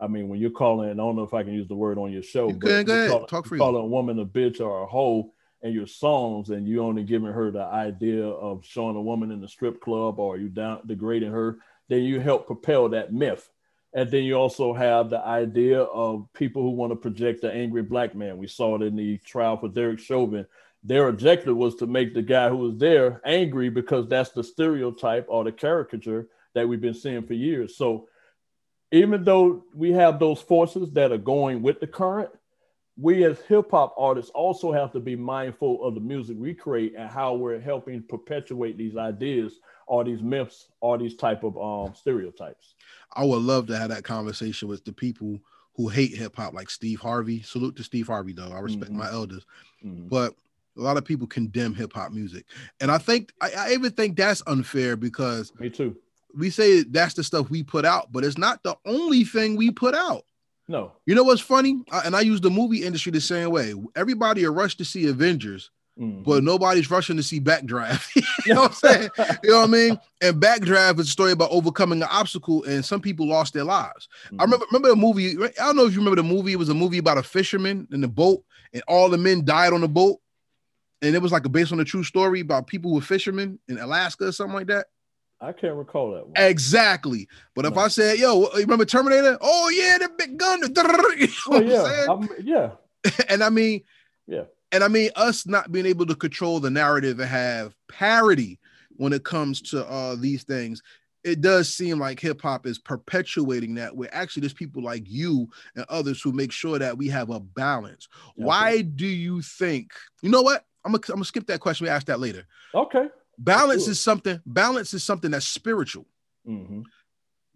I 0.00 0.06
mean, 0.06 0.28
when 0.28 0.40
you're 0.40 0.50
calling, 0.50 0.90
I 0.90 0.94
don't 0.94 1.16
know 1.16 1.22
if 1.22 1.34
I 1.34 1.42
can 1.42 1.52
use 1.52 1.68
the 1.68 1.74
word 1.74 1.98
on 1.98 2.10
your 2.10 2.22
show, 2.22 2.48
you 2.48 2.54
but 2.54 2.86
go 2.86 2.94
ahead. 2.94 3.10
Call, 3.10 3.26
Talk 3.26 3.46
for 3.46 3.58
calling 3.58 3.82
a 3.82 3.86
woman 3.86 4.18
a 4.18 4.24
bitch 4.24 4.60
or 4.60 4.82
a 4.82 4.86
hoe 4.86 5.32
in 5.62 5.72
your 5.72 5.86
songs, 5.86 6.50
and 6.50 6.66
you 6.66 6.82
only 6.82 7.04
giving 7.04 7.32
her 7.32 7.50
the 7.50 7.62
idea 7.62 8.26
of 8.26 8.64
showing 8.64 8.96
a 8.96 9.02
woman 9.02 9.30
in 9.30 9.40
the 9.40 9.48
strip 9.48 9.80
club 9.80 10.18
or 10.18 10.38
you 10.38 10.48
down 10.48 10.80
degrading 10.86 11.30
her, 11.30 11.58
then 11.88 12.02
you 12.02 12.18
help 12.20 12.46
propel 12.46 12.88
that 12.88 13.12
myth. 13.12 13.50
And 13.92 14.10
then 14.10 14.22
you 14.22 14.36
also 14.36 14.72
have 14.72 15.10
the 15.10 15.20
idea 15.20 15.82
of 15.82 16.28
people 16.32 16.62
who 16.62 16.70
want 16.70 16.92
to 16.92 16.96
project 16.96 17.42
the 17.42 17.52
angry 17.52 17.82
black 17.82 18.14
man. 18.14 18.38
We 18.38 18.46
saw 18.46 18.76
it 18.76 18.82
in 18.82 18.94
the 18.96 19.18
trial 19.18 19.56
for 19.56 19.68
Derek 19.68 19.98
Chauvin. 19.98 20.46
Their 20.84 21.08
objective 21.08 21.56
was 21.56 21.74
to 21.76 21.86
make 21.86 22.14
the 22.14 22.22
guy 22.22 22.48
who 22.48 22.56
was 22.56 22.78
there 22.78 23.20
angry 23.24 23.68
because 23.68 24.08
that's 24.08 24.30
the 24.30 24.44
stereotype 24.44 25.26
or 25.28 25.44
the 25.44 25.52
caricature 25.52 26.28
that 26.54 26.68
we've 26.68 26.80
been 26.80 26.94
seeing 26.94 27.26
for 27.26 27.34
years. 27.34 27.76
So 27.76 28.08
even 28.92 29.24
though 29.24 29.64
we 29.74 29.92
have 29.92 30.18
those 30.18 30.40
forces 30.40 30.90
that 30.92 31.12
are 31.12 31.18
going 31.18 31.62
with 31.62 31.80
the 31.80 31.86
current, 31.86 32.30
we 32.96 33.24
as 33.24 33.40
hip 33.42 33.70
hop 33.70 33.94
artists 33.96 34.30
also 34.32 34.72
have 34.72 34.92
to 34.92 35.00
be 35.00 35.16
mindful 35.16 35.82
of 35.84 35.94
the 35.94 36.00
music 36.00 36.36
we 36.38 36.52
create 36.52 36.94
and 36.96 37.08
how 37.08 37.34
we're 37.34 37.60
helping 37.60 38.02
perpetuate 38.02 38.76
these 38.76 38.96
ideas 38.96 39.60
or 39.86 40.04
these 40.04 40.22
myths 40.22 40.68
or 40.80 40.98
these 40.98 41.14
type 41.14 41.42
of 41.44 41.56
um, 41.56 41.94
stereotypes. 41.94 42.74
I 43.14 43.24
would 43.24 43.42
love 43.42 43.66
to 43.68 43.76
have 43.76 43.88
that 43.88 44.04
conversation 44.04 44.68
with 44.68 44.84
the 44.84 44.92
people 44.92 45.40
who 45.76 45.88
hate 45.88 46.14
hip 46.14 46.36
hop, 46.36 46.52
like 46.52 46.68
Steve 46.68 47.00
Harvey. 47.00 47.42
Salute 47.42 47.76
to 47.76 47.84
Steve 47.84 48.08
Harvey, 48.08 48.32
though. 48.32 48.52
I 48.52 48.58
respect 48.58 48.90
mm-hmm. 48.90 49.00
my 49.00 49.10
elders, 49.10 49.46
mm-hmm. 49.84 50.08
but 50.08 50.34
a 50.76 50.80
lot 50.80 50.96
of 50.96 51.04
people 51.04 51.26
condemn 51.26 51.74
hip 51.74 51.92
hop 51.92 52.12
music, 52.12 52.44
and 52.80 52.90
I 52.90 52.98
think 52.98 53.32
I, 53.40 53.50
I 53.56 53.72
even 53.72 53.92
think 53.92 54.16
that's 54.16 54.42
unfair 54.46 54.96
because 54.96 55.52
me 55.58 55.70
too 55.70 55.96
we 56.36 56.50
say 56.50 56.82
that's 56.82 57.14
the 57.14 57.24
stuff 57.24 57.50
we 57.50 57.62
put 57.62 57.84
out, 57.84 58.12
but 58.12 58.24
it's 58.24 58.38
not 58.38 58.62
the 58.62 58.76
only 58.84 59.24
thing 59.24 59.56
we 59.56 59.70
put 59.70 59.94
out. 59.94 60.24
No. 60.70 60.92
You 61.04 61.16
know 61.16 61.24
what's 61.24 61.40
funny? 61.40 61.82
I, 61.90 62.00
and 62.00 62.14
I 62.14 62.20
use 62.20 62.40
the 62.40 62.50
movie 62.50 62.84
industry 62.84 63.10
the 63.10 63.20
same 63.20 63.50
way. 63.50 63.74
Everybody 63.96 64.44
are 64.44 64.52
rushed 64.52 64.78
to 64.78 64.84
see 64.84 65.08
Avengers, 65.08 65.70
mm-hmm. 65.98 66.22
but 66.22 66.44
nobody's 66.44 66.88
rushing 66.88 67.16
to 67.16 67.24
see 67.24 67.40
Backdraft. 67.40 68.14
you 68.46 68.54
know 68.54 68.62
what 68.62 68.70
I'm 68.70 68.74
saying? 68.76 69.10
you 69.42 69.50
know 69.50 69.58
what 69.58 69.68
I 69.68 69.72
mean? 69.72 69.98
And 70.22 70.40
Backdraft 70.40 71.00
is 71.00 71.08
a 71.08 71.10
story 71.10 71.32
about 71.32 71.50
overcoming 71.50 72.00
an 72.00 72.08
obstacle, 72.08 72.62
and 72.64 72.84
some 72.84 73.00
people 73.00 73.26
lost 73.26 73.52
their 73.52 73.64
lives. 73.64 74.08
Mm-hmm. 74.26 74.40
I 74.40 74.44
remember 74.44 74.66
remember 74.70 74.88
the 74.90 74.96
movie. 74.96 75.36
I 75.42 75.50
don't 75.56 75.76
know 75.76 75.86
if 75.86 75.92
you 75.92 75.98
remember 75.98 76.22
the 76.22 76.28
movie. 76.28 76.52
It 76.52 76.58
was 76.58 76.68
a 76.68 76.74
movie 76.74 76.98
about 76.98 77.18
a 77.18 77.22
fisherman 77.24 77.88
in 77.90 78.00
the 78.00 78.08
boat, 78.08 78.44
and 78.72 78.82
all 78.86 79.08
the 79.08 79.18
men 79.18 79.44
died 79.44 79.72
on 79.72 79.80
the 79.80 79.88
boat. 79.88 80.18
And 81.02 81.16
it 81.16 81.22
was 81.22 81.32
like 81.32 81.46
a 81.46 81.48
based 81.48 81.72
on 81.72 81.80
a 81.80 81.84
true 81.84 82.04
story 82.04 82.40
about 82.40 82.68
people 82.68 82.90
who 82.90 82.96
were 82.96 83.02
fishermen 83.02 83.58
in 83.68 83.78
Alaska 83.78 84.26
or 84.26 84.32
something 84.32 84.54
like 84.54 84.66
that. 84.68 84.86
I 85.40 85.52
can't 85.52 85.74
recall 85.74 86.12
that 86.12 86.26
one. 86.26 86.34
Exactly. 86.36 87.26
But 87.54 87.64
if 87.64 87.76
I 87.76 87.88
said, 87.88 88.18
yo, 88.18 88.50
remember 88.50 88.84
Terminator? 88.84 89.38
Oh, 89.40 89.70
yeah, 89.70 89.98
the 89.98 90.10
big 90.16 90.36
gun. 90.36 90.60
You 90.66 91.26
know 91.26 91.34
oh, 91.48 91.60
yeah. 91.60 92.06
I'm, 92.10 92.28
yeah. 92.42 92.70
and 93.28 93.42
I 93.42 93.48
mean, 93.48 93.82
yeah. 94.26 94.44
And 94.72 94.84
I 94.84 94.88
mean, 94.88 95.10
us 95.16 95.46
not 95.46 95.72
being 95.72 95.86
able 95.86 96.06
to 96.06 96.14
control 96.14 96.60
the 96.60 96.70
narrative 96.70 97.18
and 97.18 97.28
have 97.28 97.74
parity 97.88 98.58
when 98.96 99.12
it 99.12 99.24
comes 99.24 99.62
to 99.62 99.84
uh, 99.88 100.14
these 100.14 100.44
things, 100.44 100.82
it 101.24 101.40
does 101.40 101.74
seem 101.74 101.98
like 101.98 102.20
hip 102.20 102.40
hop 102.42 102.66
is 102.66 102.78
perpetuating 102.78 103.74
that. 103.76 103.96
Where 103.96 104.14
actually, 104.14 104.42
there's 104.42 104.52
people 104.52 104.82
like 104.82 105.04
you 105.06 105.48
and 105.74 105.84
others 105.88 106.22
who 106.22 106.32
make 106.32 106.52
sure 106.52 106.78
that 106.78 106.96
we 106.96 107.08
have 107.08 107.30
a 107.30 107.40
balance. 107.40 108.08
Why 108.36 108.82
do 108.82 109.06
you 109.06 109.42
think? 109.42 109.92
You 110.22 110.30
know 110.30 110.42
what? 110.42 110.64
I'm 110.84 110.92
gonna, 110.92 111.02
I'm 111.08 111.14
gonna 111.14 111.24
skip 111.24 111.46
that 111.46 111.60
question. 111.60 111.84
We 111.84 111.90
ask 111.90 112.06
that 112.06 112.20
later. 112.20 112.44
Okay. 112.74 113.06
Balance 113.40 113.88
is 113.88 113.98
something. 113.98 114.38
Balance 114.44 114.92
is 114.92 115.02
something 115.02 115.30
that's 115.30 115.48
spiritual. 115.48 116.06
Mm-hmm. 116.46 116.82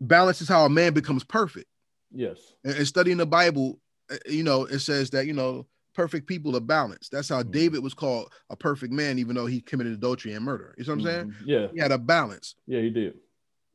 Balance 0.01 0.41
is 0.41 0.49
how 0.49 0.65
a 0.65 0.69
man 0.71 0.95
becomes 0.95 1.25
perfect. 1.25 1.67
Yes. 2.11 2.39
And, 2.65 2.75
and, 2.75 2.87
studying 2.87 3.19
the 3.19 3.27
Bible, 3.27 3.79
uh, 4.11 4.17
you 4.27 4.45
know, 4.45 4.65
it 4.65 4.79
says 4.79 5.11
that 5.11 5.27
you 5.27 5.35
know 5.35 5.67
perfect 5.95 6.27
people 6.27 6.57
are 6.57 6.61
balanced. 6.61 7.13
That's 7.13 7.29
how 7.29 7.43
mm-hmm. 7.43 7.51
David 7.51 7.83
was 7.83 7.93
called 7.93 8.33
a 8.49 8.57
perfect 8.57 8.93
man, 8.95 9.19
even 9.19 9.35
though 9.35 9.47
he 9.47 9.61
committed 9.61 9.93
adultery 9.93 10.33
and 10.33 10.45
murder. 10.45 10.75
You 10.79 10.85
know 10.85 10.95
what 10.95 11.01
I'm 11.01 11.05
saying? 11.05 11.27
Mm-hmm. 11.27 11.49
Yeah. 11.51 11.67
He 11.75 11.81
had 11.81 11.93
a 11.93 11.99
balance. 11.99 12.55
Yeah, 12.67 12.81
he 12.81 12.91
did. 12.91 13.15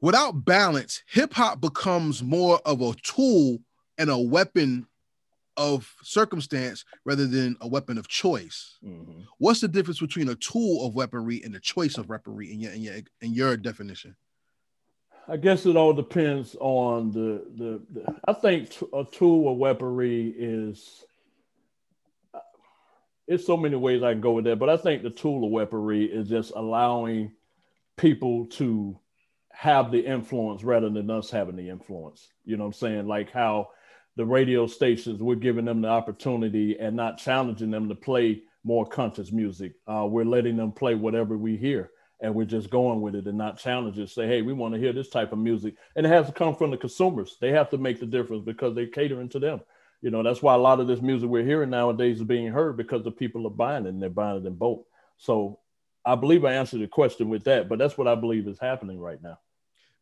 Without 0.01 0.45
balance, 0.45 1.03
hip 1.07 1.33
hop 1.33 1.61
becomes 1.61 2.23
more 2.23 2.59
of 2.65 2.81
a 2.81 2.93
tool 3.03 3.59
and 3.97 4.09
a 4.09 4.17
weapon 4.17 4.87
of 5.59 5.93
circumstance 6.01 6.85
rather 7.03 7.27
than 7.27 7.57
a 7.59 7.67
weapon 7.67 7.97
of 7.97 8.07
choice. 8.07 8.77
Mm-hmm. 8.83 9.21
What's 9.39 9.59
the 9.59 9.67
difference 9.67 9.99
between 9.99 10.29
a 10.29 10.35
tool 10.35 10.87
of 10.87 10.95
weaponry 10.95 11.41
and 11.43 11.53
a 11.53 11.59
choice 11.59 11.97
of 11.97 12.07
weaponry 12.07 12.53
in 12.53 12.61
your 12.61 12.71
in 12.71 12.81
your 12.81 12.95
in 13.21 13.33
your 13.33 13.57
definition? 13.57 14.15
I 15.27 15.35
guess 15.35 15.65
it 15.65 15.75
all 15.75 15.93
depends 15.93 16.55
on 16.59 17.11
the 17.11 17.43
the. 17.55 17.81
the 17.91 18.15
I 18.25 18.33
think 18.33 18.69
t- 18.69 18.87
a 18.93 19.03
tool 19.03 19.51
of 19.51 19.57
weaponry 19.57 20.33
is. 20.35 21.03
It's 23.27 23.45
so 23.45 23.57
many 23.57 23.75
ways 23.75 24.01
I 24.01 24.13
can 24.13 24.21
go 24.21 24.31
with 24.31 24.45
that, 24.45 24.57
but 24.57 24.69
I 24.69 24.77
think 24.77 25.03
the 25.03 25.11
tool 25.11 25.45
of 25.45 25.51
weaponry 25.51 26.05
is 26.05 26.29
just 26.29 26.51
allowing 26.55 27.33
people 27.95 28.47
to 28.47 28.97
have 29.51 29.91
the 29.91 29.99
influence 29.99 30.63
rather 30.63 30.89
than 30.89 31.11
us 31.11 31.29
having 31.29 31.57
the 31.57 31.69
influence. 31.69 32.29
You 32.45 32.57
know 32.57 32.63
what 32.63 32.69
I'm 32.69 32.73
saying? 32.73 33.07
Like 33.07 33.29
how 33.29 33.67
the 34.19 34.25
radio 34.25 34.67
stations, 34.67 35.23
we're 35.23 35.33
giving 35.33 35.63
them 35.63 35.79
the 35.79 35.87
opportunity 35.87 36.77
and 36.77 36.93
not 36.93 37.17
challenging 37.17 37.71
them 37.71 37.87
to 37.87 37.95
play 37.95 38.41
more 38.65 38.85
conscious 38.85 39.31
music. 39.31 39.75
Uh, 39.87 40.05
we're 40.05 40.25
letting 40.25 40.57
them 40.57 40.73
play 40.73 40.93
whatever 40.93 41.37
we 41.37 41.55
hear 41.55 41.89
and 42.19 42.35
we're 42.35 42.43
just 42.43 42.69
going 42.69 42.99
with 42.99 43.15
it 43.15 43.27
and 43.27 43.37
not 43.37 43.57
challenging. 43.57 44.05
Say, 44.05 44.27
hey, 44.27 44.41
we 44.41 44.51
want 44.51 44.73
to 44.73 44.79
hear 44.79 44.91
this 44.91 45.07
type 45.07 45.31
of 45.31 45.39
music. 45.39 45.75
And 45.95 46.05
it 46.05 46.09
has 46.09 46.25
to 46.25 46.33
come 46.33 46.53
from 46.53 46.69
the 46.69 46.75
consumers. 46.75 47.37
They 47.39 47.51
have 47.51 47.69
to 47.69 47.77
make 47.77 48.01
the 48.01 48.05
difference 48.05 48.43
because 48.43 48.75
they're 48.75 48.87
catering 48.87 49.29
to 49.29 49.39
them. 49.39 49.61
You 50.01 50.11
know, 50.11 50.21
that's 50.21 50.41
why 50.41 50.53
a 50.53 50.57
lot 50.57 50.81
of 50.81 50.87
this 50.87 51.01
music 51.01 51.29
we're 51.29 51.45
hearing 51.45 51.69
nowadays 51.69 52.17
is 52.17 52.25
being 52.25 52.47
heard 52.47 52.75
because 52.75 53.05
the 53.05 53.11
people 53.11 53.47
are 53.47 53.51
buying 53.51 53.85
it 53.85 53.89
and 53.89 54.01
they're 54.01 54.09
buying 54.09 54.43
it 54.43 54.45
in 54.45 54.55
bulk. 54.55 54.85
So 55.15 55.59
I 56.03 56.15
believe 56.15 56.43
I 56.43 56.55
answered 56.55 56.81
the 56.81 56.87
question 56.87 57.29
with 57.29 57.45
that, 57.45 57.69
but 57.69 57.79
that's 57.79 57.97
what 57.97 58.09
I 58.09 58.15
believe 58.15 58.49
is 58.49 58.59
happening 58.59 58.99
right 58.99 59.23
now. 59.23 59.39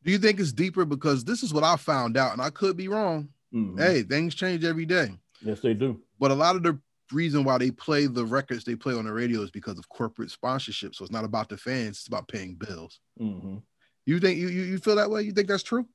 Do 0.03 0.12
you 0.12 0.17
think 0.17 0.39
it's 0.39 0.53
deeper? 0.53 0.86
Because 0.86 1.23
this 1.23 1.43
is 1.43 1.53
what 1.53 1.63
I 1.63 1.75
found 1.75 2.17
out, 2.17 2.34
and 2.34 2.41
I 2.41 2.49
could 2.49 2.77
be 2.77 2.88
wrong. 2.88 3.30
Mm-hmm. 3.53 3.79
Hey, 3.79 4.03
things 4.03 4.36
change 4.36 4.63
every 4.63 4.86
day. 4.86 5.10
Yes, 5.41 5.62
they 5.62 5.73
do. 5.73 5.99
But 6.19 6.31
a 6.31 6.36
lot 6.36 6.55
of 6.55 6.63
the 6.63 6.79
reason 7.12 7.43
why 7.43 7.57
they 7.57 7.71
play 7.71 8.05
the 8.05 8.25
records 8.25 8.63
they 8.63 8.75
play 8.75 8.93
on 8.93 9.05
the 9.05 9.13
radio 9.13 9.41
is 9.41 9.51
because 9.51 9.77
of 9.77 9.88
corporate 9.89 10.31
sponsorship. 10.31 10.95
So 10.95 11.03
it's 11.03 11.12
not 11.12 11.23
about 11.23 11.49
the 11.49 11.57
fans; 11.57 11.99
it's 11.99 12.07
about 12.07 12.27
paying 12.27 12.55
bills. 12.55 12.99
Mm-hmm. 13.19 13.57
You 14.05 14.19
think 14.19 14.39
you, 14.39 14.47
you 14.49 14.77
feel 14.77 14.95
that 14.95 15.10
way? 15.10 15.21
You 15.23 15.31
think 15.31 15.47
that's 15.47 15.63
true? 15.63 15.86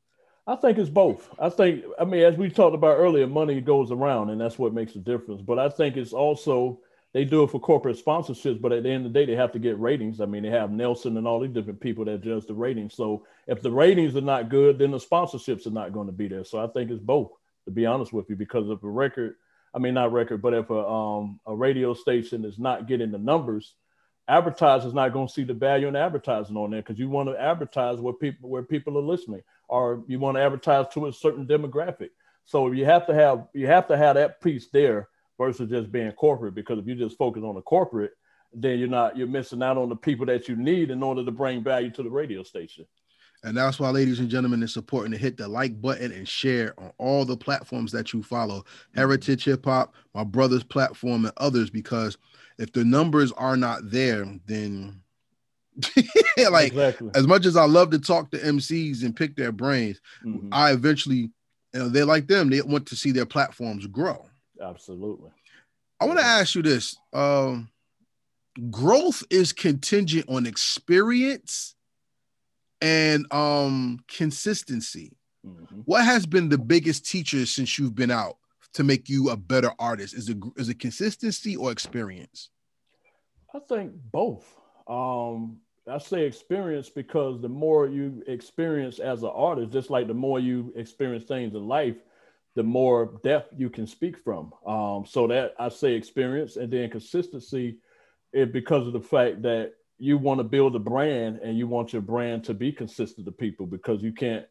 I 0.46 0.56
think 0.56 0.78
it's 0.78 0.90
both. 0.90 1.30
I 1.38 1.48
think, 1.50 1.84
I 2.00 2.04
mean, 2.04 2.24
as 2.24 2.36
we 2.36 2.50
talked 2.50 2.74
about 2.74 2.98
earlier, 2.98 3.28
money 3.28 3.60
goes 3.60 3.92
around, 3.92 4.30
and 4.30 4.40
that's 4.40 4.58
what 4.58 4.74
makes 4.74 4.96
a 4.96 4.98
difference. 4.98 5.40
But 5.40 5.60
I 5.60 5.68
think 5.68 5.96
it's 5.96 6.12
also 6.12 6.80
they 7.12 7.24
do 7.24 7.44
it 7.44 7.50
for 7.50 7.60
corporate 7.60 8.02
sponsorships, 8.02 8.60
but 8.60 8.72
at 8.72 8.82
the 8.82 8.90
end 8.90 9.06
of 9.06 9.12
the 9.12 9.18
day, 9.18 9.26
they 9.26 9.36
have 9.36 9.52
to 9.52 9.58
get 9.58 9.78
ratings. 9.78 10.20
I 10.20 10.26
mean, 10.26 10.42
they 10.42 10.50
have 10.50 10.72
Nielsen 10.72 11.16
and 11.16 11.28
all 11.28 11.40
these 11.40 11.52
different 11.52 11.80
people 11.80 12.04
that 12.06 12.22
judge 12.22 12.46
the 12.46 12.54
ratings. 12.54 12.94
So 12.94 13.24
if 13.46 13.62
the 13.62 13.70
ratings 13.70 14.16
are 14.16 14.22
not 14.22 14.48
good, 14.48 14.78
then 14.78 14.90
the 14.90 14.98
sponsorships 14.98 15.66
are 15.66 15.70
not 15.70 15.92
going 15.92 16.06
to 16.06 16.12
be 16.12 16.26
there. 16.26 16.44
So 16.44 16.58
I 16.58 16.66
think 16.68 16.90
it's 16.90 17.00
both 17.00 17.30
to 17.64 17.70
be 17.70 17.86
honest 17.86 18.12
with 18.12 18.28
you, 18.28 18.36
because 18.36 18.68
if 18.68 18.82
a 18.82 18.88
record, 18.88 19.36
I 19.74 19.78
mean 19.78 19.94
not 19.94 20.12
record, 20.12 20.42
but 20.42 20.54
if 20.54 20.70
a 20.70 20.86
um 20.86 21.40
a 21.46 21.54
radio 21.54 21.94
station 21.94 22.44
is 22.44 22.58
not 22.58 22.86
getting 22.86 23.10
the 23.10 23.18
numbers, 23.18 23.74
advertisers 24.28 24.94
not 24.94 25.12
going 25.12 25.28
to 25.28 25.32
see 25.32 25.44
the 25.44 25.54
value 25.54 25.88
in 25.88 25.96
advertising 25.96 26.56
on 26.56 26.70
there 26.70 26.82
because 26.82 26.98
you 26.98 27.08
want 27.08 27.28
to 27.28 27.40
advertise 27.40 27.98
where 27.98 28.14
people 28.14 28.48
where 28.48 28.62
people 28.62 28.98
are 28.98 29.02
listening, 29.02 29.42
or 29.68 30.04
you 30.06 30.18
want 30.18 30.36
to 30.36 30.42
advertise 30.42 30.86
to 30.94 31.06
a 31.06 31.12
certain 31.12 31.46
demographic. 31.46 32.10
So 32.44 32.72
you 32.72 32.84
have 32.84 33.06
to 33.06 33.14
have 33.14 33.46
you 33.54 33.66
have 33.66 33.88
to 33.88 33.96
have 33.96 34.16
that 34.16 34.40
piece 34.40 34.68
there 34.72 35.08
versus 35.38 35.70
just 35.70 35.90
being 35.90 36.12
corporate. 36.12 36.54
Because 36.54 36.78
if 36.78 36.86
you 36.86 36.94
just 36.94 37.16
focus 37.16 37.42
on 37.44 37.54
the 37.54 37.62
corporate, 37.62 38.12
then 38.52 38.78
you're 38.78 38.88
not 38.88 39.16
you're 39.16 39.26
missing 39.26 39.62
out 39.62 39.78
on 39.78 39.88
the 39.88 39.96
people 39.96 40.26
that 40.26 40.48
you 40.48 40.56
need 40.56 40.90
in 40.90 41.02
order 41.02 41.24
to 41.24 41.30
bring 41.30 41.62
value 41.62 41.90
to 41.90 42.02
the 42.02 42.10
radio 42.10 42.42
station. 42.42 42.86
And 43.44 43.56
that's 43.56 43.80
why, 43.80 43.90
ladies 43.90 44.20
and 44.20 44.30
gentlemen, 44.30 44.62
it's 44.62 44.76
important 44.76 45.14
to 45.14 45.20
hit 45.20 45.36
the 45.36 45.48
like 45.48 45.80
button 45.80 46.12
and 46.12 46.28
share 46.28 46.78
on 46.78 46.92
all 46.98 47.24
the 47.24 47.36
platforms 47.36 47.90
that 47.92 48.12
you 48.12 48.22
follow. 48.22 48.64
Heritage 48.94 49.44
Hip 49.44 49.64
Hop, 49.64 49.94
my 50.14 50.22
brother's 50.22 50.62
platform, 50.62 51.24
and 51.24 51.34
others. 51.38 51.68
Because 51.68 52.16
if 52.58 52.72
the 52.72 52.84
numbers 52.84 53.32
are 53.32 53.56
not 53.56 53.90
there, 53.90 54.26
then 54.46 55.00
like 56.50 56.72
exactly. 56.72 57.10
as 57.16 57.26
much 57.26 57.44
as 57.44 57.56
I 57.56 57.64
love 57.64 57.90
to 57.90 57.98
talk 57.98 58.30
to 58.30 58.38
MCs 58.38 59.02
and 59.02 59.16
pick 59.16 59.34
their 59.34 59.52
brains, 59.52 60.00
mm-hmm. 60.24 60.48
I 60.52 60.70
eventually, 60.70 61.30
you 61.74 61.80
know, 61.80 61.88
they're 61.88 62.04
like 62.04 62.28
them. 62.28 62.48
They 62.48 62.62
want 62.62 62.86
to 62.88 62.96
see 62.96 63.10
their 63.10 63.26
platforms 63.26 63.88
grow. 63.88 64.24
Absolutely. 64.60 65.30
I 66.00 66.04
want 66.04 66.20
to 66.20 66.24
ask 66.24 66.54
you 66.54 66.62
this: 66.62 66.96
um, 67.12 67.70
growth 68.70 69.24
is 69.30 69.52
contingent 69.52 70.26
on 70.28 70.46
experience 70.46 71.74
and 72.82 73.32
um 73.32 74.00
consistency. 74.08 75.16
Mm-hmm. 75.46 75.80
What 75.86 76.04
has 76.04 76.26
been 76.26 76.48
the 76.48 76.58
biggest 76.58 77.06
teacher 77.06 77.46
since 77.46 77.78
you've 77.78 77.94
been 77.94 78.10
out 78.10 78.36
to 78.74 78.84
make 78.84 79.08
you 79.08 79.30
a 79.30 79.36
better 79.36 79.72
artist? 79.78 80.14
Is 80.14 80.28
it 80.28 80.38
is 80.56 80.68
it 80.68 80.78
consistency 80.78 81.56
or 81.56 81.72
experience? 81.72 82.50
I 83.54 83.60
think 83.60 83.92
both. 84.10 84.46
Um, 84.86 85.58
I 85.88 85.98
say 85.98 86.26
experience 86.26 86.88
because 86.88 87.40
the 87.40 87.48
more 87.48 87.88
you 87.88 88.22
experience 88.26 88.98
as 88.98 89.22
an 89.22 89.30
artist, 89.34 89.72
just 89.72 89.90
like 89.90 90.06
the 90.06 90.14
more 90.14 90.38
you 90.38 90.72
experience 90.76 91.24
things 91.24 91.54
in 91.54 91.66
life, 91.66 91.96
the 92.54 92.62
more 92.62 93.18
depth 93.24 93.54
you 93.56 93.68
can 93.68 93.86
speak 93.86 94.16
from. 94.22 94.52
Um, 94.66 95.04
so 95.06 95.26
that 95.28 95.54
I 95.58 95.68
say 95.68 95.94
experience 95.94 96.56
and 96.56 96.72
then 96.72 96.90
consistency, 96.90 97.78
it 98.32 98.52
because 98.52 98.86
of 98.86 98.92
the 98.92 99.00
fact 99.00 99.42
that 99.42 99.72
you 100.02 100.18
want 100.18 100.40
to 100.40 100.44
build 100.44 100.74
a 100.74 100.80
brand 100.80 101.38
and 101.44 101.56
you 101.56 101.68
want 101.68 101.92
your 101.92 102.02
brand 102.02 102.42
to 102.42 102.52
be 102.52 102.72
consistent 102.72 103.24
to 103.24 103.30
people 103.30 103.66
because 103.66 104.02
you 104.02 104.12
can't 104.12 104.44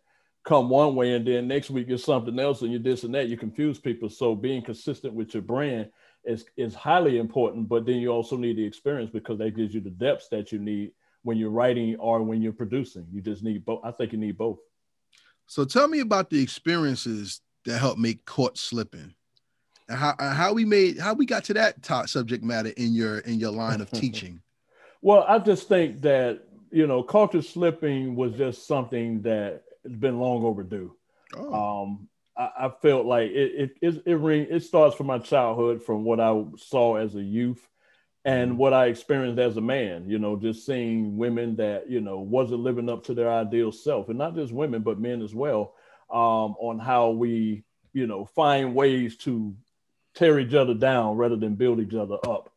come 0.46 0.70
one 0.70 0.96
way 0.96 1.14
and 1.14 1.28
then 1.28 1.46
next 1.46 1.70
week 1.70 1.90
is 1.90 2.06
something 2.06 2.40
else 2.40 2.62
and 2.62 2.72
you 2.72 2.80
this 2.80 3.04
and 3.04 3.14
that. 3.14 3.28
You 3.28 3.36
confuse 3.36 3.78
people. 3.78 4.08
So 4.08 4.34
being 4.34 4.62
consistent 4.62 5.14
with 5.14 5.34
your 5.34 5.44
brand 5.44 5.90
is 6.24 6.46
is 6.56 6.74
highly 6.74 7.18
important. 7.18 7.68
But 7.68 7.86
then 7.86 7.98
you 7.98 8.12
also 8.12 8.38
need 8.38 8.56
the 8.56 8.64
experience 8.64 9.12
because 9.12 9.40
that 9.40 9.58
gives 9.58 9.74
you 9.74 9.82
the 9.82 9.90
depths 9.90 10.30
that 10.30 10.54
you 10.54 10.60
need 10.60 10.94
when 11.24 11.38
you're 11.38 11.50
writing 11.50 11.98
or 11.98 12.24
when 12.24 12.42
you're 12.42 12.54
producing. 12.54 13.06
You 13.12 13.20
just 13.20 13.44
need 13.44 13.66
both. 13.66 13.82
I 13.84 13.92
think 13.92 14.14
you 14.14 14.20
need 14.20 14.38
both. 14.38 14.60
So 15.48 15.66
tell 15.66 15.90
me 15.90 16.00
about 16.00 16.30
the 16.30 16.42
experiences 16.42 17.42
that 17.66 17.78
helped 17.78 18.00
make 18.00 18.24
caught 18.24 18.58
slipping 18.58 19.14
and 19.90 19.98
how, 19.98 20.16
how 20.18 20.54
we 20.54 20.64
made 20.64 20.98
how 20.98 21.14
we 21.14 21.26
got 21.26 21.44
to 21.44 21.54
that 21.56 21.84
top 21.84 22.08
subject 22.08 22.42
matter 22.42 22.70
in 22.78 22.94
your 22.94 23.18
in 23.20 23.38
your 23.38 23.52
line 23.52 23.82
of 23.82 23.92
teaching 24.04 24.42
well 25.02 25.26
i 25.28 25.38
just 25.40 25.68
think 25.68 26.02
that 26.02 26.42
you 26.72 26.88
know 26.88 27.04
caught 27.04 27.34
you 27.34 27.42
slipping 27.42 28.16
was 28.16 28.34
just 28.34 28.68
something 28.68 29.22
that 29.22 29.64
has 29.84 29.96
been 29.96 30.20
long 30.20 30.44
overdue 30.44 30.96
oh. 31.38 31.84
um 31.84 32.08
I, 32.38 32.66
I, 32.66 32.72
felt 32.82 33.06
like 33.06 33.30
it 33.32 33.72
it 33.82 33.96
it, 33.96 34.04
it, 34.06 34.52
it 34.52 34.64
starts 34.64 34.96
from 34.96 35.08
my 35.08 35.20
childhood 35.20 35.84
from 35.84 36.04
what 36.04 36.20
i 36.20 36.44
saw 36.58 36.96
as 36.96 37.16
a 37.16 37.22
youth 37.22 37.68
and 38.24 38.52
mm-hmm. 38.52 38.60
what 38.60 38.74
i 38.74 38.86
experienced 38.86 39.40
as 39.40 39.58
a 39.58 39.62
man 39.62 40.10
you 40.10 40.20
know 40.20 40.36
just 40.38 40.66
seeing 40.66 41.18
women 41.18 41.56
that 41.58 41.90
you 41.90 42.02
know 42.02 42.20
wasn't 42.20 42.60
living 42.60 42.90
up 42.90 43.04
to 43.06 43.14
their 43.14 43.32
ideal 43.32 43.72
self 43.72 44.10
and 44.10 44.18
not 44.18 44.36
just 44.36 44.54
women 44.54 44.82
but 44.82 45.00
men 45.00 45.22
as 45.22 45.36
well 45.36 45.74
um, 46.12 46.56
on 46.60 46.78
how 46.78 47.12
we, 47.12 47.64
you 47.94 48.06
know, 48.06 48.26
find 48.26 48.76
ways 48.76 49.16
to 49.18 49.56
tear 50.14 50.40
each 50.40 50.54
other 50.54 50.74
down 50.74 51.16
rather 51.16 51.38
than 51.38 51.56
build 51.56 51.80
each 51.80 51.94
other 51.94 52.18
up. 52.28 52.51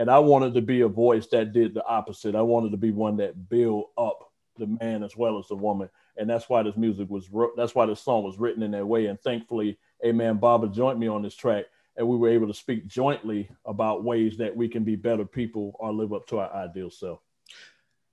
And 0.00 0.10
I 0.10 0.18
wanted 0.18 0.54
to 0.54 0.62
be 0.62 0.80
a 0.80 0.88
voice 0.88 1.26
that 1.26 1.52
did 1.52 1.74
the 1.74 1.84
opposite. 1.84 2.34
I 2.34 2.40
wanted 2.40 2.70
to 2.70 2.78
be 2.78 2.90
one 2.90 3.18
that 3.18 3.50
built 3.50 3.90
up 3.98 4.32
the 4.56 4.66
man 4.66 5.02
as 5.02 5.14
well 5.14 5.38
as 5.38 5.46
the 5.48 5.56
woman. 5.56 5.90
And 6.16 6.28
that's 6.28 6.48
why 6.48 6.62
this 6.62 6.78
music 6.78 7.10
was, 7.10 7.28
that's 7.54 7.74
why 7.74 7.84
this 7.84 8.00
song 8.00 8.24
was 8.24 8.38
written 8.38 8.62
in 8.62 8.70
that 8.70 8.86
way. 8.86 9.06
And 9.06 9.20
thankfully, 9.20 9.78
Amen, 10.02 10.38
Baba 10.38 10.68
joined 10.68 10.98
me 10.98 11.06
on 11.06 11.20
this 11.20 11.36
track 11.36 11.66
and 11.98 12.08
we 12.08 12.16
were 12.16 12.30
able 12.30 12.46
to 12.46 12.54
speak 12.54 12.86
jointly 12.86 13.50
about 13.66 14.02
ways 14.02 14.38
that 14.38 14.56
we 14.56 14.68
can 14.68 14.84
be 14.84 14.96
better 14.96 15.26
people 15.26 15.76
or 15.78 15.92
live 15.92 16.14
up 16.14 16.26
to 16.28 16.38
our 16.38 16.50
ideal 16.54 16.90
self. 16.90 17.20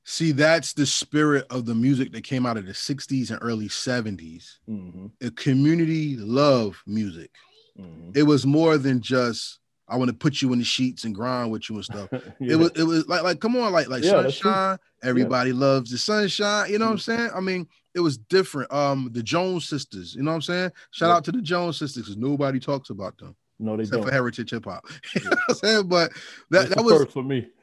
See, 0.04 0.34
that's 0.34 0.74
the 0.74 0.86
spirit 0.86 1.46
of 1.50 1.66
the 1.66 1.76
music 1.76 2.12
that 2.12 2.26
came 2.26 2.46
out 2.46 2.58
of 2.58 2.66
the 2.66 2.74
60s 2.74 3.32
and 3.32 3.40
early 3.42 3.70
70s. 3.70 4.58
Mm-hmm. 4.70 5.06
A 5.26 5.32
community 5.32 6.18
love 6.18 6.84
music. 6.86 7.32
Mm-hmm. 7.80 8.12
It 8.14 8.24
was 8.24 8.46
more 8.46 8.78
than 8.78 9.00
just 9.00 9.60
I 9.90 9.96
want 9.96 10.10
to 10.10 10.16
put 10.16 10.42
you 10.42 10.52
in 10.54 10.60
the 10.60 10.66
sheets 10.66 11.06
and 11.06 11.16
grind 11.16 11.52
with 11.52 11.70
you 11.70 11.76
and 11.76 11.86
stuff. 11.86 12.10
yeah. 12.12 12.54
It 12.54 12.56
was 12.56 12.72
it 12.76 12.84
was 12.84 13.08
like 13.08 13.24
like 13.24 13.40
come 13.40 13.56
on, 13.56 13.72
like 13.72 13.88
like 13.88 14.04
yeah, 14.04 14.12
sunshine. 14.12 14.78
Everybody 15.04 15.52
yeah. 15.52 15.58
loves 15.58 15.92
the 15.92 15.98
sunshine. 15.98 16.72
You 16.72 16.80
know 16.80 16.86
what 16.86 16.92
I'm 16.92 16.98
mm-hmm. 16.98 17.18
saying? 17.18 17.30
I 17.36 17.40
mean, 17.40 17.68
it 17.94 18.00
was 18.00 18.18
different. 18.18 18.72
Um, 18.72 19.10
the 19.12 19.24
Jones 19.24 19.68
sisters, 19.68 20.16
you 20.16 20.24
know 20.24 20.32
what 20.32 20.36
I'm 20.36 20.42
saying? 20.42 20.72
Shout 20.92 21.10
out 21.10 21.24
to 21.26 21.32
the 21.32 21.42
Jones 21.42 21.78
sisters 21.78 22.04
because 22.04 22.18
nobody 22.18 22.60
talks 22.60 22.90
about 22.90 23.18
them. 23.18 23.36
No, 23.60 23.76
they 23.76 23.84
except 23.84 24.02
don't. 24.02 24.06
for 24.08 24.12
heritage 24.12 24.52
hip 24.52 24.66
hop. 24.66 24.86
you 25.16 25.24
know 25.24 25.30
what 25.32 25.40
I'm 25.50 25.56
saying? 25.56 25.88
But 25.88 26.12
that, 26.52 26.70
that 26.70 26.84
was 26.84 27.12
for 27.12 27.24
me. 27.24 27.48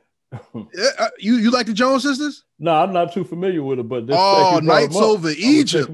Uh, 0.99 1.09
you 1.21 1.37
you 1.37 1.53
like 1.53 1.67
the 1.67 1.73
Jones 1.73 2.03
sisters? 2.03 2.43
No, 2.59 2.73
I'm 2.75 2.93
not 2.93 3.13
too 3.13 3.23
familiar 3.23 3.63
with 3.63 3.79
it, 3.79 3.89
but 3.89 4.05
oh, 4.11 4.59
Nights 4.61 4.97
Over 4.97 5.31
Egypt. 5.31 5.89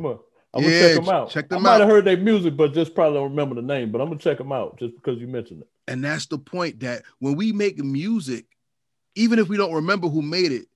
I'm 0.53 0.63
gonna 0.63 0.75
yeah, 0.75 0.81
check 0.81 0.97
them 0.97 1.09
out. 1.09 1.31
Check 1.31 1.49
them 1.49 1.59
I 1.59 1.63
might 1.63 1.75
out. 1.75 1.81
have 1.83 1.89
heard 1.89 2.05
their 2.05 2.17
music, 2.17 2.57
but 2.57 2.75
just 2.75 2.95
probably 2.95 3.19
don't 3.19 3.31
remember 3.31 3.55
the 3.55 3.63
name. 3.63 3.93
But 3.93 4.01
I'm 4.01 4.09
gonna 4.09 4.19
check 4.19 4.39
them 4.39 4.53
out 4.53 4.79
just 4.79 4.95
because 4.97 5.19
you 5.21 5.29
mentioned 5.29 5.63
it. 5.63 5.69
And 5.87 6.05
that's 6.05 6.27
the 6.27 6.39
point 6.39 6.81
that 6.81 7.03
when 7.19 7.37
we 7.37 7.53
make 7.53 7.79
music, 7.79 8.47
even 9.15 9.39
if 9.39 9.49
we 9.49 9.57
don't 9.57 9.75
remember 9.75 10.09
who 10.09 10.23
made 10.23 10.53
it, 10.53 10.67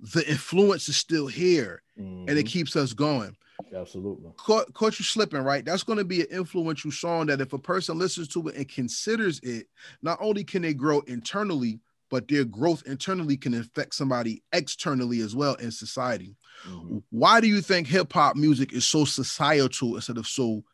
the 0.00 0.28
influence 0.28 0.88
is 0.88 0.96
still 0.96 1.26
here, 1.26 1.82
mm-hmm. 1.98 2.28
and 2.28 2.30
it 2.30 2.44
mm-hmm. 2.44 2.46
keeps 2.46 2.76
us 2.76 2.92
going. 2.92 3.36
Absolutely. 3.74 4.30
Caught, 4.36 4.72
caught 4.72 4.98
you 4.98 5.04
slipping, 5.04 5.42
right? 5.42 5.64
That's 5.64 5.82
going 5.82 5.98
to 5.98 6.04
be 6.04 6.20
an 6.20 6.28
influential 6.30 6.92
song 6.92 7.26
that 7.26 7.40
if 7.40 7.52
a 7.52 7.58
person 7.58 7.98
listens 7.98 8.28
to 8.28 8.48
it 8.48 8.54
and 8.54 8.68
considers 8.68 9.40
it, 9.40 9.66
not 10.00 10.18
only 10.20 10.44
can 10.44 10.62
they 10.62 10.74
grow 10.74 11.00
internally, 11.00 11.80
but 12.10 12.28
their 12.28 12.44
growth 12.44 12.82
internally 12.86 13.36
can 13.36 13.54
affect 13.54 13.94
somebody 13.94 14.42
externally 14.52 15.20
as 15.20 15.34
well 15.34 15.54
in 15.54 15.70
society. 15.70 16.36
Mm-hmm. 16.66 16.98
Why 17.10 17.40
do 17.40 17.46
you 17.46 17.60
think 17.60 17.86
hip 17.86 18.12
hop 18.12 18.36
music 18.36 18.72
is 18.72 18.86
so 18.86 19.04
societal 19.04 19.96
instead 19.96 20.18
of 20.18 20.26
so 20.26 20.64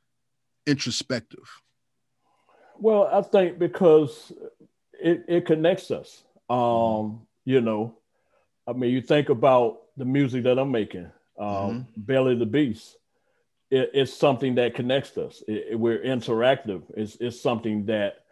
introspective? 0.66 1.48
Well, 2.78 3.08
I 3.12 3.22
think 3.22 3.58
because 3.58 4.32
it, 4.92 5.24
it 5.28 5.46
connects 5.46 5.90
us. 5.90 6.22
Um, 6.48 6.58
mm-hmm. 6.58 7.16
you 7.44 7.60
know, 7.60 7.94
I 8.66 8.72
mean, 8.72 8.90
you 8.90 9.00
think 9.00 9.28
about 9.28 9.80
the 9.96 10.04
music 10.04 10.44
that 10.44 10.58
I'm 10.58 10.70
making, 10.70 11.10
um, 11.38 11.46
mm-hmm. 11.46 11.80
Belly 11.96 12.36
the 12.36 12.46
Beast. 12.46 12.96
It, 13.70 13.90
it's 13.94 14.12
something 14.12 14.56
that 14.56 14.74
connects 14.74 15.16
us. 15.18 15.42
It, 15.48 15.78
we're 15.78 16.02
interactive. 16.02 16.82
It's, 16.96 17.16
it's 17.20 17.40
something 17.40 17.86
that, 17.86 18.24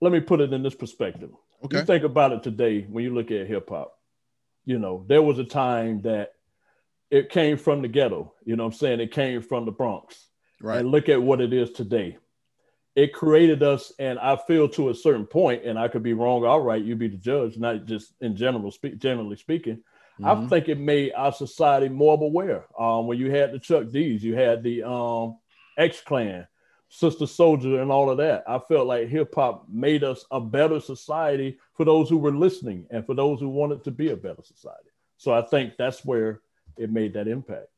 let 0.00 0.12
me 0.12 0.20
put 0.20 0.40
it 0.40 0.52
in 0.52 0.62
this 0.62 0.74
perspective. 0.74 1.30
Okay. 1.64 1.78
You 1.78 1.84
think 1.84 2.04
about 2.04 2.32
it 2.32 2.42
today 2.42 2.86
when 2.88 3.04
you 3.04 3.14
look 3.14 3.30
at 3.30 3.46
hip 3.46 3.68
hop. 3.68 3.96
You 4.64 4.78
know, 4.78 5.04
there 5.08 5.22
was 5.22 5.38
a 5.38 5.44
time 5.44 6.02
that 6.02 6.32
it 7.10 7.30
came 7.30 7.56
from 7.56 7.82
the 7.82 7.88
ghetto. 7.88 8.32
You 8.44 8.56
know 8.56 8.64
I'm 8.66 8.72
saying? 8.72 9.00
It 9.00 9.12
came 9.12 9.42
from 9.42 9.64
the 9.64 9.72
Bronx. 9.72 10.28
Right. 10.60 10.78
And 10.78 10.90
look 10.90 11.08
at 11.08 11.22
what 11.22 11.40
it 11.40 11.52
is 11.52 11.70
today. 11.70 12.18
It 12.94 13.14
created 13.14 13.62
us, 13.62 13.90
and 13.98 14.18
I 14.18 14.36
feel 14.36 14.68
to 14.70 14.90
a 14.90 14.94
certain 14.94 15.26
point, 15.26 15.64
and 15.64 15.78
I 15.78 15.88
could 15.88 16.02
be 16.02 16.12
wrong. 16.12 16.44
All 16.44 16.60
right, 16.60 16.82
you 16.82 16.94
be 16.94 17.08
the 17.08 17.16
judge, 17.16 17.56
not 17.56 17.86
just 17.86 18.12
in 18.20 18.36
general 18.36 18.70
speak. 18.70 18.98
Generally 18.98 19.36
speaking, 19.36 19.82
mm-hmm. 20.20 20.26
I 20.26 20.46
think 20.48 20.68
it 20.68 20.78
made 20.78 21.12
our 21.16 21.32
society 21.32 21.88
more 21.88 22.18
aware. 22.20 22.66
Um, 22.78 23.06
when 23.06 23.18
you 23.18 23.30
had 23.30 23.52
the 23.52 23.58
Chuck 23.58 23.88
D's, 23.90 24.22
you 24.22 24.34
had 24.34 24.62
the 24.62 24.82
um, 24.82 25.38
X 25.78 26.02
Clan, 26.02 26.46
Sister 26.94 27.24
Souljah 27.24 27.80
and 27.80 27.90
all 27.90 28.10
of 28.10 28.18
that. 28.18 28.44
I 28.46 28.58
felt 28.58 28.86
like 28.86 29.08
hip 29.08 29.34
hop 29.34 29.64
made 29.66 30.04
us 30.04 30.26
a 30.30 30.38
better 30.38 30.78
society 30.78 31.56
for 31.72 31.86
those 31.86 32.10
who 32.10 32.18
were 32.18 32.36
listening 32.36 32.86
and 32.90 33.06
for 33.06 33.14
those 33.14 33.40
who 33.40 33.48
wanted 33.48 33.82
to 33.84 33.90
be 33.90 34.10
a 34.10 34.16
better 34.16 34.42
society. 34.42 34.90
So 35.16 35.32
I 35.32 35.40
think 35.40 35.78
that's 35.78 36.04
where 36.04 36.42
it 36.76 36.90
made 36.90 37.14
that 37.14 37.28
impact. 37.28 37.68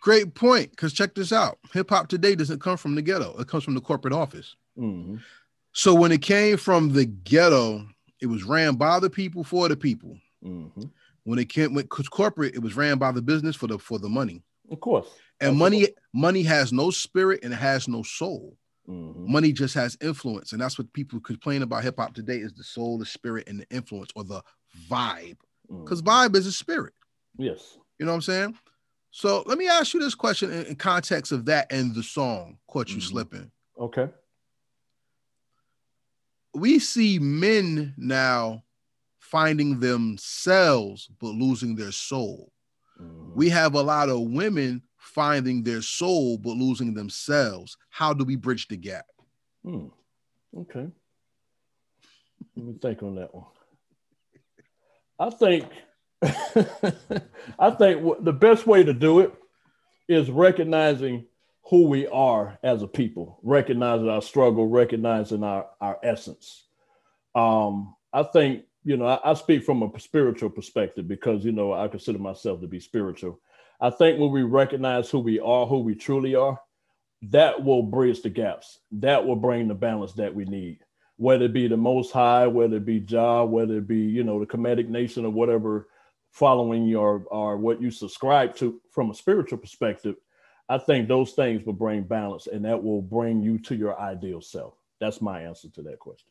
Great 0.00 0.34
point. 0.36 0.70
Because 0.70 0.92
check 0.92 1.16
this 1.16 1.32
out 1.32 1.58
hip 1.72 1.90
hop 1.90 2.06
today 2.06 2.36
doesn't 2.36 2.60
come 2.60 2.76
from 2.76 2.94
the 2.94 3.02
ghetto, 3.02 3.36
it 3.40 3.48
comes 3.48 3.64
from 3.64 3.74
the 3.74 3.80
corporate 3.80 4.14
office. 4.14 4.54
Mm-hmm. 4.78 5.16
So 5.72 5.92
when 5.92 6.12
it 6.12 6.22
came 6.22 6.58
from 6.58 6.92
the 6.92 7.06
ghetto, 7.06 7.88
it 8.22 8.26
was 8.26 8.44
ran 8.44 8.76
by 8.76 9.00
the 9.00 9.10
people 9.10 9.42
for 9.42 9.68
the 9.68 9.76
people. 9.76 10.16
Mm-hmm. 10.44 10.84
When 11.24 11.40
it 11.40 11.48
came 11.48 11.74
with 11.74 11.88
corporate, 11.88 12.54
it 12.54 12.62
was 12.62 12.76
ran 12.76 12.98
by 12.98 13.10
the 13.10 13.20
business 13.20 13.56
for 13.56 13.66
the 13.66 13.80
for 13.80 13.98
the 13.98 14.08
money. 14.08 14.44
Of 14.70 14.78
course. 14.78 15.08
And 15.40 15.56
money 15.56 15.88
money 16.14 16.42
has 16.44 16.72
no 16.72 16.90
spirit 16.90 17.40
and 17.42 17.52
it 17.52 17.56
has 17.56 17.88
no 17.88 18.02
soul. 18.02 18.56
Mm-hmm. 18.88 19.32
Money 19.32 19.52
just 19.52 19.74
has 19.74 19.98
influence, 20.00 20.52
and 20.52 20.60
that's 20.60 20.78
what 20.78 20.92
people 20.92 21.18
complain 21.20 21.62
about 21.62 21.82
hip 21.82 21.96
hop 21.98 22.14
today: 22.14 22.36
is 22.36 22.52
the 22.52 22.64
soul, 22.64 22.98
the 22.98 23.06
spirit, 23.06 23.48
and 23.48 23.60
the 23.60 23.66
influence, 23.70 24.10
or 24.14 24.24
the 24.24 24.42
vibe. 24.88 25.36
Because 25.68 26.02
mm-hmm. 26.02 26.26
vibe 26.26 26.36
is 26.36 26.46
a 26.46 26.52
spirit. 26.52 26.94
Yes. 27.36 27.78
You 27.98 28.06
know 28.06 28.12
what 28.12 28.16
I'm 28.16 28.22
saying? 28.22 28.58
So 29.10 29.42
let 29.46 29.58
me 29.58 29.66
ask 29.66 29.92
you 29.94 30.00
this 30.00 30.14
question 30.14 30.52
in, 30.52 30.66
in 30.66 30.76
context 30.76 31.32
of 31.32 31.46
that 31.46 31.66
and 31.70 31.94
the 31.94 32.02
song 32.02 32.58
"Caught 32.68 32.90
You 32.90 32.96
mm-hmm. 32.96 33.08
Slipping." 33.08 33.50
Okay. 33.78 34.08
We 36.54 36.78
see 36.78 37.18
men 37.18 37.92
now 37.98 38.62
finding 39.18 39.80
themselves 39.80 41.10
but 41.20 41.28
losing 41.28 41.74
their 41.74 41.92
soul. 41.92 42.52
Mm-hmm. 43.00 43.34
We 43.34 43.48
have 43.48 43.74
a 43.74 43.82
lot 43.82 44.08
of 44.08 44.20
women 44.20 44.82
finding 45.16 45.62
their 45.62 45.80
soul 45.80 46.36
but 46.36 46.50
losing 46.50 46.92
themselves. 46.92 47.78
How 47.88 48.12
do 48.12 48.22
we 48.22 48.36
bridge 48.36 48.68
the 48.68 48.76
gap? 48.76 49.06
Hmm. 49.64 49.86
Okay. 50.56 50.86
Let 52.54 52.66
me 52.66 52.74
think 52.80 53.02
on 53.02 53.14
that 53.16 53.34
one. 53.34 53.46
I 55.18 55.30
think 55.30 55.72
I 57.58 57.70
think 57.70 58.24
the 58.24 58.36
best 58.38 58.66
way 58.66 58.84
to 58.84 58.92
do 58.92 59.20
it 59.20 59.32
is 60.06 60.30
recognizing 60.30 61.24
who 61.70 61.88
we 61.88 62.06
are 62.08 62.58
as 62.62 62.82
a 62.82 62.86
people, 62.86 63.40
recognizing 63.42 64.08
our 64.08 64.22
struggle, 64.22 64.68
recognizing 64.68 65.42
our, 65.42 65.66
our 65.80 65.98
essence. 66.02 66.66
Um, 67.34 67.96
I 68.12 68.22
think, 68.22 68.64
you 68.84 68.96
know, 68.96 69.06
I, 69.06 69.30
I 69.30 69.34
speak 69.34 69.64
from 69.64 69.82
a 69.82 69.98
spiritual 69.98 70.50
perspective 70.50 71.08
because, 71.08 71.44
you 71.44 71.52
know, 71.52 71.72
I 71.72 71.88
consider 71.88 72.18
myself 72.18 72.60
to 72.60 72.66
be 72.66 72.80
spiritual. 72.80 73.40
I 73.80 73.90
think 73.90 74.18
when 74.18 74.30
we 74.30 74.42
recognize 74.42 75.10
who 75.10 75.18
we 75.18 75.38
are, 75.40 75.66
who 75.66 75.80
we 75.80 75.94
truly 75.94 76.34
are, 76.34 76.60
that 77.22 77.62
will 77.62 77.82
bridge 77.82 78.22
the 78.22 78.30
gaps. 78.30 78.78
That 78.92 79.26
will 79.26 79.36
bring 79.36 79.68
the 79.68 79.74
balance 79.74 80.12
that 80.14 80.34
we 80.34 80.44
need. 80.44 80.80
Whether 81.16 81.46
it 81.46 81.52
be 81.52 81.68
the 81.68 81.76
Most 81.76 82.12
High, 82.12 82.46
whether 82.46 82.76
it 82.76 82.84
be 82.84 83.00
Jah, 83.00 83.44
whether 83.44 83.78
it 83.78 83.88
be 83.88 84.00
you 84.00 84.22
know 84.22 84.38
the 84.38 84.46
Kemetic 84.46 84.88
Nation 84.88 85.24
or 85.24 85.30
whatever, 85.30 85.88
following 86.30 86.86
your 86.86 87.24
or 87.30 87.56
what 87.56 87.80
you 87.80 87.90
subscribe 87.90 88.54
to 88.56 88.80
from 88.90 89.10
a 89.10 89.14
spiritual 89.14 89.58
perspective, 89.58 90.16
I 90.68 90.78
think 90.78 91.08
those 91.08 91.32
things 91.32 91.64
will 91.64 91.72
bring 91.72 92.02
balance, 92.02 92.48
and 92.48 92.64
that 92.64 92.82
will 92.82 93.02
bring 93.02 93.42
you 93.42 93.58
to 93.60 93.74
your 93.74 93.98
ideal 93.98 94.42
self. 94.42 94.74
That's 95.00 95.20
my 95.20 95.42
answer 95.42 95.68
to 95.70 95.82
that 95.82 95.98
question. 95.98 96.28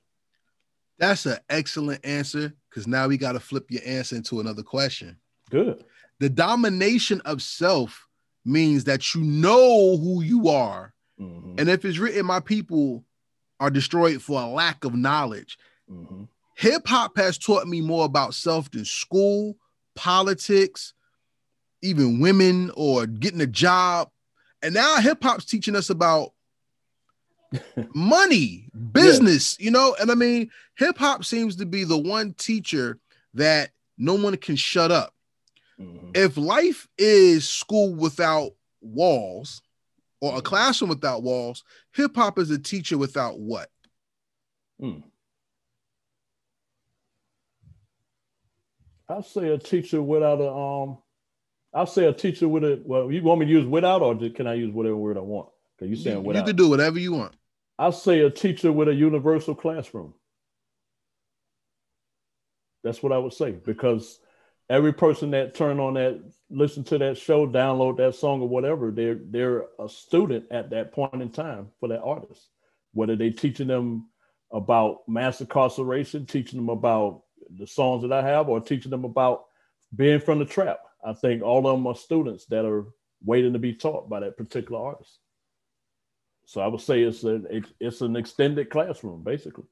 That's 0.98 1.26
an 1.26 1.38
excellent 1.50 2.06
answer 2.06 2.54
because 2.70 2.88
now 2.88 3.08
we 3.08 3.18
got 3.18 3.34
to 3.34 3.39
flip 3.39 3.66
your 3.70 3.82
answer 3.86 4.16
into 4.16 4.39
another 4.39 4.64
question. 4.64 5.18
Good. 5.50 5.84
The 6.20 6.30
domination 6.30 7.22
of 7.26 7.41
self 7.41 8.07
means 8.45 8.86
that 8.86 9.13
you 9.13 9.22
know 9.22 9.97
who 9.97 10.22
you 10.22 10.49
are. 10.49 10.93
Mm-hmm. 11.20 11.55
And 11.57 11.70
if 11.70 11.84
it's 11.84 11.97
written, 11.97 12.26
my 12.26 12.39
people 12.39 13.03
are 13.59 13.70
destroyed 13.70 14.22
for 14.22 14.41
a 14.41 14.47
lack 14.47 14.84
of 14.84 14.93
knowledge. 14.93 15.57
Mm-hmm. 15.91 16.24
Hip 16.57 16.88
hop 16.88 17.18
has 17.18 17.38
taught 17.38 17.68
me 17.68 17.82
more 17.82 18.05
about 18.05 18.34
self 18.34 18.72
than 18.72 18.86
school, 18.86 19.57
politics, 19.95 20.93
even 21.82 22.20
women, 22.20 22.72
or 22.76 23.05
getting 23.05 23.41
a 23.41 23.47
job. 23.47 24.09
And 24.61 24.74
now 24.74 24.97
hip 24.97 25.22
hop's 25.22 25.45
teaching 25.45 25.76
us 25.76 25.89
about 25.89 26.34
money, 27.93 28.70
business, 28.91 29.57
yeah. 29.59 29.66
you 29.66 29.72
know. 29.72 29.95
And 29.99 30.11
I 30.11 30.16
mean, 30.16 30.49
hip 30.78 30.97
hop 30.97 31.26
seems 31.26 31.55
to 31.57 31.66
be 31.66 31.84
the 31.84 31.97
one 31.97 32.34
teacher 32.34 32.99
that 33.34 33.72
no 33.97 34.16
one 34.16 34.38
can 34.38 34.55
shut 34.55 34.91
up. 34.91 35.14
Mm-hmm. 35.80 36.11
If 36.13 36.38
life 36.38 36.88
is 36.97 37.47
school 37.47 37.95
without 37.95 38.51
walls 38.82 39.61
or 40.21 40.32
a 40.32 40.36
mm-hmm. 40.36 40.45
classroom 40.45 40.89
without 40.89 41.23
walls, 41.23 41.63
hip 41.93 42.15
hop 42.15 42.39
is 42.39 42.51
a 42.51 42.59
teacher 42.59 42.97
without 42.97 43.39
what? 43.39 43.69
Mm. 44.82 45.03
I'll 49.07 49.23
say 49.23 49.49
a 49.49 49.57
teacher 49.57 50.01
without 50.01 50.41
a 50.41 50.51
um. 50.51 50.97
I'll 51.73 51.86
say 51.86 52.05
a 52.05 52.13
teacher 52.13 52.47
with 52.47 52.63
a 52.63 52.82
well. 52.86 53.11
You 53.11 53.21
want 53.21 53.41
me 53.41 53.45
to 53.45 53.51
use 53.51 53.65
without, 53.65 54.01
or 54.01 54.15
can 54.30 54.47
I 54.47 54.53
use 54.55 54.73
whatever 54.73 54.95
word 54.95 55.17
I 55.17 55.21
want? 55.21 55.49
Because 55.78 55.89
you 55.89 55.95
saying 56.01 56.23
without. 56.23 56.41
You 56.41 56.45
can 56.47 56.55
do 56.55 56.69
whatever 56.69 56.97
you 56.97 57.13
want. 57.13 57.36
I'll 57.78 57.91
say 57.91 58.21
a 58.21 58.30
teacher 58.30 58.71
with 58.71 58.88
a 58.88 58.93
universal 58.93 59.53
classroom. 59.53 60.13
That's 62.84 63.03
what 63.03 63.11
I 63.11 63.17
would 63.17 63.34
say 63.34 63.51
because 63.51 64.19
every 64.70 64.93
person 64.93 65.32
that 65.32 65.55
turn 65.55 65.80
on 65.80 65.95
that, 65.95 66.22
listen 66.49 66.84
to 66.86 66.97
that 66.97 67.18
show, 67.18 67.47
download 67.47 67.97
that 67.97 68.16
song 68.16 68.41
or 68.41 68.49
whatever, 68.49 68.91
they're 68.91 69.20
they're 69.30 69.66
a 69.80 69.89
student 69.89 70.45
at 70.51 70.70
that 70.72 70.91
point 70.91 71.22
in 71.22 71.30
time 71.30 71.70
for 71.80 71.89
that 71.89 72.01
artist. 72.01 72.49
Whether 72.93 73.16
they 73.16 73.30
teaching 73.30 73.68
them 73.68 74.09
about 74.51 75.07
mass 75.07 75.41
incarceration, 75.41 76.26
teaching 76.26 76.59
them 76.59 76.70
about 76.70 77.24
the 77.57 77.68
songs 77.68 78.01
that 78.03 78.13
I 78.13 78.22
have, 78.22 78.49
or 78.49 78.59
teaching 78.59 78.91
them 78.91 79.05
about 79.05 79.45
being 79.95 80.20
from 80.20 80.39
the 80.39 80.45
trap. 80.45 80.80
I 81.03 81.13
think 81.13 81.43
all 81.43 81.68
of 81.68 81.78
them 81.78 81.88
are 81.88 81.95
students 81.95 82.45
that 82.47 82.66
are 82.66 82.86
waiting 83.24 83.53
to 83.53 83.59
be 83.59 83.74
taught 83.74 84.09
by 84.09 84.22
that 84.22 84.38
particular 84.38 84.82
artist. 84.82 85.20
So 86.45 86.61
I 86.61 86.68
would 86.68 86.82
say 86.82 87.01
it's 87.01 87.24
an 87.24 87.66
it's 87.80 88.01
an 88.01 88.16
extended 88.16 88.70
classroom, 88.70 89.24
basically. 89.24 89.66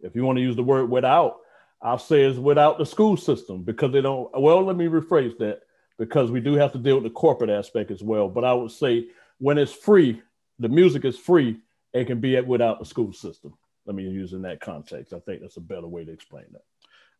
If 0.00 0.14
you 0.14 0.24
want 0.24 0.36
to 0.36 0.42
use 0.42 0.56
the 0.56 0.62
word 0.62 0.90
without, 0.90 1.38
I'll 1.84 1.98
say 1.98 2.22
it's 2.22 2.38
without 2.38 2.78
the 2.78 2.86
school 2.86 3.16
system 3.16 3.62
because 3.62 3.92
they 3.92 4.00
don't. 4.00 4.30
Well, 4.40 4.64
let 4.64 4.76
me 4.76 4.86
rephrase 4.86 5.36
that 5.38 5.60
because 5.98 6.30
we 6.30 6.40
do 6.40 6.54
have 6.54 6.72
to 6.72 6.78
deal 6.78 6.94
with 6.96 7.04
the 7.04 7.10
corporate 7.10 7.50
aspect 7.50 7.90
as 7.90 8.02
well. 8.02 8.28
But 8.28 8.44
I 8.44 8.54
would 8.54 8.72
say 8.72 9.08
when 9.38 9.58
it's 9.58 9.72
free, 9.72 10.22
the 10.58 10.70
music 10.70 11.04
is 11.04 11.18
free. 11.18 11.60
It 11.92 12.06
can 12.06 12.20
be 12.20 12.40
without 12.40 12.78
the 12.78 12.86
school 12.86 13.12
system. 13.12 13.54
Let 13.86 13.94
me 13.94 14.04
use 14.04 14.32
in 14.32 14.42
that 14.42 14.60
context. 14.60 15.12
I 15.12 15.20
think 15.20 15.42
that's 15.42 15.58
a 15.58 15.60
better 15.60 15.86
way 15.86 16.04
to 16.04 16.10
explain 16.10 16.46
that. 16.52 16.64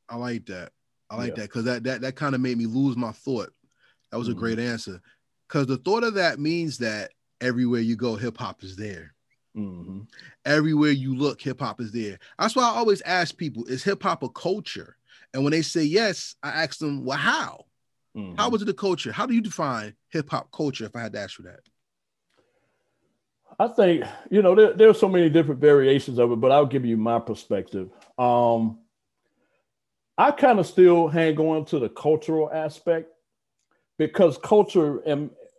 I 0.09 0.17
like 0.17 0.47
that. 0.47 0.73
I 1.11 1.17
like 1.17 1.29
yeah. 1.29 1.43
that 1.43 1.43
because 1.43 1.65
that 1.65 1.85
that 1.85 2.01
that 2.01 2.17
kind 2.17 2.35
of 2.35 2.41
made 2.41 2.57
me 2.57 2.67
lose 2.67 2.97
my 2.97 3.13
thought. 3.13 3.53
That 4.11 4.19
was 4.19 4.29
mm-hmm. 4.29 4.39
a 4.39 4.41
great 4.41 4.59
answer. 4.59 5.01
Because 5.47 5.67
the 5.67 5.77
thought 5.77 6.05
of 6.05 6.15
that 6.15 6.39
means 6.39 6.79
that 6.79 7.13
everywhere 7.43 7.83
you 7.83 7.97
go, 7.97 8.17
hip 8.17 8.39
hop 8.39 8.65
is 8.65 8.77
there. 8.77 9.14
Mm-hmm. 9.57 10.01
Everywhere 10.45 10.91
you 10.91 11.15
look, 11.17 11.41
hip 11.41 11.61
hop 11.61 11.81
is 11.81 11.93
there. 11.93 12.19
That's 12.39 12.57
why 12.57 12.65
I 12.65 12.75
always 12.77 13.01
ask 13.03 13.37
people, 13.37 13.65
is 13.67 13.85
hip 13.85 14.03
hop 14.03 14.23
a 14.23 14.29
culture? 14.29 14.97
And 15.33 15.45
when 15.45 15.53
they 15.53 15.63
say 15.63 15.83
yes, 15.83 16.35
I 16.43 16.51
ask 16.51 16.79
them, 16.79 17.05
well, 17.05 17.19
how? 17.19 17.67
Mm-hmm. 18.17 18.37
How 18.37 18.49
was 18.51 18.63
it 18.63 18.69
a 18.69 18.75
culture? 18.75 19.13
How 19.13 19.27
do 19.27 19.35
you 19.35 19.41
define 19.41 19.95
hip 20.11 20.31
hop 20.31 20.51
culture 20.53 20.85
if 20.85 20.95
I 20.97 21.03
had 21.03 21.13
to 21.13 21.21
ask 21.21 21.39
you 21.39 21.45
that? 21.45 21.61
I 23.59 23.69
think, 23.69 24.05
you 24.31 24.43
know, 24.43 24.55
there, 24.55 24.73
there 24.73 24.89
are 24.89 24.95
so 24.95 25.09
many 25.09 25.31
different 25.31 25.61
variations 25.61 26.19
of 26.19 26.33
it, 26.33 26.41
but 26.41 26.51
I'll 26.51 26.67
give 26.67 26.85
you 26.85 26.97
my 26.97 27.21
perspective. 27.21 27.89
Um, 28.19 28.79
I 30.19 30.31
kind 30.33 30.59
of 30.59 30.67
still 30.67 31.09
hang 31.09 31.39
on 31.39 31.65
to 31.67 31.79
the 31.79 31.89
cultural 31.89 32.51
aspect 32.53 33.11
because 33.99 34.39
culture 34.39 35.03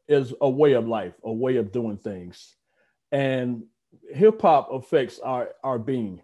is 0.08 0.34
a 0.42 0.50
way 0.50 0.74
of 0.74 0.88
life, 0.88 1.14
a 1.24 1.32
way 1.32 1.56
of 1.56 1.72
doing 1.72 1.98
things. 1.98 2.56
And 3.12 3.64
hip 4.12 4.42
hop 4.42 4.72
affects 4.72 5.20
our 5.20 5.50
our 5.64 5.80
being. 5.80 6.22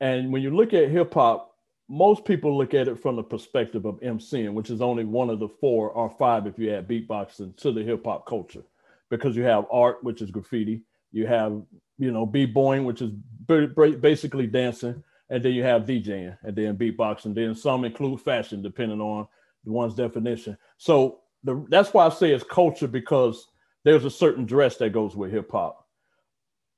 And 0.00 0.32
when 0.32 0.42
you 0.42 0.50
look 0.50 0.74
at 0.74 0.90
hip 0.90 1.14
hop, 1.14 1.54
most 1.88 2.24
people 2.24 2.56
look 2.56 2.74
at 2.74 2.88
it 2.88 3.00
from 3.00 3.16
the 3.16 3.22
perspective 3.22 3.84
of 3.84 4.00
MCing, 4.00 4.54
which 4.54 4.70
is 4.70 4.80
only 4.80 5.04
one 5.04 5.30
of 5.30 5.38
the 5.38 5.48
four 5.48 5.90
or 5.90 6.10
five 6.10 6.46
if 6.46 6.58
you 6.58 6.72
add 6.72 6.88
beatboxing 6.88 7.56
to 7.58 7.72
the 7.72 7.82
hip 7.82 8.04
hop 8.04 8.26
culture, 8.26 8.62
because 9.10 9.36
you 9.36 9.42
have 9.42 9.66
art, 9.70 10.02
which 10.02 10.22
is 10.22 10.30
graffiti, 10.30 10.82
you 11.12 11.26
have 11.26 11.62
you 11.98 12.10
know 12.10 12.26
b-boying, 12.26 12.84
which 12.84 13.02
is 13.02 13.12
basically 13.46 14.46
dancing, 14.46 15.02
and 15.30 15.44
then 15.44 15.52
you 15.52 15.62
have 15.62 15.84
DJing, 15.84 16.36
and 16.42 16.56
then 16.56 16.76
beatboxing. 16.76 17.34
Then 17.34 17.54
some 17.54 17.84
include 17.84 18.20
fashion, 18.20 18.62
depending 18.62 19.00
on 19.00 19.28
the 19.64 19.72
one's 19.72 19.94
definition. 19.94 20.56
So 20.78 21.20
the, 21.44 21.64
that's 21.68 21.92
why 21.92 22.06
I 22.06 22.08
say 22.08 22.32
it's 22.32 22.44
culture 22.44 22.88
because 22.88 23.46
there's 23.84 24.04
a 24.04 24.10
certain 24.10 24.46
dress 24.46 24.76
that 24.76 24.90
goes 24.90 25.14
with 25.14 25.32
hip 25.32 25.50
hop 25.50 25.81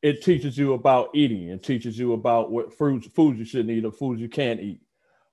it 0.04 0.22
teaches 0.22 0.58
you 0.58 0.74
about 0.74 1.08
eating 1.14 1.50
and 1.50 1.62
teaches 1.62 1.98
you 1.98 2.12
about 2.12 2.50
what 2.50 2.74
foods 2.74 3.06
foods 3.06 3.38
you 3.38 3.44
shouldn't 3.46 3.70
eat 3.70 3.86
or 3.86 3.90
foods 3.90 4.20
you 4.20 4.28
can't 4.28 4.60
eat. 4.60 4.82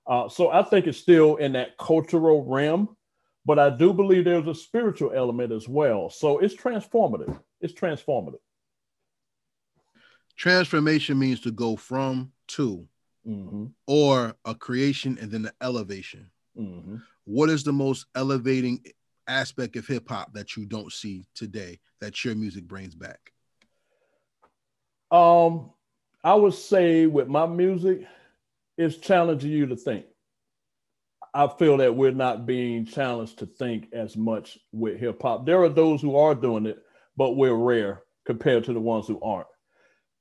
Uh, 0.06 0.30
so 0.30 0.50
I 0.50 0.62
think 0.62 0.86
it's 0.86 0.96
still 0.96 1.36
in 1.36 1.52
that 1.52 1.76
cultural 1.76 2.42
realm, 2.42 2.96
but 3.44 3.58
I 3.58 3.68
do 3.68 3.92
believe 3.92 4.24
there's 4.24 4.46
a 4.46 4.54
spiritual 4.54 5.12
element 5.14 5.52
as 5.52 5.68
well. 5.68 6.08
So 6.08 6.38
it's 6.38 6.56
transformative. 6.56 7.38
It's 7.60 7.74
transformative. 7.74 8.40
Transformation 10.38 11.18
means 11.18 11.40
to 11.40 11.50
go 11.50 11.76
from 11.76 12.32
to, 12.48 12.88
mm-hmm. 13.28 13.66
or 13.86 14.34
a 14.46 14.54
creation 14.54 15.18
and 15.20 15.30
then 15.30 15.42
the 15.42 15.52
elevation. 15.60 16.30
Mm-hmm. 16.58 16.96
What 17.24 17.50
is 17.50 17.62
the 17.62 17.74
most 17.74 18.06
elevating 18.14 18.82
aspect 19.28 19.76
of 19.76 19.86
hip 19.86 20.08
hop 20.08 20.32
that 20.32 20.56
you 20.56 20.64
don't 20.64 20.90
see 20.90 21.26
today 21.34 21.78
that 22.00 22.24
your 22.24 22.34
music 22.34 22.66
brings 22.66 22.94
back? 22.94 23.32
Um, 25.12 25.70
I 26.24 26.34
would 26.34 26.54
say 26.54 27.06
with 27.06 27.28
my 27.28 27.46
music, 27.46 28.06
it's 28.78 28.96
challenging 28.96 29.50
you 29.50 29.66
to 29.66 29.76
think. 29.76 30.06
I 31.34 31.46
feel 31.46 31.76
that 31.78 31.94
we're 31.94 32.12
not 32.12 32.46
being 32.46 32.86
challenged 32.86 33.38
to 33.38 33.46
think 33.46 33.88
as 33.92 34.16
much 34.16 34.58
with 34.72 34.98
hip 34.98 35.20
hop. 35.20 35.44
There 35.44 35.62
are 35.62 35.68
those 35.68 36.00
who 36.00 36.16
are 36.16 36.34
doing 36.34 36.66
it, 36.66 36.82
but 37.16 37.36
we're 37.36 37.54
rare 37.54 38.02
compared 38.24 38.64
to 38.64 38.72
the 38.72 38.80
ones 38.80 39.06
who 39.06 39.20
aren't. 39.20 39.46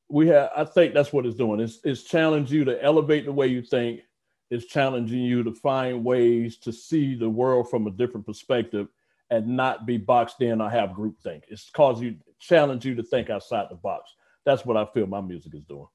We 0.09 0.27
have, 0.27 0.49
I 0.55 0.65
think 0.65 0.93
that's 0.93 1.13
what 1.13 1.25
it's 1.25 1.37
doing. 1.37 1.61
It's, 1.61 1.79
it's 1.85 2.03
challenging 2.03 2.59
you 2.59 2.65
to 2.65 2.83
elevate 2.83 3.25
the 3.25 3.31
way 3.31 3.47
you 3.47 3.61
think. 3.61 4.01
It's 4.49 4.65
challenging 4.65 5.21
you 5.21 5.43
to 5.43 5.53
find 5.53 6.03
ways 6.03 6.57
to 6.59 6.73
see 6.73 7.15
the 7.15 7.29
world 7.29 7.69
from 7.69 7.87
a 7.87 7.91
different 7.91 8.25
perspective 8.25 8.87
and 9.29 9.47
not 9.47 9.85
be 9.85 9.97
boxed 9.97 10.41
in 10.41 10.59
or 10.59 10.69
have 10.69 10.89
groupthink. 10.89 11.43
It's 11.47 11.69
cause 11.69 12.01
you 12.01 12.17
challenge 12.39 12.85
you 12.85 12.95
to 12.95 13.03
think 13.03 13.29
outside 13.29 13.67
the 13.69 13.75
box 13.75 14.11
that's 14.45 14.65
what 14.65 14.77
I 14.77 14.85
feel 14.85 15.07
my 15.07 15.21
music 15.21 15.53
is 15.55 15.63
doing. 15.63 15.87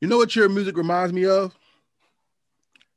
You 0.00 0.08
know 0.08 0.16
what 0.16 0.34
your 0.34 0.48
music 0.48 0.76
reminds 0.76 1.12
me 1.12 1.26
of? 1.26 1.54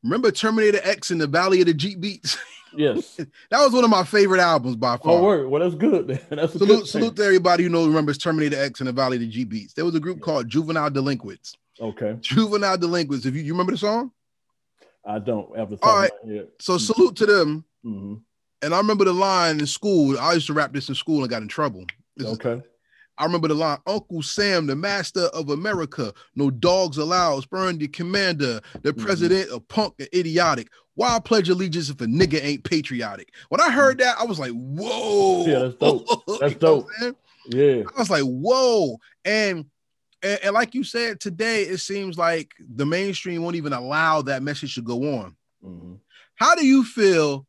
Remember 0.03 0.31
Terminator 0.31 0.79
X 0.83 1.11
in 1.11 1.17
the 1.17 1.27
Valley 1.27 1.61
of 1.61 1.67
the 1.67 1.73
Jeep 1.73 1.99
Beets? 1.99 2.37
Yes. 2.77 3.15
that 3.15 3.29
was 3.51 3.71
one 3.71 3.85
of 3.85 3.89
my 3.89 4.03
favorite 4.03 4.41
albums 4.41 4.75
by 4.75 4.97
far. 4.97 5.13
Oh, 5.13 5.23
word. 5.23 5.47
Well, 5.47 5.63
that's 5.63 5.75
good. 5.75 6.07
That's 6.29 6.51
salute, 6.51 6.67
good 6.67 6.87
salute 6.87 7.15
to 7.15 7.23
everybody 7.23 7.63
who 7.63 7.69
knows 7.69 7.87
remembers 7.87 8.17
Terminator 8.17 8.61
X 8.61 8.81
and 8.81 8.89
the 8.89 8.91
Valley 8.91 9.15
of 9.15 9.21
the 9.21 9.29
Jeep 9.29 9.47
Beets. 9.47 9.73
There 9.75 9.85
was 9.85 9.95
a 9.95 9.99
group 10.01 10.19
called 10.19 10.49
Juvenile 10.49 10.89
Delinquents. 10.89 11.55
Okay. 11.79 12.17
Juvenile 12.19 12.77
Delinquents. 12.77 13.25
If 13.25 13.33
you, 13.33 13.43
you 13.43 13.53
remember 13.53 13.71
the 13.71 13.77
song? 13.77 14.11
I 15.05 15.19
don't 15.19 15.55
ever. 15.55 15.77
All 15.83 15.99
right. 15.99 16.11
So 16.59 16.77
salute 16.77 17.15
to 17.17 17.25
them. 17.25 17.63
Mm-hmm. 17.85 18.15
And 18.61 18.73
I 18.73 18.77
remember 18.77 19.05
the 19.05 19.13
line 19.13 19.59
in 19.59 19.67
school. 19.67 20.19
I 20.19 20.33
used 20.33 20.47
to 20.47 20.53
rap 20.53 20.73
this 20.73 20.89
in 20.89 20.95
school 20.95 21.21
and 21.21 21.29
got 21.29 21.43
in 21.43 21.47
trouble. 21.47 21.85
This 22.17 22.27
okay. 22.27 22.53
Is, 22.53 22.63
I 23.17 23.23
remember 23.23 23.47
the 23.47 23.53
line, 23.53 23.77
Uncle 23.87 24.21
Sam, 24.21 24.67
the 24.67 24.75
master 24.75 25.25
of 25.33 25.49
America. 25.49 26.13
No 26.35 26.51
dogs 26.51 26.97
allowed. 26.97 27.43
Spurn 27.43 27.77
the 27.77 27.87
commander, 27.87 28.61
the 28.81 28.93
mm-hmm. 28.93 29.05
president 29.05 29.49
a 29.51 29.59
punk 29.59 29.93
and 29.99 30.09
idiotic. 30.13 30.69
Why 30.95 31.19
pledge 31.19 31.49
allegiance 31.49 31.89
if 31.89 31.99
a 32.01 32.05
nigga 32.05 32.43
ain't 32.43 32.63
patriotic? 32.63 33.33
When 33.49 33.61
I 33.61 33.69
heard 33.69 33.97
that, 33.99 34.17
I 34.19 34.25
was 34.25 34.39
like, 34.39 34.51
whoa. 34.51 35.45
Yeah, 35.45 35.59
that's 35.59 35.75
dope. 35.75 36.07
That's 36.39 36.55
dope. 36.55 36.89
Yeah. 37.47 37.83
I 37.95 37.99
was 37.99 38.09
like, 38.09 38.23
whoa. 38.23 38.97
And, 39.23 39.65
and, 40.23 40.39
and 40.43 40.53
like 40.53 40.73
you 40.73 40.83
said 40.83 41.19
today, 41.19 41.63
it 41.63 41.79
seems 41.79 42.17
like 42.17 42.53
the 42.59 42.85
mainstream 42.85 43.43
won't 43.43 43.55
even 43.55 43.73
allow 43.73 44.21
that 44.23 44.41
message 44.41 44.75
to 44.75 44.81
go 44.81 45.19
on. 45.19 45.35
Mm-hmm. 45.63 45.95
How 46.35 46.55
do 46.55 46.65
you 46.65 46.83
feel 46.83 47.45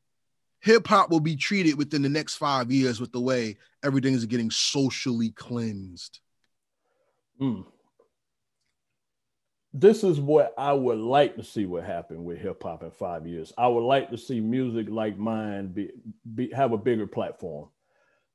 hip 0.66 0.88
hop 0.88 1.10
will 1.10 1.20
be 1.20 1.36
treated 1.36 1.78
within 1.78 2.02
the 2.02 2.08
next 2.08 2.34
five 2.34 2.72
years 2.72 3.00
with 3.00 3.12
the 3.12 3.20
way 3.20 3.56
everything 3.84 4.14
is 4.14 4.26
getting 4.26 4.50
socially 4.50 5.30
cleansed? 5.30 6.18
Mm. 7.40 7.64
This 9.72 10.02
is 10.02 10.18
what 10.18 10.54
I 10.58 10.72
would 10.72 10.98
like 10.98 11.36
to 11.36 11.44
see 11.44 11.66
what 11.66 11.84
happen 11.84 12.24
with 12.24 12.38
hip 12.38 12.64
hop 12.64 12.82
in 12.82 12.90
five 12.90 13.28
years. 13.28 13.52
I 13.56 13.68
would 13.68 13.84
like 13.84 14.10
to 14.10 14.18
see 14.18 14.40
music 14.40 14.88
like 14.90 15.16
mine 15.16 15.68
be, 15.68 15.90
be 16.34 16.50
have 16.52 16.72
a 16.72 16.78
bigger 16.78 17.06
platform. 17.06 17.68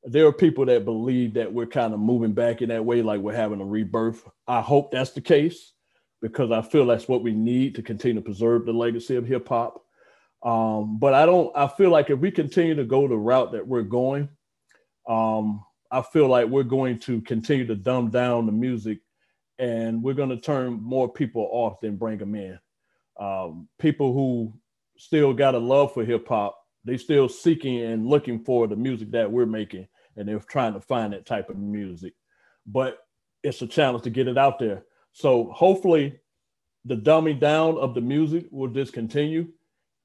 There 0.06 0.26
are 0.26 0.34
people 0.34 0.66
that 0.68 0.86
believe 0.86 1.34
that 1.34 1.52
we're 1.52 1.66
kind 1.66 1.94
of 1.94 2.00
moving 2.00 2.32
back 2.32 2.62
in 2.62 2.70
that 2.70 2.86
way, 2.86 3.02
like 3.02 3.20
we're 3.20 3.36
having 3.36 3.60
a 3.60 3.66
rebirth. 3.66 4.26
I 4.48 4.62
hope 4.62 4.92
that's 4.92 5.12
the 5.12 5.22
case 5.22 5.74
because 6.22 6.50
I 6.52 6.62
feel 6.62 6.86
that's 6.86 7.10
what 7.10 7.24
we 7.24 7.34
need 7.34 7.76
to 7.76 7.82
continue 7.82 8.22
to 8.22 8.26
preserve 8.26 8.66
the 8.66 8.72
legacy 8.72 9.18
of 9.18 9.28
hip 9.28 9.50
hop. 9.50 9.84
Um, 10.44 10.98
but 10.98 11.14
I 11.14 11.26
don't. 11.26 11.56
I 11.56 11.68
feel 11.68 11.89
like 11.89 12.10
if 12.10 12.20
we 12.20 12.32
continue 12.32 12.76
to 12.76 12.84
go 12.84 13.08
the 13.08 13.18
route 13.18 13.52
that 13.52 13.68
we're 13.68 13.84
going, 13.84 14.30
um, 15.08 15.64
I 15.92 16.02
feel 16.02 16.28
like 16.28 16.48
we're 16.48 16.64
going 16.64 17.00
to 17.00 17.22
continue 17.22 17.68
to 17.68 17.76
dumb 17.76 18.10
down 18.10 18.46
the 18.46 18.52
music, 18.52 19.00
and 19.60 20.02
we're 20.02 20.16
going 20.16 20.30
to 20.30 20.39
turn 20.39 20.82
more 20.82 21.12
people 21.12 21.48
off 21.52 21.80
than 21.82 21.98
bring 21.98 22.18
them 22.18 22.36
in. 22.36 22.60
Um, 23.20 23.68
people 23.78 24.14
who 24.14 24.54
still 24.98 25.34
got 25.34 25.54
a 25.54 25.60
love 25.60 25.94
for 25.94 26.04
hip 26.04 26.28
hop, 26.28 26.58
they 26.86 26.98
still 26.98 27.30
seeking 27.30 27.80
and 27.82 28.08
looking 28.08 28.44
for 28.44 28.68
the 28.68 28.76
music 28.76 29.12
that 29.12 29.32
we're 29.32 29.46
making, 29.46 29.88
and 30.16 30.28
they're 30.28 30.39
trying 30.39 30.74
to 30.74 30.82
find 30.82 31.14
that 31.14 31.28
type 31.28 31.50
of 31.50 31.58
music. 31.58 32.14
But 32.66 32.98
it's 33.44 33.62
a 33.62 33.68
challenge 33.68 34.04
to 34.06 34.10
get 34.10 34.28
it 34.28 34.38
out 34.39 34.58
there. 34.58 34.86
So 35.14 35.52
hopefully, 35.52 36.20
the 36.86 36.96
dumbing 36.96 37.39
down 37.39 37.78
of 37.78 37.94
the 37.94 38.02
music 38.02 38.46
will 38.50 38.70
discontinue 38.70 39.48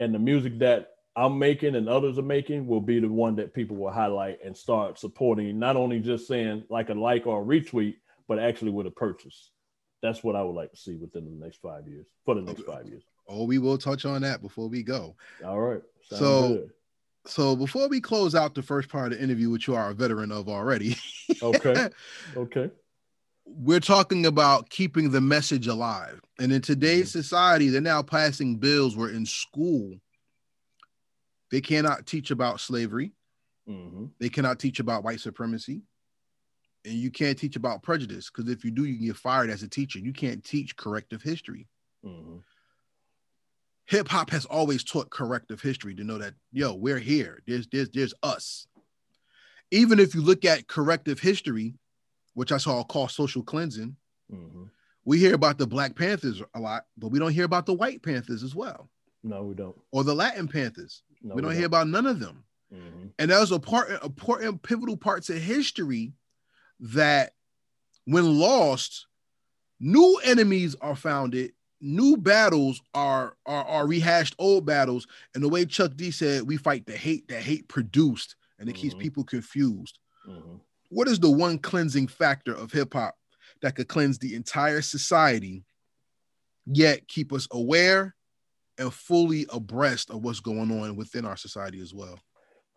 and 0.01 0.15
the 0.15 0.19
music 0.19 0.59
that 0.61 0.91
I'm 1.17 1.39
making 1.39 1.75
and 1.75 1.89
others 1.89 2.19
are 2.19 2.23
making 2.23 2.67
will 2.67 2.81
be 2.81 3.01
the 3.01 3.09
one 3.09 3.37
that 3.37 3.55
people 3.55 3.77
will 3.77 3.91
highlight 3.91 4.39
and 4.45 4.57
start 4.57 4.99
supporting, 4.99 5.59
not 5.59 5.77
only 5.77 5.99
just 5.99 6.29
saying 6.29 6.65
like 6.69 6.91
a 6.91 6.95
like 6.95 7.27
or 7.27 7.43
a 7.43 7.45
retweet, 7.45 7.97
but 8.29 8.39
actually 8.39 8.71
with 8.71 8.87
a 8.87 8.91
purchase. 8.91 9.51
That's 10.03 10.23
what 10.23 10.37
I 10.37 10.43
would 10.43 10.55
like 10.55 10.71
to 10.73 10.77
see 10.77 10.95
within 10.97 11.25
the 11.25 11.45
next 11.45 11.57
five 11.63 11.89
years, 11.89 12.07
for 12.27 12.35
the 12.35 12.43
next 12.43 12.63
five 12.67 12.87
years. 12.87 13.03
Oh, 13.29 13.45
we 13.45 13.59
will 13.59 13.79
touch 13.79 14.05
on 14.05 14.23
that 14.23 14.43
before 14.43 14.69
we 14.69 14.83
go. 14.83 15.17
All 15.45 15.59
right. 15.59 15.81
Sounds 16.03 16.21
so, 16.21 16.49
good. 16.49 16.71
so 17.25 17.57
before 17.57 17.89
we 17.89 18.01
close 18.01 18.35
out 18.35 18.55
the 18.55 18.63
first 18.63 18.91
part 18.91 19.13
of 19.13 19.19
the 19.19 19.25
interview, 19.25 19.49
which 19.49 19.67
you 19.67 19.75
are 19.75 19.91
a 19.91 19.95
veteran 19.95 20.31
of 20.31 20.49
already. 20.49 20.97
okay. 21.43 21.89
Okay. 22.37 22.71
We're 23.47 23.81
talking 23.81 24.27
about 24.27 24.71
keeping 24.71 25.11
the 25.11 25.21
message 25.21 25.69
alive. 25.69 26.21
And 26.39 26.53
in 26.53 26.61
today's 26.61 27.11
mm-hmm. 27.11 27.21
society, 27.21 27.69
they're 27.69 27.81
now 27.81 28.03
passing 28.03 28.57
bills 28.57 28.97
where 28.97 29.11
in 29.11 29.25
school, 29.25 29.95
they 31.51 31.61
cannot 31.61 32.07
teach 32.07 32.31
about 32.31 32.61
slavery. 32.61 33.13
Mm-hmm. 33.69 34.07
They 34.19 34.29
cannot 34.29 34.59
teach 34.59 34.81
about 34.81 35.05
white 35.05 35.21
supremacy. 35.21 35.83
And 36.85 36.95
you 36.95 37.11
can't 37.11 37.39
teach 37.39 37.57
about 37.57 37.83
prejudice 37.83 38.31
because 38.31 38.51
if 38.51 38.65
you 38.65 38.71
do, 38.71 38.85
you 38.85 38.97
can 38.97 39.07
get 39.07 39.17
fired 39.17 39.51
as 39.51 39.63
a 39.63 39.69
teacher. 39.69 39.99
You 39.99 40.13
can't 40.13 40.45
teach 40.45 40.77
corrective 40.77 41.23
history. 41.23 41.67
Mm-hmm. 42.05 42.39
Hip 43.87 44.09
hop 44.09 44.31
has 44.31 44.45
always 44.45 44.83
taught 44.83 45.11
corrective 45.11 45.61
history 45.61 45.95
to 45.95 46.05
know 46.05 46.19
that, 46.19 46.35
yo, 46.53 46.75
we're 46.75 46.99
here. 46.99 47.41
There's, 47.47 47.69
there's, 47.69 47.91
there's 47.91 48.15
us. 48.23 48.67
Even 49.71 50.01
if 50.01 50.15
you 50.15 50.21
look 50.21 50.45
at 50.45 50.67
corrective 50.67 51.21
history, 51.21 51.75
which 52.37 52.53
I 52.53 52.59
saw 52.59 52.85
called 52.85 53.11
social 53.11 53.43
cleansing, 53.43 53.97
mm-hmm. 54.31 54.65
we 55.07 55.19
hear 55.19 55.35
about 55.35 55.57
the 55.57 55.67
Black 55.67 55.97
Panthers 55.97 56.43
a 56.55 56.61
lot, 56.61 56.85
but 56.99 57.09
we 57.09 57.19
don't 57.19 57.33
hear 57.33 57.47
about 57.47 57.65
the 57.65 57.73
White 57.73 58.03
Panthers 58.03 58.43
as 58.43 58.55
well. 58.55 58.91
No, 59.25 59.43
we 59.43 59.55
don't. 59.55 59.75
Or 59.91 60.05
the 60.05 60.15
Latin 60.15 60.47
Panthers. 60.47 61.03
No, 61.23 61.35
we, 61.35 61.41
don't, 61.41 61.53
don't 61.53 61.57
hear 61.57 61.67
about 61.67 61.89
none 61.89 62.07
of 62.07 62.21
them. 62.21 62.45
Mm-hmm. 62.71 63.07
And 63.19 63.31
that 63.31 63.41
was 63.41 63.53
a 63.53 63.59
part, 63.59 63.89
important, 64.05 64.63
pivotal 64.63 64.99
parts 64.99 65.31
of 65.31 65.39
history 65.39 66.13
that, 66.79 67.33
when 68.05 68.39
lost, 68.39 69.07
new 69.81 70.21
enemies 70.23 70.77
are 70.83 70.95
founded, 70.95 71.53
new 71.81 72.19
battles 72.19 72.83
are, 72.93 73.35
are 73.47 73.65
are 73.65 73.87
rehashed, 73.87 74.37
old 74.39 74.67
battles. 74.67 75.07
And 75.35 75.43
the 75.43 75.49
way 75.49 75.65
Chuck 75.65 75.93
D 75.97 76.11
said, 76.11 76.43
we 76.43 76.59
fight 76.59 76.85
the 76.85 76.97
hate 76.99 77.29
that 77.29 77.43
hate 77.43 77.67
produced, 77.67 78.37
and 78.59 78.69
it 78.69 78.73
mm-hmm. 78.73 78.83
keeps 78.83 78.95
people 78.95 79.25
confused. 79.25 79.99
Mm-hmm. 80.29 80.57
What 80.97 81.09
is 81.09 81.21
the 81.21 81.31
one 81.31 81.59
cleansing 81.59 82.07
factor 82.07 82.55
of 82.55 82.73
hip 82.73 82.95
hop 82.95 83.17
that 83.61 83.75
could 83.75 83.87
cleanse 83.87 84.19
the 84.19 84.35
entire 84.35 84.81
society, 84.81 85.63
yet 86.65 87.07
keep 87.07 87.35
us 87.35 87.47
aware 87.51 88.17
and 88.79 88.91
fully 88.91 89.45
abreast 89.53 90.09
of 90.09 90.25
what's 90.25 90.41
going 90.41 90.71
on 90.71 90.97
within 90.97 91.27
our 91.27 91.37
society 91.37 91.83
as 91.83 91.93
well? 91.93 92.19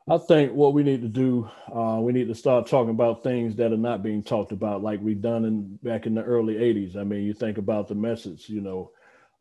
I 0.10 0.18
think 0.18 0.52
what 0.52 0.74
we 0.74 0.84
need 0.84 1.02
to 1.02 1.08
do, 1.08 1.50
uh, 1.74 2.00
we 2.02 2.12
need 2.12 2.28
to 2.28 2.36
start 2.36 2.68
talking 2.68 2.90
about 2.90 3.24
things 3.24 3.56
that 3.56 3.72
are 3.72 3.78
not 3.78 4.04
being 4.04 4.22
talked 4.22 4.52
about, 4.52 4.84
like 4.84 5.00
we've 5.02 5.22
done 5.22 5.46
in 5.46 5.80
back 5.82 6.06
in 6.06 6.14
the 6.14 6.22
early 6.22 6.56
'80s. 6.56 6.98
I 6.98 7.06
mean, 7.06 7.24
you 7.24 7.34
think 7.34 7.58
about 7.58 7.88
the 7.88 7.96
message. 7.96 8.50
You 8.50 8.60
know, 8.60 8.92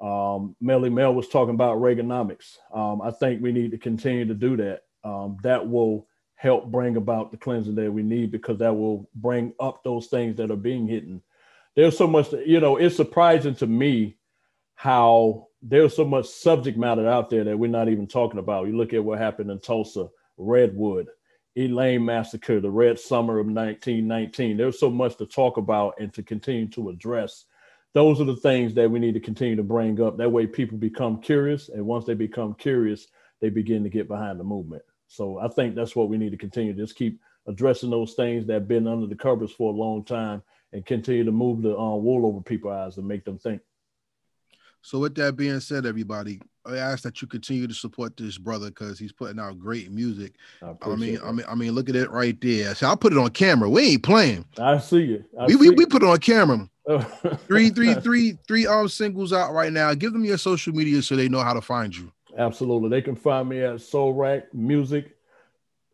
um, 0.00 0.54
Melle 0.62 0.92
Mel 0.92 1.14
was 1.14 1.26
talking 1.26 1.56
about 1.56 1.78
Reaganomics. 1.78 2.58
Um, 2.72 3.02
I 3.02 3.10
think 3.10 3.42
we 3.42 3.50
need 3.50 3.72
to 3.72 3.78
continue 3.78 4.26
to 4.26 4.34
do 4.34 4.56
that. 4.58 4.82
Um, 5.02 5.36
that 5.42 5.68
will 5.68 6.07
help 6.38 6.70
bring 6.70 6.96
about 6.96 7.32
the 7.32 7.36
cleansing 7.36 7.74
that 7.74 7.92
we 7.92 8.02
need 8.02 8.30
because 8.30 8.58
that 8.58 8.74
will 8.74 9.10
bring 9.16 9.52
up 9.58 9.82
those 9.82 10.06
things 10.06 10.36
that 10.36 10.52
are 10.52 10.56
being 10.56 10.86
hidden. 10.86 11.20
There's 11.74 11.98
so 11.98 12.06
much, 12.06 12.32
you 12.32 12.60
know, 12.60 12.76
it's 12.76 12.94
surprising 12.94 13.56
to 13.56 13.66
me 13.66 14.16
how 14.76 15.48
there's 15.60 15.96
so 15.96 16.04
much 16.04 16.26
subject 16.26 16.78
matter 16.78 17.08
out 17.08 17.28
there 17.28 17.42
that 17.42 17.58
we're 17.58 17.68
not 17.68 17.88
even 17.88 18.06
talking 18.06 18.38
about. 18.38 18.68
You 18.68 18.76
look 18.76 18.92
at 18.92 19.02
what 19.02 19.18
happened 19.18 19.50
in 19.50 19.58
Tulsa, 19.58 20.08
Rosewood, 20.36 21.08
Elaine 21.56 22.04
Massacre, 22.04 22.60
the 22.60 22.70
Red 22.70 23.00
Summer 23.00 23.40
of 23.40 23.46
1919. 23.46 24.56
There's 24.56 24.78
so 24.78 24.90
much 24.90 25.16
to 25.16 25.26
talk 25.26 25.56
about 25.56 25.94
and 25.98 26.14
to 26.14 26.22
continue 26.22 26.68
to 26.68 26.90
address. 26.90 27.46
Those 27.94 28.20
are 28.20 28.24
the 28.24 28.36
things 28.36 28.74
that 28.74 28.88
we 28.88 29.00
need 29.00 29.14
to 29.14 29.20
continue 29.20 29.56
to 29.56 29.64
bring 29.64 30.00
up. 30.00 30.18
That 30.18 30.30
way, 30.30 30.46
people 30.46 30.78
become 30.78 31.20
curious. 31.20 31.68
And 31.68 31.84
once 31.84 32.04
they 32.04 32.14
become 32.14 32.54
curious, 32.54 33.08
they 33.40 33.50
begin 33.50 33.82
to 33.82 33.88
get 33.88 34.06
behind 34.06 34.38
the 34.38 34.44
movement. 34.44 34.82
So 35.08 35.38
I 35.38 35.48
think 35.48 35.74
that's 35.74 35.96
what 35.96 36.08
we 36.08 36.18
need 36.18 36.30
to 36.30 36.36
continue. 36.36 36.72
To 36.72 36.80
just 36.80 36.96
keep 36.96 37.20
addressing 37.46 37.90
those 37.90 38.14
things 38.14 38.46
that 38.46 38.52
have 38.52 38.68
been 38.68 38.86
under 38.86 39.06
the 39.06 39.16
covers 39.16 39.50
for 39.50 39.72
a 39.72 39.76
long 39.76 40.04
time 40.04 40.42
and 40.72 40.84
continue 40.84 41.24
to 41.24 41.32
move 41.32 41.62
the 41.62 41.76
uh, 41.76 41.96
wool 41.96 42.26
over 42.26 42.40
people's 42.40 42.72
eyes 42.72 42.96
and 42.98 43.08
make 43.08 43.24
them 43.24 43.38
think. 43.38 43.60
So 44.82 45.00
with 45.00 45.14
that 45.16 45.36
being 45.36 45.58
said, 45.60 45.86
everybody, 45.86 46.40
I 46.64 46.76
ask 46.76 47.02
that 47.02 47.20
you 47.20 47.26
continue 47.26 47.66
to 47.66 47.74
support 47.74 48.16
this 48.16 48.38
brother 48.38 48.68
because 48.68 48.98
he's 48.98 49.12
putting 49.12 49.40
out 49.40 49.58
great 49.58 49.90
music. 49.90 50.34
I, 50.62 50.74
I 50.82 50.94
mean, 50.94 51.14
that. 51.14 51.24
I 51.24 51.32
mean, 51.32 51.46
I 51.48 51.54
mean, 51.54 51.72
look 51.72 51.88
at 51.88 51.96
it 51.96 52.10
right 52.10 52.38
there. 52.40 52.74
So 52.74 52.86
I'll 52.86 52.96
put 52.96 53.12
it 53.12 53.18
on 53.18 53.30
camera. 53.30 53.68
We 53.68 53.92
ain't 53.92 54.02
playing. 54.02 54.44
I 54.58 54.78
see 54.78 55.02
you. 55.02 55.24
we, 55.46 55.56
we, 55.56 55.70
we 55.70 55.86
put 55.86 56.02
it 56.02 56.08
on 56.08 56.18
camera. 56.18 56.68
three, 57.46 57.70
three, 57.70 57.94
three, 57.94 58.38
three 58.46 58.66
um 58.66 58.88
singles 58.88 59.32
out 59.32 59.52
right 59.52 59.72
now. 59.72 59.92
Give 59.94 60.12
them 60.12 60.24
your 60.24 60.38
social 60.38 60.72
media 60.72 61.02
so 61.02 61.16
they 61.16 61.28
know 61.28 61.40
how 61.40 61.52
to 61.52 61.60
find 61.60 61.94
you. 61.94 62.12
Absolutely. 62.38 62.88
They 62.88 63.02
can 63.02 63.16
find 63.16 63.48
me 63.48 63.60
at 63.60 63.76
Soulrac 63.76 64.44
Music. 64.54 65.16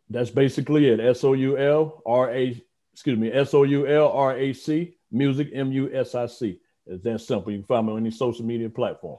That's 0.09 0.29
basically 0.29 0.87
it. 0.87 0.99
S 0.99 1.23
O 1.23 1.33
U 1.33 1.57
L 1.57 2.03
R 2.05 2.31
A, 2.31 2.63
excuse 2.93 3.17
me, 3.17 3.31
S 3.31 3.53
O 3.55 3.63
U 3.63 3.87
L 3.87 4.11
R 4.11 4.37
A 4.37 4.53
C, 4.53 4.95
Music, 5.11 5.49
M 5.53 5.71
U 5.71 5.89
S 5.91 6.13
I 6.13 6.27
C. 6.27 6.59
It's 6.85 7.03
that 7.03 7.19
simple. 7.21 7.51
You 7.51 7.59
can 7.59 7.65
find 7.65 7.87
me 7.87 7.93
on 7.93 7.99
any 7.99 8.11
social 8.11 8.45
media 8.45 8.69
platform. 8.69 9.17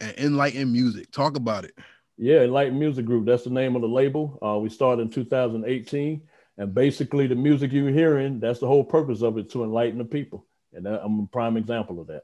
And 0.00 0.18
Enlighten 0.18 0.72
Music. 0.72 1.12
Talk 1.12 1.36
about 1.36 1.64
it. 1.64 1.78
Yeah, 2.18 2.40
Enlighten 2.40 2.78
Music 2.78 3.04
Group. 3.04 3.26
That's 3.26 3.44
the 3.44 3.50
name 3.50 3.76
of 3.76 3.82
the 3.82 3.88
label. 3.88 4.38
Uh, 4.42 4.58
we 4.58 4.68
started 4.68 5.02
in 5.02 5.10
2018. 5.10 6.22
And 6.58 6.74
basically, 6.74 7.26
the 7.26 7.34
music 7.34 7.70
you're 7.70 7.90
hearing, 7.90 8.40
that's 8.40 8.60
the 8.60 8.66
whole 8.66 8.82
purpose 8.82 9.22
of 9.22 9.38
it 9.38 9.50
to 9.50 9.62
enlighten 9.62 9.98
the 9.98 10.04
people. 10.04 10.46
And 10.72 10.86
I'm 10.86 11.20
a 11.20 11.26
prime 11.26 11.56
example 11.56 12.00
of 12.00 12.08
that. 12.08 12.22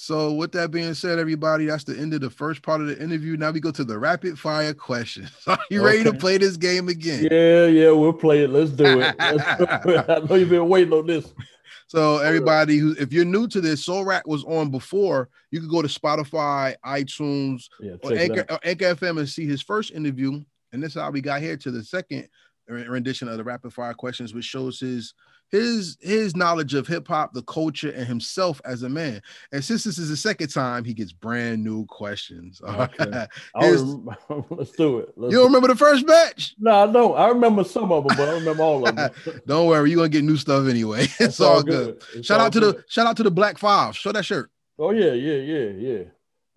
So, 0.00 0.32
with 0.32 0.52
that 0.52 0.70
being 0.70 0.94
said, 0.94 1.18
everybody, 1.18 1.66
that's 1.66 1.82
the 1.82 1.98
end 1.98 2.14
of 2.14 2.20
the 2.20 2.30
first 2.30 2.62
part 2.62 2.80
of 2.80 2.86
the 2.86 3.02
interview. 3.02 3.36
Now 3.36 3.50
we 3.50 3.58
go 3.58 3.72
to 3.72 3.82
the 3.82 3.98
rapid 3.98 4.38
fire 4.38 4.72
questions. 4.72 5.30
Are 5.48 5.58
you 5.70 5.80
okay. 5.80 5.86
ready 5.98 6.04
to 6.04 6.12
play 6.12 6.38
this 6.38 6.56
game 6.56 6.88
again? 6.88 7.26
Yeah, 7.28 7.66
yeah, 7.66 7.90
we'll 7.90 8.12
play 8.12 8.44
it. 8.44 8.50
Let's 8.50 8.70
do 8.70 8.84
it. 8.84 9.16
Let's 9.18 9.84
do 9.84 9.90
it. 9.90 10.04
I 10.08 10.18
know 10.20 10.36
you've 10.36 10.50
been 10.50 10.68
waiting 10.68 10.92
on 10.92 11.06
this. 11.06 11.34
So, 11.88 12.18
everybody 12.18 12.78
who, 12.78 12.94
if 12.98 13.12
you're 13.12 13.24
new 13.24 13.48
to 13.48 13.60
this, 13.60 13.84
Soulrac 13.84 14.22
was 14.26 14.44
on 14.44 14.70
before. 14.70 15.30
You 15.50 15.60
could 15.60 15.70
go 15.70 15.82
to 15.82 15.88
Spotify, 15.88 16.76
iTunes, 16.86 17.64
yeah, 17.80 17.94
or 18.02 18.14
Anchor, 18.14 18.44
or 18.50 18.60
Anchor 18.62 18.94
FM 18.94 19.18
and 19.18 19.28
see 19.28 19.46
his 19.46 19.62
first 19.62 19.90
interview. 19.90 20.40
And 20.72 20.80
this 20.80 20.94
is 20.94 21.02
how 21.02 21.10
we 21.10 21.20
got 21.20 21.42
here 21.42 21.56
to 21.56 21.70
the 21.72 21.82
second 21.82 22.28
rendition 22.68 23.26
of 23.26 23.36
the 23.36 23.44
rapid 23.44 23.72
fire 23.72 23.94
questions, 23.94 24.32
which 24.32 24.44
shows 24.44 24.78
his 24.78 25.14
his 25.50 25.96
his 26.00 26.36
knowledge 26.36 26.74
of 26.74 26.86
hip 26.86 27.08
hop, 27.08 27.32
the 27.32 27.42
culture, 27.42 27.90
and 27.90 28.06
himself 28.06 28.60
as 28.64 28.82
a 28.82 28.88
man. 28.88 29.22
And 29.52 29.64
since 29.64 29.84
this 29.84 29.98
is 29.98 30.08
the 30.08 30.16
second 30.16 30.48
time, 30.48 30.84
he 30.84 30.94
gets 30.94 31.12
brand 31.12 31.62
new 31.64 31.86
questions. 31.86 32.60
Okay. 32.78 33.26
Let's 33.56 34.72
do 34.72 34.98
it. 34.98 35.12
Let's 35.16 35.32
you 35.32 35.38
don't 35.38 35.46
remember 35.46 35.68
the 35.68 35.76
first 35.76 36.06
batch? 36.06 36.54
No, 36.58 36.70
I 36.70 36.92
don't. 36.92 37.16
I 37.16 37.28
remember 37.28 37.64
some 37.64 37.90
of 37.90 38.06
them, 38.06 38.16
but 38.16 38.28
I 38.28 38.30
don't 38.30 38.40
remember 38.40 38.62
all 38.62 38.86
of 38.86 38.94
them. 38.94 39.10
don't 39.46 39.66
worry, 39.66 39.90
you're 39.90 39.96
gonna 39.96 40.08
get 40.08 40.22
new 40.22 40.36
stuff 40.36 40.68
anyway. 40.68 41.06
It's 41.18 41.40
all, 41.40 41.56
all, 41.56 41.62
good. 41.62 42.00
good. 42.12 42.24
Shout 42.24 42.40
out 42.40 42.52
to 42.52 42.60
good. 42.60 42.76
the 42.76 42.84
shout 42.88 43.06
out 43.06 43.16
to 43.16 43.22
the 43.22 43.30
Black 43.30 43.58
Five. 43.58 43.96
Show 43.96 44.12
that 44.12 44.24
shirt. 44.24 44.50
Oh 44.78 44.92
yeah, 44.92 45.12
yeah, 45.12 45.34
yeah, 45.34 45.70
yeah. 45.70 46.02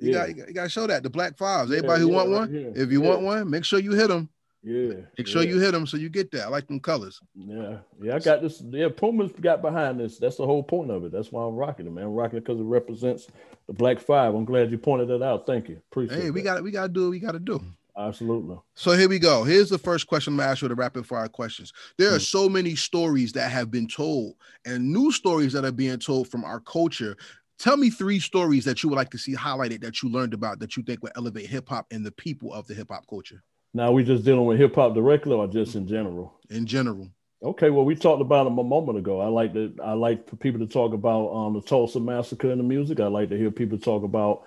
You, 0.01 0.11
yeah. 0.11 0.13
got, 0.13 0.29
you 0.29 0.53
got, 0.53 0.63
to 0.63 0.69
show 0.69 0.87
that 0.87 1.03
the 1.03 1.09
Black 1.09 1.37
Fives. 1.37 1.71
Everybody 1.71 2.01
yeah, 2.01 2.07
who 2.07 2.13
want 2.13 2.29
one, 2.29 2.73
if 2.75 2.91
you 2.91 3.01
want 3.01 3.21
one, 3.21 3.49
make 3.49 3.65
sure 3.65 3.79
you 3.79 3.91
hit 3.91 4.09
them. 4.09 4.29
Yeah. 4.63 4.93
Make 5.17 5.27
sure 5.27 5.41
yeah. 5.43 5.49
you 5.49 5.59
hit 5.59 5.71
them 5.71 5.87
so 5.87 5.97
you 5.97 6.09
get 6.09 6.31
that. 6.31 6.45
I 6.45 6.47
like 6.49 6.67
them 6.67 6.79
colors. 6.79 7.19
Yeah. 7.33 7.77
Yeah. 8.01 8.15
I 8.15 8.19
got 8.19 8.41
this. 8.41 8.61
Yeah. 8.69 8.89
Puma's 8.95 9.31
got 9.31 9.61
behind 9.61 9.99
this. 9.99 10.17
That's 10.17 10.37
the 10.37 10.45
whole 10.45 10.63
point 10.63 10.91
of 10.91 11.03
it. 11.03 11.11
That's 11.11 11.31
why 11.31 11.43
I'm 11.43 11.55
rocking 11.55 11.87
it, 11.87 11.91
man. 11.91 12.05
I'm 12.05 12.13
rocking 12.13 12.37
it 12.37 12.45
because 12.45 12.59
it 12.59 12.63
represents 12.63 13.27
the 13.67 13.73
Black 13.73 13.99
Five. 13.99 14.35
I'm 14.35 14.45
glad 14.45 14.71
you 14.71 14.77
pointed 14.77 15.07
that 15.07 15.23
out. 15.23 15.47
Thank 15.47 15.69
you. 15.69 15.81
Appreciate 15.91 16.17
it. 16.17 16.23
Hey, 16.23 16.31
we 16.31 16.41
got 16.41 16.63
we 16.63 16.71
got 16.71 16.83
to 16.83 16.89
do 16.89 17.03
what 17.03 17.11
we 17.11 17.19
got 17.19 17.31
to 17.31 17.39
do. 17.39 17.61
Absolutely. 17.97 18.57
So 18.75 18.91
here 18.91 19.09
we 19.09 19.19
go. 19.19 19.43
Here's 19.43 19.69
the 19.69 19.77
first 19.77 20.07
question 20.07 20.33
I'm 20.33 20.37
gonna 20.37 20.51
ask 20.51 20.61
you 20.61 20.67
the 20.67 20.75
rapid 20.75 21.05
fire 21.05 21.27
questions. 21.27 21.73
There 21.97 22.09
are 22.09 22.13
hmm. 22.13 22.19
so 22.19 22.47
many 22.47 22.75
stories 22.75 23.33
that 23.33 23.51
have 23.51 23.69
been 23.69 23.87
told 23.87 24.35
and 24.65 24.91
new 24.91 25.11
stories 25.11 25.53
that 25.53 25.65
are 25.65 25.71
being 25.71 25.99
told 25.99 26.29
from 26.29 26.45
our 26.45 26.59
culture. 26.61 27.17
Tell 27.59 27.77
me 27.77 27.89
three 27.89 28.19
stories 28.19 28.65
that 28.65 28.81
you 28.81 28.89
would 28.89 28.95
like 28.95 29.11
to 29.11 29.17
see 29.17 29.35
highlighted 29.35 29.81
that 29.81 30.01
you 30.01 30.09
learned 30.09 30.33
about 30.33 30.59
that 30.59 30.75
you 30.75 30.83
think 30.83 31.03
would 31.03 31.11
elevate 31.15 31.47
hip 31.47 31.69
hop 31.69 31.85
and 31.91 32.05
the 32.05 32.11
people 32.11 32.53
of 32.53 32.65
the 32.67 32.73
hip 32.73 32.87
hop 32.89 33.05
culture. 33.07 33.43
Now 33.73 33.91
we 33.91 34.03
just 34.03 34.25
dealing 34.25 34.45
with 34.45 34.59
hip 34.59 34.75
hop 34.75 34.93
directly 34.93 35.33
or 35.33 35.47
just 35.47 35.75
in 35.75 35.87
general? 35.87 36.33
In 36.49 36.65
general. 36.65 37.09
Okay, 37.43 37.69
well, 37.69 37.85
we 37.85 37.95
talked 37.95 38.21
about 38.21 38.43
them 38.43 38.59
a 38.59 38.63
moment 38.63 38.99
ago. 38.99 39.19
I 39.19 39.27
like 39.27 39.53
to 39.53 39.73
I 39.83 39.93
like 39.93 40.29
for 40.29 40.35
people 40.35 40.59
to 40.59 40.67
talk 40.67 40.93
about 40.93 41.29
um, 41.29 41.53
the 41.53 41.61
Tulsa 41.61 41.99
massacre 41.99 42.51
in 42.51 42.57
the 42.57 42.63
music. 42.63 42.99
I 42.99 43.07
like 43.07 43.29
to 43.29 43.37
hear 43.37 43.49
people 43.49 43.79
talk 43.79 44.03
about 44.03 44.43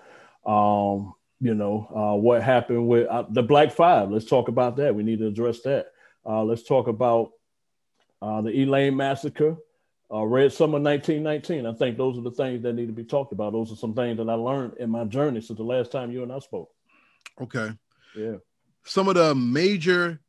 um, 0.47 1.15
you 1.41 1.55
know 1.55 1.89
uh, 1.95 2.17
what 2.17 2.43
happened 2.43 2.87
with 2.87 3.09
uh, 3.09 3.25
the 3.31 3.43
Black 3.43 3.73
Five. 3.73 4.11
Let's 4.11 4.27
talk 4.27 4.49
about 4.49 4.77
that. 4.77 4.95
We 4.95 5.03
need 5.03 5.19
to 5.21 5.27
address 5.27 5.61
that. 5.63 5.87
Uh, 6.25 6.45
let's 6.45 6.63
talk 6.63 6.87
about 6.87 7.33
uh, 8.23 8.43
the 8.43 8.51
Elaine 8.51 8.97
massacre, 8.97 9.57
uh, 10.13 10.23
Red 10.23 10.53
Summer 10.53 10.79
1919. 10.79 11.67
I 11.67 11.73
think 11.73 11.97
those 11.97 12.17
are 12.17 12.23
the 12.23 12.31
things 12.31 12.63
that 12.63 12.75
need 12.75 12.87
to 12.87 12.93
be 12.93 13.05
talked 13.05 13.33
about. 13.33 13.55
Those 13.55 13.73
are 13.73 13.77
some 13.77 13.95
things 13.95 14.19
that 14.19 14.29
I 14.29 14.35
learned 14.35 14.75
in 14.79 14.89
my 14.91 15.05
journey 15.05 15.41
since 15.41 15.57
the 15.57 15.65
last 15.65 15.91
time 15.91 16.13
you 16.13 16.23
and 16.23 16.33
I 16.33 16.39
spoke. 16.39 16.71
Okay. 17.41 17.73
Yeah 18.17 18.37
some 18.85 19.09
of 19.09 19.15
the 19.15 19.35
major 19.35 20.21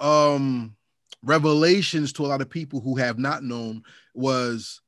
um 0.00 0.74
revelations 1.22 2.12
to 2.12 2.24
a 2.24 2.28
lot 2.28 2.40
of 2.40 2.50
people 2.50 2.80
who 2.80 2.96
have 2.96 3.18
not 3.18 3.42
known 3.42 3.82
was 4.14 4.80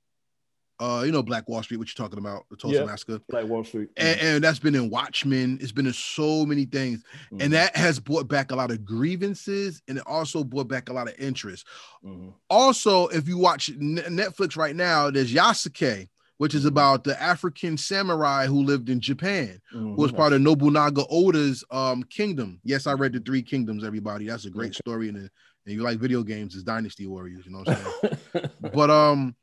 uh 0.81 1.03
you 1.07 1.13
know 1.13 1.23
Black 1.23 1.49
Wall 1.49 1.63
Street, 1.63 1.79
what 1.79 1.89
you're 1.89 2.07
talking 2.07 2.19
about, 2.19 2.45
the 2.51 2.57
Tulsa 2.57 2.85
Massacre. 2.85 3.21
Black 3.29 3.47
Wall 3.47 3.65
Street. 3.65 3.89
And, 3.97 4.21
and, 4.21 4.45
that's 4.45 4.59
been 4.59 4.75
in 4.75 4.91
Watchmen. 4.91 5.59
It's 5.61 5.73
been 5.73 5.87
in 5.87 5.93
so 5.95 6.45
many 6.45 6.67
things. 6.67 7.03
Mm-hmm. 7.27 7.43
And 7.43 7.53
that 7.55 7.75
has 7.77 7.99
brought 7.99 8.29
back 8.29 8.51
a 8.51 8.57
lot 8.57 8.71
of 8.71 8.85
grievances 8.85 9.81
and 9.89 9.99
it 9.99 10.05
also 10.07 10.45
brought 10.45 10.69
back 10.69 10.91
a 10.91 10.93
lot 10.93 11.09
of 11.09 11.15
interest. 11.19 11.67
Mm-hmm. 12.05 12.29
Also, 12.51 13.07
if 13.09 13.27
you 13.27 13.39
watch 13.39 13.71
Netflix 13.79 14.57
right 14.57 14.77
now, 14.77 15.11
there's 15.11 15.33
Yasuke 15.33 16.09
which 16.39 16.55
is 16.55 16.65
about 16.65 17.05
the 17.05 17.21
African 17.21 17.77
samurai 17.77 18.47
who 18.47 18.63
lived 18.63 18.89
in 18.89 19.01
Japan, 19.01 19.61
mm-hmm. 19.75 19.95
who 19.95 20.03
was 20.03 20.13
part 20.13 20.33
of 20.33 20.41
Nobunaga 20.41 21.05
Oda's 21.09 21.65
um, 21.71 22.03
kingdom. 22.05 22.61
Yes, 22.63 22.87
I 22.87 22.93
read 22.93 23.13
the 23.13 23.21
Three 23.21 23.43
Kingdoms. 23.43 23.85
Everybody, 23.85 24.27
that's 24.27 24.45
a 24.45 24.51
great 24.51 24.75
story, 24.75 25.09
and, 25.09 25.17
and 25.17 25.31
you 25.65 25.83
like 25.83 25.99
video 25.99 26.23
games, 26.23 26.55
it's 26.55 26.65
Dynasty 26.65 27.07
Warriors. 27.07 27.47
You 27.47 27.53
know 27.53 27.59
what 27.59 27.69
I'm 27.69 28.19
saying? 28.33 28.51
but 28.75 28.91
um, 28.91 29.35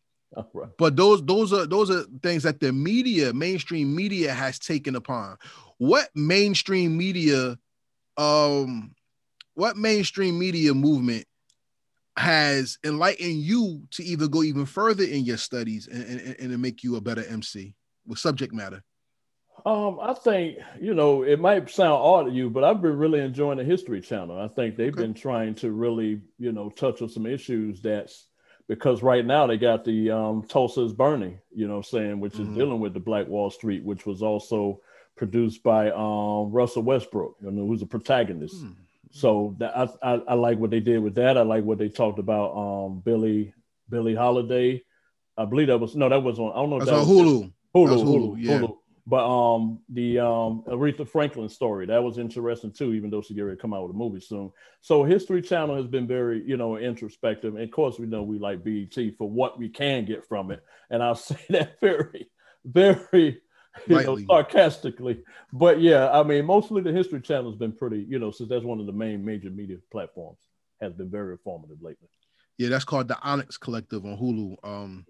right. 0.54 0.70
but 0.78 0.96
those 0.96 1.26
those 1.26 1.52
are 1.52 1.66
those 1.66 1.90
are 1.90 2.04
things 2.22 2.44
that 2.44 2.60
the 2.60 2.72
media, 2.72 3.34
mainstream 3.34 3.96
media, 3.96 4.34
has 4.34 4.60
taken 4.60 4.96
upon. 4.96 5.38
What 5.80 6.10
mainstream 6.16 6.96
media, 6.96 7.58
um, 8.18 8.94
what 9.56 9.78
mainstream 9.78 10.38
media 10.38 10.74
movement 10.74 11.26
has 12.18 12.78
enlightened 12.84 13.38
you 13.38 13.84
to 13.92 14.04
either 14.04 14.28
go 14.28 14.44
even 14.44 14.66
further 14.66 15.04
in 15.04 15.26
your 15.26 15.38
studies 15.38 15.88
and, 15.88 16.04
and, 16.04 16.36
and 16.40 16.52
to 16.52 16.58
make 16.58 16.84
you 16.84 16.96
a 16.96 17.02
better 17.02 17.24
MC 17.26 17.76
with 18.06 18.20
subject 18.20 18.54
matter? 18.54 18.84
Um, 19.66 20.00
I 20.02 20.14
think 20.14 20.58
you 20.82 20.94
know 20.94 21.24
it 21.24 21.40
might 21.40 21.70
sound 21.70 21.94
odd 21.94 22.24
to 22.26 22.32
you, 22.32 22.50
but 22.50 22.64
I've 22.64 22.82
been 22.82 22.98
really 22.98 23.22
enjoying 23.22 23.58
the 23.58 23.64
History 23.64 24.02
Channel. 24.02 24.40
I 24.40 24.48
think 24.48 24.76
they've 24.76 24.92
okay. 24.92 25.04
been 25.04 25.14
trying 25.14 25.56
to 25.56 25.72
really, 25.72 26.22
you 26.38 26.52
know, 26.52 26.70
touch 26.70 27.02
on 27.02 27.08
some 27.08 27.26
issues 27.26 27.82
that's 27.82 28.28
because 28.68 29.04
right 29.04 29.26
now 29.26 29.48
they 29.48 29.58
got 29.58 29.86
the 29.86 30.12
um, 30.12 30.44
Tulsa's 30.44 30.94
burning, 30.94 31.40
you 31.54 31.68
know, 31.68 31.82
saying 31.82 32.20
which 32.20 32.34
is 32.34 32.42
mm-hmm. 32.42 32.56
dealing 32.56 32.80
with 32.80 32.94
the 32.94 33.00
Black 33.00 33.28
Wall 33.28 33.50
Street, 33.50 33.86
which 33.86 34.06
was 34.06 34.22
also 34.22 34.82
produced 35.16 35.64
by 35.64 35.92
um, 35.92 36.52
Russell 36.52 36.84
Westbrook, 36.84 37.38
you 37.42 37.52
know, 37.52 37.68
who's 37.68 37.82
a 37.82 37.88
protagonist. 37.88 38.64
Mm. 38.64 38.76
So 39.16 39.56
that 39.60 39.78
I, 39.78 39.88
I, 40.02 40.14
I 40.30 40.34
like 40.34 40.58
what 40.58 40.72
they 40.72 40.80
did 40.80 40.98
with 40.98 41.14
that. 41.16 41.38
I 41.38 41.44
like 41.44 41.64
what 41.64 41.78
they 41.78 41.88
talked 41.88 42.18
about. 42.18 42.58
Um, 42.58 43.00
Billie 43.06 43.54
Billie 43.88 44.16
Holiday. 44.16 44.84
I 45.38 45.46
believe 45.46 45.68
that 45.68 45.78
was 45.78 45.96
no, 45.96 46.10
that 46.10 46.24
was 46.24 46.40
on. 46.40 46.52
I 46.52 46.56
don't 46.56 46.72
know. 46.72 46.80
That's 46.80 46.90
that 46.90 46.98
on 46.98 47.06
Hulu. 47.06 47.54
Hulu. 47.76 47.88
Hulu. 47.88 48.06
Hulu. 48.06 48.36
Yeah. 48.40 48.60
Hulu. 48.60 48.78
But 49.06 49.28
um, 49.28 49.82
the 49.90 50.18
um 50.20 50.64
Aretha 50.68 51.08
Franklin 51.08 51.48
story 51.48 51.86
that 51.86 52.02
was 52.02 52.18
interesting 52.18 52.72
too, 52.72 52.94
even 52.94 53.12
though 53.12 53.22
she 53.22 53.36
get 53.36 53.42
ready 53.42 53.56
to 53.56 53.62
come 53.62 53.74
out 53.74 53.84
with 53.84 53.96
a 53.96 53.98
movie 53.98 54.20
soon. 54.20 54.52
So 54.82 55.04
History 55.04 55.44
Channel 55.44 55.76
has 55.76 55.86
been 55.86 56.08
very, 56.08 56.42
you 56.44 56.58
know, 56.58 56.78
introspective. 56.78 57.54
And 57.54 57.64
of 57.64 57.70
course, 57.70 58.00
we 58.00 58.08
know 58.08 58.24
we 58.24 58.40
like 58.40 58.64
BET 58.64 58.98
for 59.18 59.30
what 59.30 59.60
we 59.60 59.70
can 59.70 60.06
get 60.06 60.28
from 60.28 60.50
it, 60.50 60.64
and 60.90 61.04
I'll 61.04 61.16
say 61.16 61.38
that 61.50 61.80
very, 61.82 62.32
very 62.66 63.43
you 63.88 64.02
know, 64.04 64.18
sarcastically. 64.28 65.24
But 65.52 65.82
yeah, 65.82 66.12
I 66.12 66.24
mean, 66.24 66.46
mostly 66.46 66.82
the 66.82 66.92
History 66.92 67.22
Channel 67.22 67.52
has 67.52 67.60
been 67.60 67.72
pretty, 67.72 68.06
you 68.08 68.20
know, 68.20 68.32
since 68.32 68.50
that's 68.50 68.66
one 68.66 68.80
of 68.80 68.86
the 68.86 68.92
main 68.92 69.24
major 69.24 69.50
media 69.50 69.78
platforms, 69.92 70.40
has 70.82 70.94
been 70.94 71.10
very 71.10 71.34
informative 71.34 71.82
lately. 71.82 72.08
Yeah, 72.58 72.70
that's 72.70 72.86
called 72.86 73.08
the 73.08 73.20
Onyx 73.22 73.58
Collective 73.58 74.06
on 74.06 74.18
Hulu. 74.18 74.58
Um, 74.64 75.06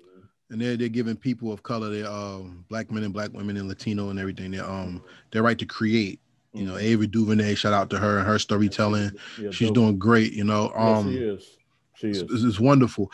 and 0.50 0.62
they're 0.62 0.78
they're 0.78 0.88
giving 0.90 1.16
people 1.16 1.52
of 1.52 1.64
color, 1.64 1.90
they 1.90 2.04
um, 2.04 2.64
black 2.70 2.92
men 2.92 3.04
and 3.04 3.14
black 3.14 3.34
women 3.34 3.58
and 3.58 3.68
Latino 3.68 4.10
and 4.10 4.20
everything, 4.20 4.52
their 4.52 4.70
um 4.70 5.04
their 5.32 5.44
right 5.44 5.58
to 5.60 5.66
create. 5.66 6.20
You 6.54 6.66
know, 6.66 6.74
mm-hmm. 6.74 7.06
DuVernay, 7.06 7.56
shout 7.56 7.74
out 7.74 7.90
to 7.90 7.98
her 7.98 8.20
and 8.20 8.28
her 8.28 8.38
storytelling. 8.38 9.12
Yeah, 9.42 9.50
She's 9.50 9.70
dope. 9.70 9.76
doing 9.76 9.98
great. 9.98 10.34
You 10.34 10.44
know, 10.44 10.72
um, 10.76 11.12
yes, 11.12 11.18
she 11.18 11.24
is. 11.24 11.58
She 11.96 12.08
is. 12.10 12.22
It's, 12.22 12.44
it's 12.44 12.60
wonderful. 12.60 13.12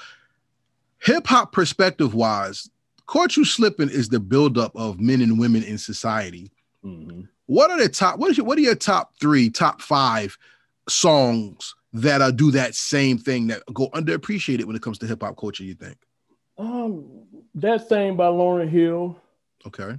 Hip 0.99 1.25
hop 1.25 1.53
perspective 1.53 2.13
wise, 2.13 2.69
Caught 3.09 3.37
You 3.37 3.43
Slipping 3.43 3.89
is 3.89 4.07
the 4.07 4.19
buildup 4.19 4.71
of 4.75 4.99
men 4.99 5.19
and 5.21 5.39
women 5.39 5.63
in 5.63 5.79
society. 5.79 6.51
Mm-hmm. 6.85 7.21
What 7.47 7.71
are 7.71 7.79
the 7.79 7.89
top? 7.89 8.19
What 8.19 8.29
is 8.29 8.37
your, 8.37 8.45
what 8.45 8.55
are 8.59 8.61
your 8.61 8.75
top 8.75 9.13
three, 9.19 9.49
top 9.49 9.81
five 9.81 10.37
songs 10.87 11.73
that 11.91 12.21
uh, 12.21 12.29
do 12.29 12.51
that 12.51 12.75
same 12.75 13.17
thing 13.17 13.47
that 13.47 13.63
go 13.73 13.89
underappreciated 13.95 14.65
when 14.65 14.75
it 14.75 14.83
comes 14.83 14.99
to 14.99 15.07
hip 15.07 15.23
hop 15.23 15.37
culture? 15.37 15.63
You 15.63 15.73
think? 15.73 15.97
Um, 16.59 17.25
that 17.55 17.89
thing 17.89 18.15
by 18.15 18.27
Lauryn 18.27 18.69
Hill. 18.69 19.19
Okay. 19.65 19.97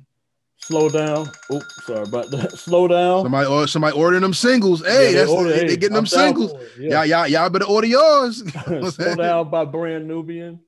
Slow 0.59 0.89
down. 0.89 1.27
Oh, 1.51 1.63
sorry 1.83 2.07
about 2.07 2.31
that. 2.31 2.53
Slow 2.57 2.87
down. 2.87 3.25
Somebody 3.25 3.49
or 3.49 3.67
somebody 3.67 3.97
ordering 3.97 4.23
them 4.23 4.35
singles. 4.35 4.87
Hey, 4.87 5.15
yeah, 5.15 5.25
they, 5.25 5.33
order, 5.33 5.51
they, 5.51 5.67
they 5.67 5.77
getting 5.77 5.97
I'm 5.97 6.05
them 6.05 6.07
singles. 6.07 6.53
Yeah. 6.79 7.03
Y'all, 7.03 7.07
y'all, 7.07 7.27
y'all 7.27 7.51
better 7.51 7.65
order 7.65 7.89
yours. 7.89 8.45
Slow 8.95 9.17
down 9.17 9.51
by 9.51 9.65
Brand 9.65 10.07
Nubian. 10.07 10.61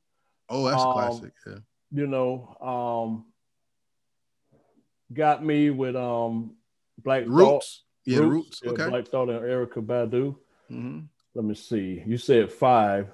Oh, 0.49 0.65
that's 0.69 0.83
um, 0.83 0.93
classic. 0.93 1.33
Yeah 1.47 1.59
you 1.93 2.07
know, 2.07 2.57
um, 2.61 3.27
got 5.13 5.45
me 5.45 5.71
with 5.71 5.95
um, 5.97 6.57
Black 6.99 7.25
Roots. 7.27 7.83
Thought, 8.05 8.13
yeah, 8.13 8.19
Roots. 8.19 8.61
Roots. 8.65 8.81
Okay. 8.81 8.89
Black 8.89 9.09
Thought 9.09 9.31
and 9.31 9.41
Erykah 9.41 9.85
Badu. 9.85 10.37
Mm-hmm. 10.71 11.01
Let 11.35 11.45
me 11.45 11.55
see. 11.55 12.03
You 12.07 12.19
said 12.19 12.51
five. 12.53 13.09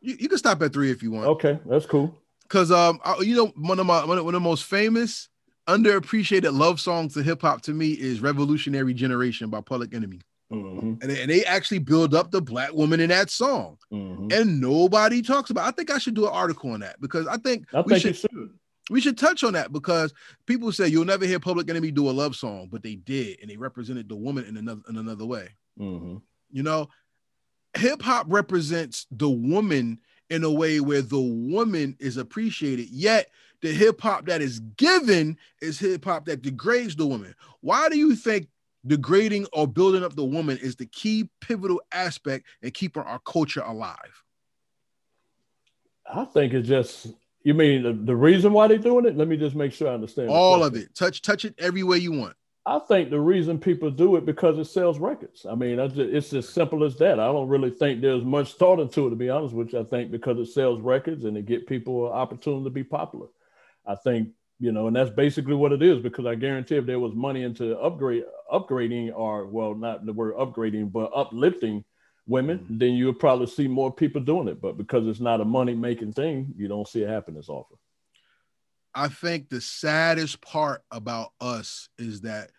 You, 0.00 0.16
you 0.18 0.28
can 0.28 0.38
stop 0.38 0.62
at 0.62 0.72
three 0.72 0.90
if 0.90 1.02
you 1.02 1.10
want. 1.10 1.26
Okay, 1.26 1.58
that's 1.66 1.86
cool. 1.86 2.16
Cause 2.48 2.70
um, 2.70 3.00
you 3.20 3.36
know, 3.36 3.52
one 3.56 3.78
of 3.78 3.86
my 3.86 4.04
one 4.04 4.18
of, 4.18 4.24
one 4.24 4.34
of 4.34 4.40
the 4.42 4.48
most 4.48 4.64
famous, 4.64 5.28
underappreciated 5.66 6.56
love 6.56 6.80
songs 6.80 7.16
of 7.16 7.24
hip 7.24 7.42
hop 7.42 7.60
to 7.62 7.72
me 7.72 7.92
is 7.92 8.20
"Revolutionary 8.20 8.94
Generation" 8.94 9.50
by 9.50 9.60
Public 9.60 9.92
Enemy. 9.92 10.20
Mm-hmm. 10.52 10.94
And, 11.02 11.02
they, 11.02 11.22
and 11.22 11.30
they 11.30 11.44
actually 11.44 11.80
build 11.80 12.14
up 12.14 12.30
the 12.30 12.40
black 12.40 12.72
woman 12.72 13.00
in 13.00 13.10
that 13.10 13.28
song, 13.28 13.76
mm-hmm. 13.92 14.28
and 14.32 14.60
nobody 14.60 15.20
talks 15.20 15.50
about. 15.50 15.66
I 15.66 15.72
think 15.72 15.90
I 15.90 15.98
should 15.98 16.14
do 16.14 16.26
an 16.26 16.32
article 16.32 16.70
on 16.70 16.80
that 16.80 16.98
because 17.00 17.26
I 17.26 17.36
think 17.36 17.66
I 17.74 17.82
think 17.82 18.00
should, 18.00 18.16
should. 18.16 18.50
We 18.90 19.02
should 19.02 19.18
touch 19.18 19.44
on 19.44 19.52
that 19.52 19.72
because 19.72 20.14
people 20.46 20.72
say 20.72 20.88
you'll 20.88 21.04
never 21.04 21.26
hear 21.26 21.38
Public 21.38 21.68
Enemy 21.68 21.90
do 21.90 22.08
a 22.08 22.12
love 22.12 22.34
song, 22.34 22.68
but 22.70 22.82
they 22.82 22.94
did, 22.94 23.38
and 23.42 23.50
they 23.50 23.58
represented 23.58 24.08
the 24.08 24.16
woman 24.16 24.44
in 24.44 24.56
another 24.56 24.80
in 24.88 24.96
another 24.96 25.26
way. 25.26 25.50
Mm-hmm. 25.78 26.16
You 26.50 26.62
know, 26.62 26.88
hip 27.76 28.00
hop 28.00 28.24
represents 28.30 29.06
the 29.10 29.28
woman 29.28 29.98
in 30.30 30.44
a 30.44 30.50
way 30.50 30.80
where 30.80 31.02
the 31.02 31.20
woman 31.20 31.94
is 31.98 32.16
appreciated, 32.16 32.88
yet 32.88 33.28
the 33.60 33.72
hip 33.72 34.00
hop 34.00 34.26
that 34.26 34.40
is 34.40 34.60
given 34.78 35.36
is 35.60 35.78
hip 35.78 36.04
hop 36.04 36.24
that 36.26 36.42
degrades 36.42 36.96
the 36.96 37.06
woman. 37.06 37.34
Why 37.60 37.88
do 37.88 37.98
you 37.98 38.14
think 38.16 38.48
degrading 38.86 39.46
or 39.52 39.66
building 39.66 40.04
up 40.04 40.14
the 40.14 40.24
woman 40.24 40.58
is 40.58 40.76
the 40.76 40.86
key 40.86 41.28
pivotal 41.40 41.80
aspect 41.92 42.46
in 42.62 42.70
keeping 42.70 43.02
our 43.02 43.20
culture 43.20 43.62
alive? 43.62 44.22
I 46.12 46.24
think 46.24 46.54
it's 46.54 46.68
just 46.68 47.08
you 47.42 47.54
mean 47.54 47.82
the, 47.82 47.92
the 47.92 48.16
reason 48.16 48.52
why 48.52 48.66
they're 48.66 48.78
doing 48.78 49.06
it? 49.06 49.16
Let 49.16 49.28
me 49.28 49.36
just 49.36 49.54
make 49.54 49.72
sure 49.72 49.88
I 49.88 49.94
understand. 49.94 50.28
All 50.28 50.64
of 50.64 50.74
it. 50.74 50.94
Touch 50.94 51.22
touch 51.22 51.44
it 51.44 51.54
every 51.58 51.82
way 51.82 51.98
you 51.98 52.12
want. 52.12 52.34
I 52.66 52.78
think 52.80 53.08
the 53.08 53.20
reason 53.20 53.58
people 53.58 53.90
do 53.90 54.16
it 54.16 54.26
because 54.26 54.58
it 54.58 54.66
sells 54.66 54.98
records. 54.98 55.46
I 55.48 55.54
mean, 55.54 55.78
just, 55.78 55.98
it's 55.98 56.32
as 56.34 56.46
simple 56.46 56.84
as 56.84 56.96
that. 56.98 57.18
I 57.18 57.24
don't 57.24 57.48
really 57.48 57.70
think 57.70 58.02
there's 58.02 58.24
much 58.24 58.52
thought 58.54 58.78
into 58.78 59.06
it, 59.06 59.10
to 59.10 59.16
be 59.16 59.30
honest 59.30 59.54
with 59.54 59.72
you. 59.72 59.80
I 59.80 59.84
think 59.84 60.10
because 60.10 60.38
it 60.38 60.52
sells 60.52 60.78
records 60.82 61.24
and 61.24 61.38
it 61.38 61.46
get 61.46 61.66
people 61.66 62.08
an 62.08 62.12
opportunity 62.12 62.64
to 62.64 62.70
be 62.70 62.84
popular. 62.84 63.28
I 63.86 63.94
think 63.94 64.28
you 64.60 64.72
know, 64.72 64.88
and 64.88 64.96
that's 64.96 65.10
basically 65.10 65.54
what 65.54 65.72
it 65.72 65.82
is. 65.82 66.00
Because 66.00 66.26
I 66.26 66.34
guarantee 66.34 66.76
if 66.76 66.86
there 66.86 66.98
was 66.98 67.14
money 67.14 67.42
into 67.42 67.78
upgrade, 67.78 68.24
upgrading, 68.52 69.12
or 69.14 69.46
well, 69.46 69.74
not 69.74 70.04
the 70.04 70.12
word 70.12 70.34
upgrading, 70.34 70.92
but 70.92 71.10
uplifting 71.14 71.84
women, 72.26 72.58
mm-hmm. 72.58 72.78
then 72.78 72.92
you 72.92 73.06
would 73.06 73.18
probably 73.18 73.46
see 73.46 73.68
more 73.68 73.92
people 73.92 74.20
doing 74.20 74.48
it. 74.48 74.60
But 74.60 74.76
because 74.76 75.06
it's 75.06 75.20
not 75.20 75.40
a 75.40 75.44
money 75.44 75.74
making 75.74 76.12
thing, 76.12 76.52
you 76.56 76.68
don't 76.68 76.88
see 76.88 77.02
it 77.02 77.08
happen 77.08 77.36
as 77.36 77.48
often. 77.48 77.76
I 78.94 79.08
think 79.08 79.48
the 79.48 79.60
saddest 79.60 80.40
part 80.40 80.82
about 80.90 81.32
us 81.40 81.88
is 81.98 82.22
that 82.22 82.50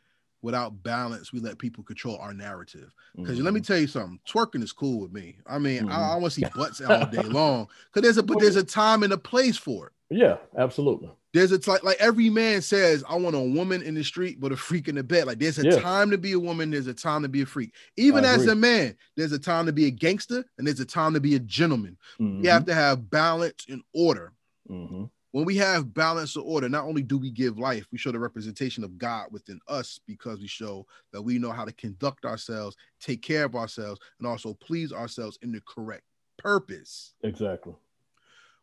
without 0.41 0.84
balance, 0.84 1.34
we 1.34 1.39
let 1.39 1.58
people 1.58 1.84
control 1.84 2.18
our 2.18 2.34
narrative. 2.34 2.93
Because 3.16 3.36
mm-hmm. 3.36 3.43
let 3.43 3.54
me 3.54 3.60
mm-hmm. 3.60 3.74
tell 3.74 3.80
you 3.82 3.88
something, 3.88 4.20
twerking 4.28 4.64
is 4.64 4.72
cool 4.72 5.02
with 5.02 5.12
me. 5.12 5.38
I 5.45 5.60
mean, 5.60 5.84
mm-hmm. 5.84 5.91
I, 5.91 6.14
I 6.14 6.16
want 6.16 6.34
to 6.34 6.39
see 6.39 6.45
butts 6.56 6.82
all 6.88 7.06
day 7.08 7.24
long. 7.24 7.68
Because 7.88 8.04
there's 8.04 8.18
a 8.18 8.24
but 8.24 8.39
there's 8.39 8.56
a 8.56 8.64
time 8.64 9.04
and 9.04 9.12
a 9.12 9.18
place 9.18 9.58
for 9.58 9.88
it. 9.88 9.93
Yeah, 10.10 10.38
absolutely. 10.57 11.12
There's 11.34 11.51
a 11.51 11.60
like 11.70 11.84
like 11.84 11.97
every 11.99 12.30
man 12.32 12.62
says, 12.62 13.03
I 13.07 13.16
want 13.16 13.36
a 13.36 13.39
woman 13.39 13.84
in 13.84 13.93
the 13.93 14.03
street, 14.03 14.39
but 14.39 14.51
a 14.51 14.57
freak 14.57 14.88
in 14.88 14.95
the 14.95 15.03
bed. 15.03 15.28
Like 15.28 15.38
there's 15.38 15.60
a 15.60 15.64
yeah. 15.64 15.80
time 15.80 16.10
to 16.10 16.18
be 16.18 16.32
a 16.32 16.39
woman, 16.39 16.72
there's 16.72 16.88
a 16.88 16.93
time 16.93 17.22
to 17.22 17.30
be 17.30 17.43
a 17.43 17.45
freak. 17.45 17.76
Even 17.97 18.26
as 18.26 18.47
a 18.47 18.55
man, 18.55 18.95
there's 19.16 19.32
a 19.32 19.39
time 19.39 19.68
to 19.68 19.74
be 19.74 19.86
a 19.86 19.91
gangster 19.91 20.43
and 20.57 20.66
there's 20.66 20.80
a 20.80 20.86
time 20.86 21.14
to 21.14 21.20
be 21.20 21.36
a 21.36 21.39
gentleman. 21.39 21.97
Mm-hmm. 22.20 22.45
You 22.45 22.49
have 22.49 22.66
to 22.66 22.74
have 22.74 23.12
balance 23.12 23.66
and 23.70 23.84
order. 23.93 24.34
Mm-hmm. 24.70 25.05
When 25.32 25.45
we 25.45 25.57
have 25.57 25.93
balance 25.93 26.36
and 26.36 26.43
order, 26.47 26.68
not 26.68 26.86
only 26.86 27.03
do 27.03 27.20
we 27.20 27.30
give 27.30 27.60
life, 27.60 27.86
we 27.91 27.99
show 27.99 28.12
the 28.12 28.18
representation 28.18 28.84
of 28.84 28.97
God 28.97 29.28
within 29.30 29.60
us 29.68 29.99
because 30.07 30.39
we 30.39 30.47
show 30.47 30.88
that 31.14 31.22
we 31.22 31.38
know 31.38 31.51
how 31.51 31.66
to 31.66 31.72
conduct 31.74 32.26
ourselves, 32.26 32.76
take 32.99 33.22
care 33.22 33.43
of 33.43 33.55
ourselves, 33.55 34.01
and 34.18 34.28
also 34.28 34.55
please 34.55 34.91
ourselves 34.91 35.38
in 35.43 35.51
the 35.51 35.62
correct 35.68 36.05
purpose. 36.39 37.14
Exactly 37.22 37.76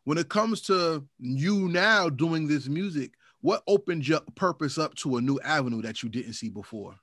when 0.06 0.18
it 0.18 0.28
comes 0.28 0.60
to 0.60 1.04
you 1.18 1.68
now 1.68 2.08
doing 2.08 2.46
this 2.46 2.68
music, 2.68 3.10
what 3.40 3.64
opened 3.66 4.06
your 4.06 4.20
purpose 4.36 4.78
up 4.78 4.94
to 4.94 5.16
a 5.16 5.20
new 5.20 5.40
avenue 5.40 5.82
that 5.82 6.00
you 6.00 6.08
didn't 6.08 6.34
see 6.34 6.48
before? 6.48 6.94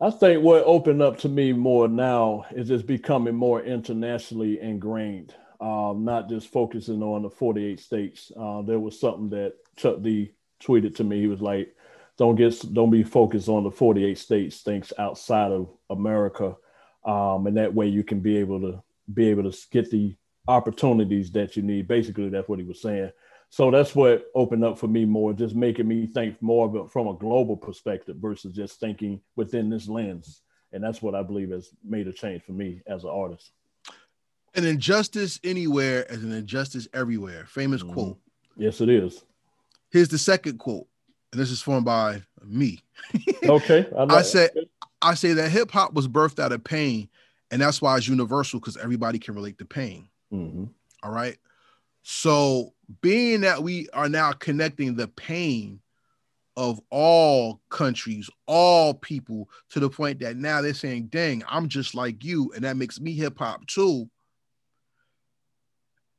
I 0.00 0.10
think 0.10 0.44
what 0.44 0.62
opened 0.64 1.02
up 1.02 1.18
to 1.18 1.28
me 1.28 1.52
more 1.52 1.88
now 1.88 2.44
is 2.52 2.70
it's 2.70 2.84
becoming 2.84 3.34
more 3.34 3.60
internationally 3.60 4.60
ingrained, 4.60 5.34
um, 5.60 6.04
not 6.04 6.28
just 6.28 6.46
focusing 6.46 7.02
on 7.02 7.22
the 7.22 7.30
48 7.30 7.80
states. 7.80 8.30
Uh, 8.38 8.62
there 8.62 8.78
was 8.78 8.98
something 8.98 9.28
that 9.30 9.54
Chuck 9.74 10.00
D 10.00 10.30
tweeted 10.62 10.94
to 10.96 11.04
me. 11.04 11.20
He 11.20 11.26
was 11.26 11.42
like, 11.42 11.74
"Don't 12.18 12.36
get, 12.36 12.54
don't 12.72 12.90
be 12.90 13.02
focused 13.02 13.48
on 13.48 13.64
the 13.64 13.70
48 13.72 14.16
states. 14.16 14.60
Things 14.60 14.92
outside 14.96 15.50
of 15.50 15.68
America, 15.90 16.54
um, 17.04 17.48
and 17.48 17.56
that 17.56 17.74
way 17.74 17.88
you 17.88 18.04
can 18.04 18.20
be 18.20 18.36
able 18.36 18.60
to 18.60 18.82
be 19.12 19.28
able 19.28 19.50
to 19.50 19.58
get 19.72 19.90
the 19.90 20.14
opportunities 20.48 21.30
that 21.32 21.56
you 21.56 21.62
need. 21.62 21.88
Basically, 21.88 22.28
that's 22.28 22.48
what 22.48 22.58
he 22.58 22.64
was 22.64 22.80
saying. 22.80 23.10
So 23.50 23.70
that's 23.70 23.94
what 23.94 24.26
opened 24.34 24.64
up 24.64 24.78
for 24.78 24.88
me 24.88 25.04
more, 25.04 25.34
just 25.34 25.54
making 25.54 25.86
me 25.86 26.06
think 26.06 26.40
more 26.40 26.66
of 26.66 26.74
it 26.74 26.90
from 26.90 27.08
a 27.08 27.14
global 27.14 27.56
perspective 27.56 28.16
versus 28.16 28.54
just 28.54 28.80
thinking 28.80 29.20
within 29.36 29.68
this 29.68 29.88
lens. 29.88 30.40
And 30.72 30.82
that's 30.82 31.02
what 31.02 31.14
I 31.14 31.22
believe 31.22 31.50
has 31.50 31.70
made 31.84 32.08
a 32.08 32.12
change 32.14 32.42
for 32.44 32.52
me 32.52 32.80
as 32.86 33.04
an 33.04 33.10
artist. 33.10 33.52
An 34.54 34.64
injustice 34.64 35.38
anywhere 35.44 36.06
is 36.08 36.24
an 36.24 36.32
injustice 36.32 36.88
everywhere. 36.94 37.44
Famous 37.46 37.82
mm-hmm. 37.82 37.92
quote. 37.92 38.18
Yes, 38.56 38.80
it 38.80 38.88
is. 38.88 39.22
Here's 39.90 40.08
the 40.08 40.18
second 40.18 40.58
quote, 40.58 40.86
and 41.30 41.40
this 41.40 41.50
is 41.50 41.60
formed 41.60 41.84
by 41.84 42.22
me. 42.42 42.80
okay. 43.44 43.86
I, 43.96 44.04
I 44.04 44.22
say, 44.22 44.48
I 45.02 45.12
say 45.12 45.34
that 45.34 45.50
hip 45.50 45.70
hop 45.70 45.92
was 45.92 46.08
birthed 46.08 46.38
out 46.38 46.52
of 46.52 46.64
pain, 46.64 47.08
and 47.50 47.60
that's 47.60 47.82
why 47.82 47.98
it's 47.98 48.08
universal 48.08 48.60
because 48.60 48.78
everybody 48.78 49.18
can 49.18 49.34
relate 49.34 49.58
to 49.58 49.66
pain. 49.66 50.08
Mm-hmm. 50.32 50.64
All 51.02 51.12
right. 51.12 51.38
So, 52.02 52.74
being 53.00 53.42
that 53.42 53.62
we 53.62 53.88
are 53.92 54.08
now 54.08 54.32
connecting 54.32 54.96
the 54.96 55.08
pain 55.08 55.80
of 56.56 56.80
all 56.90 57.60
countries, 57.70 58.28
all 58.46 58.94
people, 58.94 59.48
to 59.70 59.80
the 59.80 59.88
point 59.88 60.20
that 60.20 60.36
now 60.36 60.60
they're 60.60 60.74
saying, 60.74 61.06
dang, 61.06 61.42
I'm 61.48 61.68
just 61.68 61.94
like 61.94 62.24
you. 62.24 62.52
And 62.54 62.64
that 62.64 62.76
makes 62.76 63.00
me 63.00 63.14
hip 63.14 63.38
hop 63.38 63.66
too. 63.66 64.08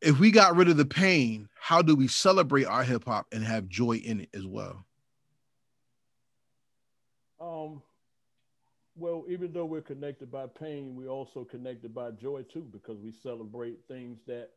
If 0.02 0.20
we 0.20 0.32
got 0.32 0.56
rid 0.56 0.70
of 0.70 0.78
the 0.78 0.86
pain, 0.86 1.48
how 1.60 1.82
do 1.82 1.96
we 1.96 2.08
celebrate 2.08 2.66
our 2.66 2.84
hip 2.84 3.06
hop 3.06 3.28
and 3.32 3.44
have 3.44 3.68
joy 3.68 3.98
in 3.98 4.22
it 4.22 4.30
as 4.34 4.46
well? 4.46 4.86
Um, 7.40 7.82
well, 8.96 9.24
even 9.28 9.52
though 9.54 9.66
we're 9.66 9.82
connected 9.82 10.32
by 10.32 10.48
pain, 10.48 10.96
we're 10.96 11.10
also 11.10 11.44
connected 11.44 11.94
by 11.94 12.12
joy 12.12 12.44
too, 12.44 12.68
because 12.72 13.00
we 13.00 13.12
celebrate 13.12 13.80
things 13.88 14.20
that 14.28 14.50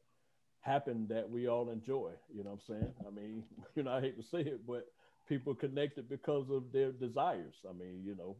happen 0.61 1.07
that 1.09 1.28
we 1.28 1.49
all 1.49 1.70
enjoy. 1.70 2.11
You 2.34 2.45
know 2.45 2.51
what 2.51 2.61
I'm 2.68 2.80
saying? 2.80 2.95
I 3.07 3.11
mean, 3.11 3.45
you 3.74 3.82
know, 3.84 3.93
I 3.93 4.01
hate 4.01 4.16
to 4.20 4.26
say 4.26 4.41
it, 4.41 4.66
but 4.66 4.87
people 5.28 5.55
connected 5.55 6.09
because 6.09 6.51
of 6.51 6.72
their 6.72 6.93
desires. 6.93 7.55
I 7.68 7.72
mean, 7.72 8.03
you 8.05 8.14
know, 8.14 8.37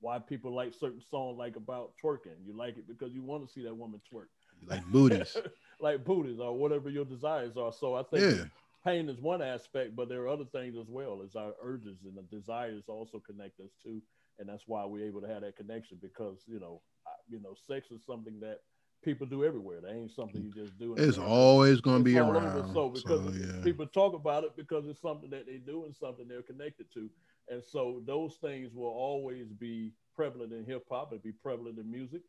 why 0.00 0.18
people 0.18 0.54
like 0.54 0.74
certain 0.74 1.02
songs 1.10 1.38
like 1.38 1.56
about 1.56 1.92
twerking. 2.02 2.36
You 2.46 2.56
like 2.56 2.76
it 2.76 2.86
because 2.88 3.12
you 3.12 3.22
want 3.22 3.46
to 3.46 3.52
see 3.52 3.62
that 3.62 3.76
woman 3.76 4.00
twerk. 4.12 4.26
Like 4.66 4.84
booties. 4.86 5.36
like 5.80 6.04
booties 6.04 6.38
or 6.38 6.56
whatever 6.56 6.88
your 6.88 7.04
desires 7.04 7.56
are. 7.56 7.72
So 7.72 7.94
I 7.94 8.02
think 8.04 8.38
yeah. 8.38 8.44
pain 8.84 9.08
is 9.08 9.20
one 9.20 9.42
aspect, 9.42 9.96
but 9.96 10.08
there 10.08 10.22
are 10.22 10.28
other 10.28 10.44
things 10.52 10.76
as 10.80 10.88
well 10.88 11.20
as 11.24 11.36
our 11.36 11.52
urges 11.62 11.98
and 12.04 12.16
the 12.16 12.22
desires 12.36 12.84
also 12.88 13.22
connect 13.26 13.60
us 13.60 13.70
to 13.84 14.00
and 14.38 14.48
that's 14.48 14.64
why 14.66 14.84
we're 14.84 15.06
able 15.06 15.20
to 15.20 15.28
have 15.28 15.42
that 15.42 15.56
connection 15.56 15.98
because 16.00 16.44
you 16.46 16.60
know, 16.60 16.80
you 17.28 17.40
know, 17.40 17.54
sex 17.66 17.90
is 17.90 18.04
something 18.04 18.38
that 18.40 18.60
people 19.02 19.26
do 19.26 19.44
everywhere. 19.44 19.80
That 19.80 19.92
ain't 19.92 20.10
something 20.10 20.42
you 20.42 20.52
just 20.52 20.78
do. 20.78 20.94
It's 20.96 21.18
always 21.18 21.80
going 21.80 21.98
to 21.98 22.04
be 22.04 22.18
around. 22.18 22.72
So 22.72 22.88
because 22.88 23.24
so, 23.24 23.32
yeah. 23.32 23.62
people 23.62 23.86
talk 23.86 24.14
about 24.14 24.44
it 24.44 24.56
because 24.56 24.86
it's 24.86 25.00
something 25.00 25.30
that 25.30 25.46
they 25.46 25.58
do 25.58 25.84
and 25.84 25.94
something 25.94 26.26
they're 26.28 26.42
connected 26.42 26.92
to, 26.94 27.08
and 27.48 27.62
so 27.62 28.02
those 28.06 28.34
things 28.36 28.74
will 28.74 28.88
always 28.88 29.46
be 29.48 29.92
prevalent 30.14 30.52
in 30.52 30.64
hip 30.64 30.84
hop 30.90 31.12
and 31.12 31.22
be 31.22 31.32
prevalent 31.32 31.78
in 31.78 31.90
music. 31.90 32.22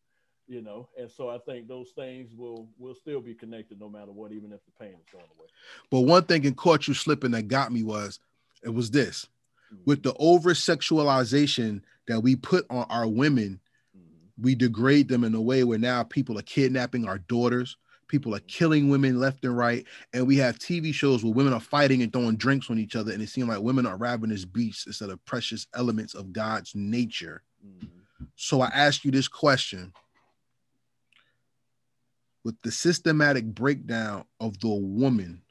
You 0.50 0.62
know, 0.62 0.88
and 0.98 1.12
so 1.12 1.30
I 1.30 1.40
think 1.40 1.68
those 1.68 1.90
things 1.90 2.34
will 2.34 2.70
will 2.78 2.96
still 2.96 3.20
be 3.20 3.34
connected 3.34 3.82
no 3.82 3.90
matter 3.90 4.14
what, 4.14 4.32
even 4.32 4.54
if 4.54 4.62
the 4.64 4.72
pain 4.80 4.94
is 4.94 5.06
going 5.12 5.26
away. 5.38 5.48
But 5.92 6.02
one 6.02 6.24
thing 6.24 6.46
in 6.46 6.56
caught 6.56 6.88
you 6.88 6.94
slipping 6.94 7.32
that 7.32 7.50
got 7.50 7.74
me 7.74 7.84
was 7.84 8.20
it 8.64 8.74
was 8.74 8.90
this 8.90 9.28
mm. 9.74 9.80
with 9.86 10.04
the 10.04 10.14
over 10.20 10.52
sexualization 10.52 11.82
that 12.08 12.22
we 12.22 12.36
put 12.36 12.66
on 12.70 12.86
our 12.90 13.08
women, 13.08 13.60
mm-hmm. 13.96 14.44
we 14.44 14.56
degrade 14.56 15.08
them 15.08 15.24
in 15.24 15.36
a 15.36 15.42
way 15.42 15.64
where 15.64 15.78
now 15.78 16.04
people 16.04 16.38
are 16.38 16.44
kidnapping 16.44 17.08
our 17.08 17.20
daughters. 17.20 17.78
People 18.08 18.34
are 18.34 18.42
killing 18.42 18.90
women 18.90 19.20
left 19.20 19.44
and 19.44 19.58
right. 19.58 19.86
And 20.14 20.26
we 20.26 20.38
have 20.38 20.58
TV 20.58 20.94
shows 20.94 21.24
where 21.24 21.34
women 21.34 21.54
are 21.54 21.60
fighting 21.60 22.02
and 22.02 22.12
throwing 22.12 22.38
drinks 22.38 22.70
on 22.70 22.80
each 22.80 22.96
other. 22.96 23.12
And 23.12 23.22
it 23.22 23.28
seems 23.28 23.50
like 23.50 23.60
women 23.60 23.86
are 23.86 23.98
ravenous 23.98 24.46
beasts 24.46 24.88
instead 24.88 25.10
of 25.10 25.24
precious 25.26 25.68
elements 25.76 26.14
of 26.14 26.32
God's 26.32 26.74
nature. 26.74 27.44
Mm-hmm. 27.66 28.26
So 28.36 28.62
I 28.62 28.68
ask 28.68 29.04
you 29.04 29.12
this 29.12 29.28
question 29.28 29.92
with 32.46 32.56
the 32.64 32.72
systematic 32.72 33.46
breakdown 33.46 34.24
of 34.40 34.58
the 34.62 34.70
woman, 34.70 35.42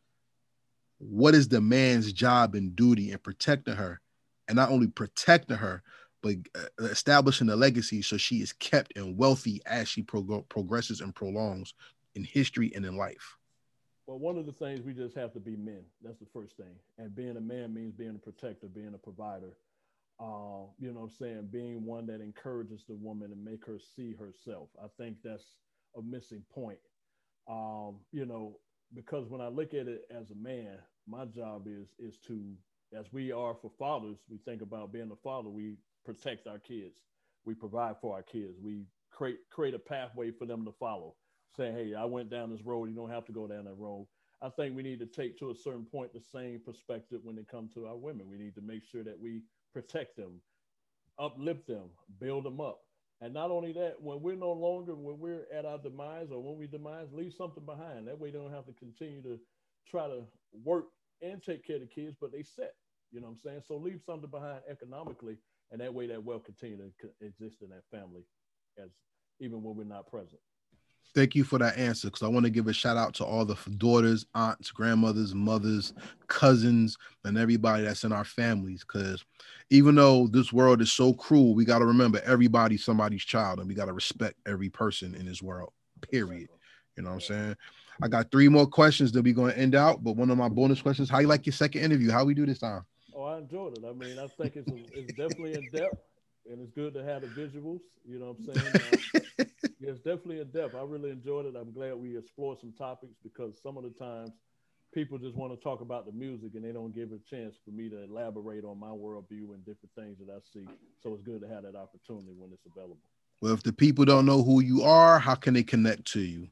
what 0.97 1.35
is 1.35 1.49
the 1.49 1.61
man's 1.61 2.11
job 2.11 2.55
and 2.55 2.75
duty 2.75 3.13
in 3.13 3.19
protecting 3.19 3.77
her? 3.77 4.01
and 4.49 4.57
not 4.57 4.71
only 4.71 4.87
protecting 4.87 5.57
her, 5.57 5.83
but 6.27 6.61
uh, 6.81 6.85
establishing 6.87 7.49
a 7.49 7.57
legacy 7.57 8.03
so 8.03 8.17
she 8.17 8.37
is 8.37 8.53
kept 8.55 8.97
and 8.97 9.17
wealthy 9.17 9.61
as 9.67 9.89
she 9.89 10.03
prog- 10.03 10.49
progresses 10.49 11.01
and 11.01 11.15
prolongs 11.15 11.75
in 12.15 12.25
history 12.25 12.73
and 12.75 12.85
in 12.85 12.97
life. 12.97 13.37
Well, 14.07 14.19
one 14.19 14.39
of 14.39 14.47
the 14.47 14.53
things 14.53 14.83
we 14.83 14.95
just 14.95 15.17
have 15.17 15.33
to 15.33 15.41
be 15.41 15.57
men. 15.57 15.83
That's 16.03 16.19
the 16.19 16.27
first 16.33 16.57
thing. 16.57 16.75
And 16.99 17.15
being 17.15 17.37
a 17.37 17.41
man 17.41 17.75
means 17.75 17.93
being 17.93 18.15
a 18.15 18.19
protector, 18.19 18.69
being 18.69 18.95
a 18.95 18.99
provider. 18.99 19.57
Uh, 20.19 20.71
you 20.79 20.93
know 20.93 21.01
what 21.01 21.11
I'm 21.11 21.11
saying? 21.11 21.49
Being 21.51 21.85
one 21.85 22.07
that 22.07 22.21
encourages 22.21 22.85
the 22.89 22.95
woman 22.95 23.33
and 23.33 23.45
make 23.45 23.67
her 23.67 23.79
see 23.79 24.15
herself. 24.15 24.69
I 24.83 24.87
think 24.97 25.17
that's 25.25 25.45
a 25.97 26.03
missing 26.03 26.43
point. 26.55 26.79
Um, 27.49 27.97
you 28.13 28.27
know, 28.27 28.59
because 28.95 29.29
when 29.29 29.41
I 29.41 29.49
look 29.49 29.75
at 29.75 29.89
it 29.89 30.03
as 30.11 30.31
a 30.31 30.35
man, 30.37 30.79
my 31.09 31.25
job 31.27 31.67
is 31.67 31.89
is 31.99 32.17
to, 32.29 32.41
as 32.97 33.13
we 33.13 33.33
are 33.33 33.57
for 33.61 33.71
fathers, 33.79 34.19
we 34.31 34.39
think 34.39 34.63
about 34.63 34.93
being 34.93 35.11
a 35.13 35.17
father. 35.17 35.49
We 35.49 35.75
protect 36.07 36.47
our 36.47 36.59
kids. 36.59 37.01
We 37.45 37.55
provide 37.55 37.97
for 38.01 38.15
our 38.15 38.23
kids. 38.23 38.59
We 38.63 38.87
create 39.11 39.39
create 39.51 39.75
a 39.75 39.79
pathway 39.79 40.31
for 40.31 40.47
them 40.47 40.65
to 40.65 40.73
follow. 40.73 41.17
Saying, 41.57 41.75
hey, 41.75 41.95
I 41.95 42.05
went 42.05 42.31
down 42.31 42.51
this 42.51 42.65
road. 42.65 42.87
You 42.91 42.97
don't 42.97 43.11
have 43.11 43.27
to 43.27 43.33
go 43.33 43.47
down 43.47 43.65
that 43.65 43.79
road. 43.79 44.07
I 44.43 44.51
think 44.51 44.77
we 44.77 44.83
need 44.83 45.01
to 45.01 45.07
take 45.07 45.39
to 45.39 45.51
a 45.51 45.55
certain 45.55 45.87
point 45.87 46.13
the 46.13 46.21
same 46.21 46.61
perspective 46.65 47.21
when 47.25 47.39
it 47.39 47.49
comes 47.49 47.73
to 47.75 47.87
our 47.87 47.97
women. 47.97 48.29
We 48.29 48.39
need 48.39 48.55
to 48.57 48.61
make 48.61 48.85
sure 48.85 49.03
that 49.05 49.19
we 49.19 49.43
protect 49.73 50.17
them, 50.17 50.41
uplift 51.19 51.67
them, 51.67 51.91
build 52.21 52.45
them 52.45 52.61
up. 52.61 52.81
And 53.23 53.33
not 53.33 53.51
only 53.51 53.73
that, 53.73 53.95
when 54.01 54.21
we're 54.21 54.37
no 54.37 54.53
longer, 54.53 54.95
when 54.95 55.19
we're 55.19 55.47
at 55.55 55.65
our 55.65 55.79
demise 55.79 56.29
or 56.31 56.43
when 56.43 56.59
we 56.59 56.67
demise, 56.67 57.09
leave 57.13 57.33
something 57.33 57.65
behind. 57.65 58.07
That 58.07 58.19
way 58.19 58.31
they 58.31 58.39
don't 58.39 58.53
have 58.53 58.67
to 58.67 58.75
continue 58.75 59.23
to 59.23 59.39
try 59.89 60.07
to 60.07 60.25
work 60.63 60.87
and 61.23 61.43
take 61.43 61.67
care 61.67 61.77
of 61.77 61.83
the 61.83 61.89
kids, 61.89 62.15
but 62.21 62.33
they 62.33 62.43
set, 62.43 62.75
you 63.11 63.21
know 63.21 63.29
what 63.29 63.33
I'm 63.33 63.39
saying? 63.39 63.63
So 63.67 63.77
leave 63.77 64.03
something 64.05 64.31
behind 64.31 64.61
economically. 64.71 65.39
And 65.73 65.81
that 65.81 65.93
way 65.93 66.07
that 66.07 66.25
will 66.25 66.39
continue 66.39 66.77
to 66.77 67.09
exist 67.21 67.63
in 67.63 67.71
that 67.71 67.83
family 67.91 68.23
as 68.79 68.91
even 69.41 69.63
when 69.63 69.77
we're 69.77 69.85
not 69.85 70.07
present. 70.07 70.41
Thank 71.15 71.35
you 71.35 71.45
for 71.45 71.59
that 71.59 71.79
answer 71.79 72.09
because 72.09 72.23
I 72.23 72.29
want 72.29 72.45
to 72.45 72.51
give 72.51 72.67
a 72.67 72.75
shout 72.75 72.99
out 72.99 73.15
to 73.15 73.25
all 73.25 73.47
the 73.47 73.57
daughters, 73.79 74.27
aunts, 74.35 74.71
grandmothers, 74.71 75.35
mothers, 75.35 75.95
cousins, 76.27 76.99
and 77.25 77.39
everybody 77.39 77.85
that's 77.85 78.05
in 78.05 78.13
our 78.13 78.25
families. 78.25 78.85
Because 78.85 79.25
even 79.71 79.95
though 79.95 80.27
this 80.27 80.53
world 80.53 80.83
is 80.83 80.93
so 80.93 81.15
cruel, 81.15 81.55
we 81.55 81.65
got 81.65 81.79
to 81.79 81.87
remember 81.87 82.21
everybody's 82.25 82.85
somebody's 82.85 83.25
child 83.25 83.61
and 83.61 83.69
we 83.69 83.75
got 83.75 83.87
to 83.87 83.95
respect 83.95 84.37
every 84.47 84.69
person 84.69 85.15
in 85.15 85.25
this 85.25 85.41
world, 85.41 85.73
period. 86.03 86.49
You 86.97 87.03
know 87.03 87.11
what 87.11 87.15
I'm 87.15 87.21
saying? 87.21 87.57
I 88.03 88.09
got 88.09 88.31
three 88.31 88.49
more 88.49 88.67
questions 88.67 89.11
that 89.13 89.23
we're 89.23 89.33
going 89.33 89.53
to 89.53 89.59
end 89.59 89.75
out, 89.75 90.05
but 90.05 90.17
one 90.17 90.31
of 90.31 90.37
my 90.37 90.51
bonus 90.51 90.83
questions 90.83 91.09
how 91.09 91.21
you 91.21 91.29
like 91.29 91.47
your 91.47 91.55
second 91.55 91.83
interview? 91.83 92.11
How 92.11 92.25
we 92.25 92.35
do 92.35 92.45
this 92.45 92.59
time? 92.59 92.85
Oh, 93.17 93.23
I 93.23 93.39
enjoyed 93.39 93.79
it. 93.79 93.85
I 93.89 93.93
mean, 93.93 94.19
I 94.19 94.29
think 94.37 94.57
it's, 94.57 94.69
a, 94.69 94.77
it's 94.93 95.09
definitely 95.17 95.55
in 95.55 95.71
depth 95.71 95.97
and 96.51 96.61
it's 96.61 96.71
good 96.73 96.93
to 96.95 97.03
have 97.03 97.23
the 97.23 97.29
visuals. 97.29 97.81
You 98.07 98.19
know 98.19 98.37
what 98.37 98.55
I'm 98.55 98.55
saying? 98.55 98.75
Uh, 98.77 99.45
yeah, 99.81 99.91
it's 99.91 100.01
definitely 100.01 100.41
in 100.41 100.51
depth. 100.51 100.75
I 100.75 100.83
really 100.83 101.11
enjoyed 101.11 101.47
it. 101.47 101.57
I'm 101.57 101.73
glad 101.73 101.95
we 101.97 102.19
explored 102.19 102.61
some 102.61 102.75
topics 102.77 103.15
because 103.23 103.59
some 103.63 103.79
of 103.79 103.85
the 103.85 103.91
times 103.99 104.33
people 104.93 105.17
just 105.17 105.35
want 105.35 105.53
to 105.53 105.65
talk 105.65 105.81
about 105.81 106.05
the 106.05 106.13
music 106.13 106.51
and 106.57 106.65
they 106.65 106.73
don't 106.73 106.95
give 106.95 107.13
a 107.13 107.19
chance 107.31 107.57
for 107.65 107.71
me 107.71 107.89
to 107.89 108.05
elaborate 108.05 108.65
on 108.65 108.79
my 108.79 108.89
worldview 108.89 109.55
and 109.55 109.65
different 109.65 109.95
things 109.97 110.19
that 110.19 110.31
I 110.31 110.39
see. 110.53 110.69
So 111.03 111.15
it's 111.15 111.23
good 111.23 111.41
to 111.41 111.49
have 111.49 111.63
that 111.63 111.75
opportunity 111.75 112.35
when 112.37 112.53
it's 112.53 112.67
available. 112.67 112.99
Well, 113.41 113.55
if 113.55 113.63
the 113.63 113.73
people 113.73 114.05
don't 114.05 114.27
know 114.27 114.43
who 114.43 114.61
you 114.61 114.83
are, 114.83 115.19
how 115.19 115.37
can 115.37 115.55
they 115.55 115.63
connect 115.63 116.05
to 116.13 116.21
you? 116.21 116.49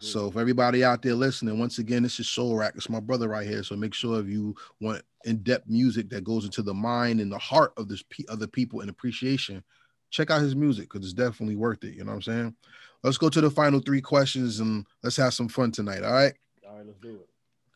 So, 0.00 0.30
for 0.30 0.40
everybody 0.40 0.84
out 0.84 1.02
there 1.02 1.14
listening, 1.14 1.58
once 1.58 1.78
again, 1.78 2.02
this 2.02 2.20
is 2.20 2.26
Soulrac. 2.26 2.76
It's 2.76 2.88
my 2.88 3.00
brother 3.00 3.28
right 3.28 3.46
here. 3.46 3.62
So, 3.62 3.74
make 3.76 3.94
sure 3.94 4.20
if 4.20 4.28
you 4.28 4.54
want 4.80 5.02
in-depth 5.24 5.68
music 5.68 6.08
that 6.10 6.24
goes 6.24 6.44
into 6.44 6.62
the 6.62 6.74
mind 6.74 7.20
and 7.20 7.32
the 7.32 7.38
heart 7.38 7.72
of 7.76 7.88
this 7.88 8.04
other 8.28 8.46
people 8.46 8.80
and 8.80 8.90
appreciation, 8.90 9.62
check 10.10 10.30
out 10.30 10.40
his 10.40 10.54
music 10.54 10.88
because 10.90 11.04
it's 11.04 11.14
definitely 11.14 11.56
worth 11.56 11.82
it. 11.84 11.94
You 11.94 12.04
know 12.04 12.12
what 12.12 12.16
I'm 12.16 12.22
saying? 12.22 12.54
Let's 13.02 13.18
go 13.18 13.28
to 13.28 13.40
the 13.40 13.50
final 13.50 13.80
three 13.80 14.00
questions 14.00 14.60
and 14.60 14.86
let's 15.02 15.16
have 15.16 15.34
some 15.34 15.48
fun 15.48 15.72
tonight. 15.72 16.04
All 16.04 16.12
right. 16.12 16.34
All 16.68 16.76
right, 16.76 16.86
let's 16.86 16.98
do 16.98 17.16
it. 17.16 17.28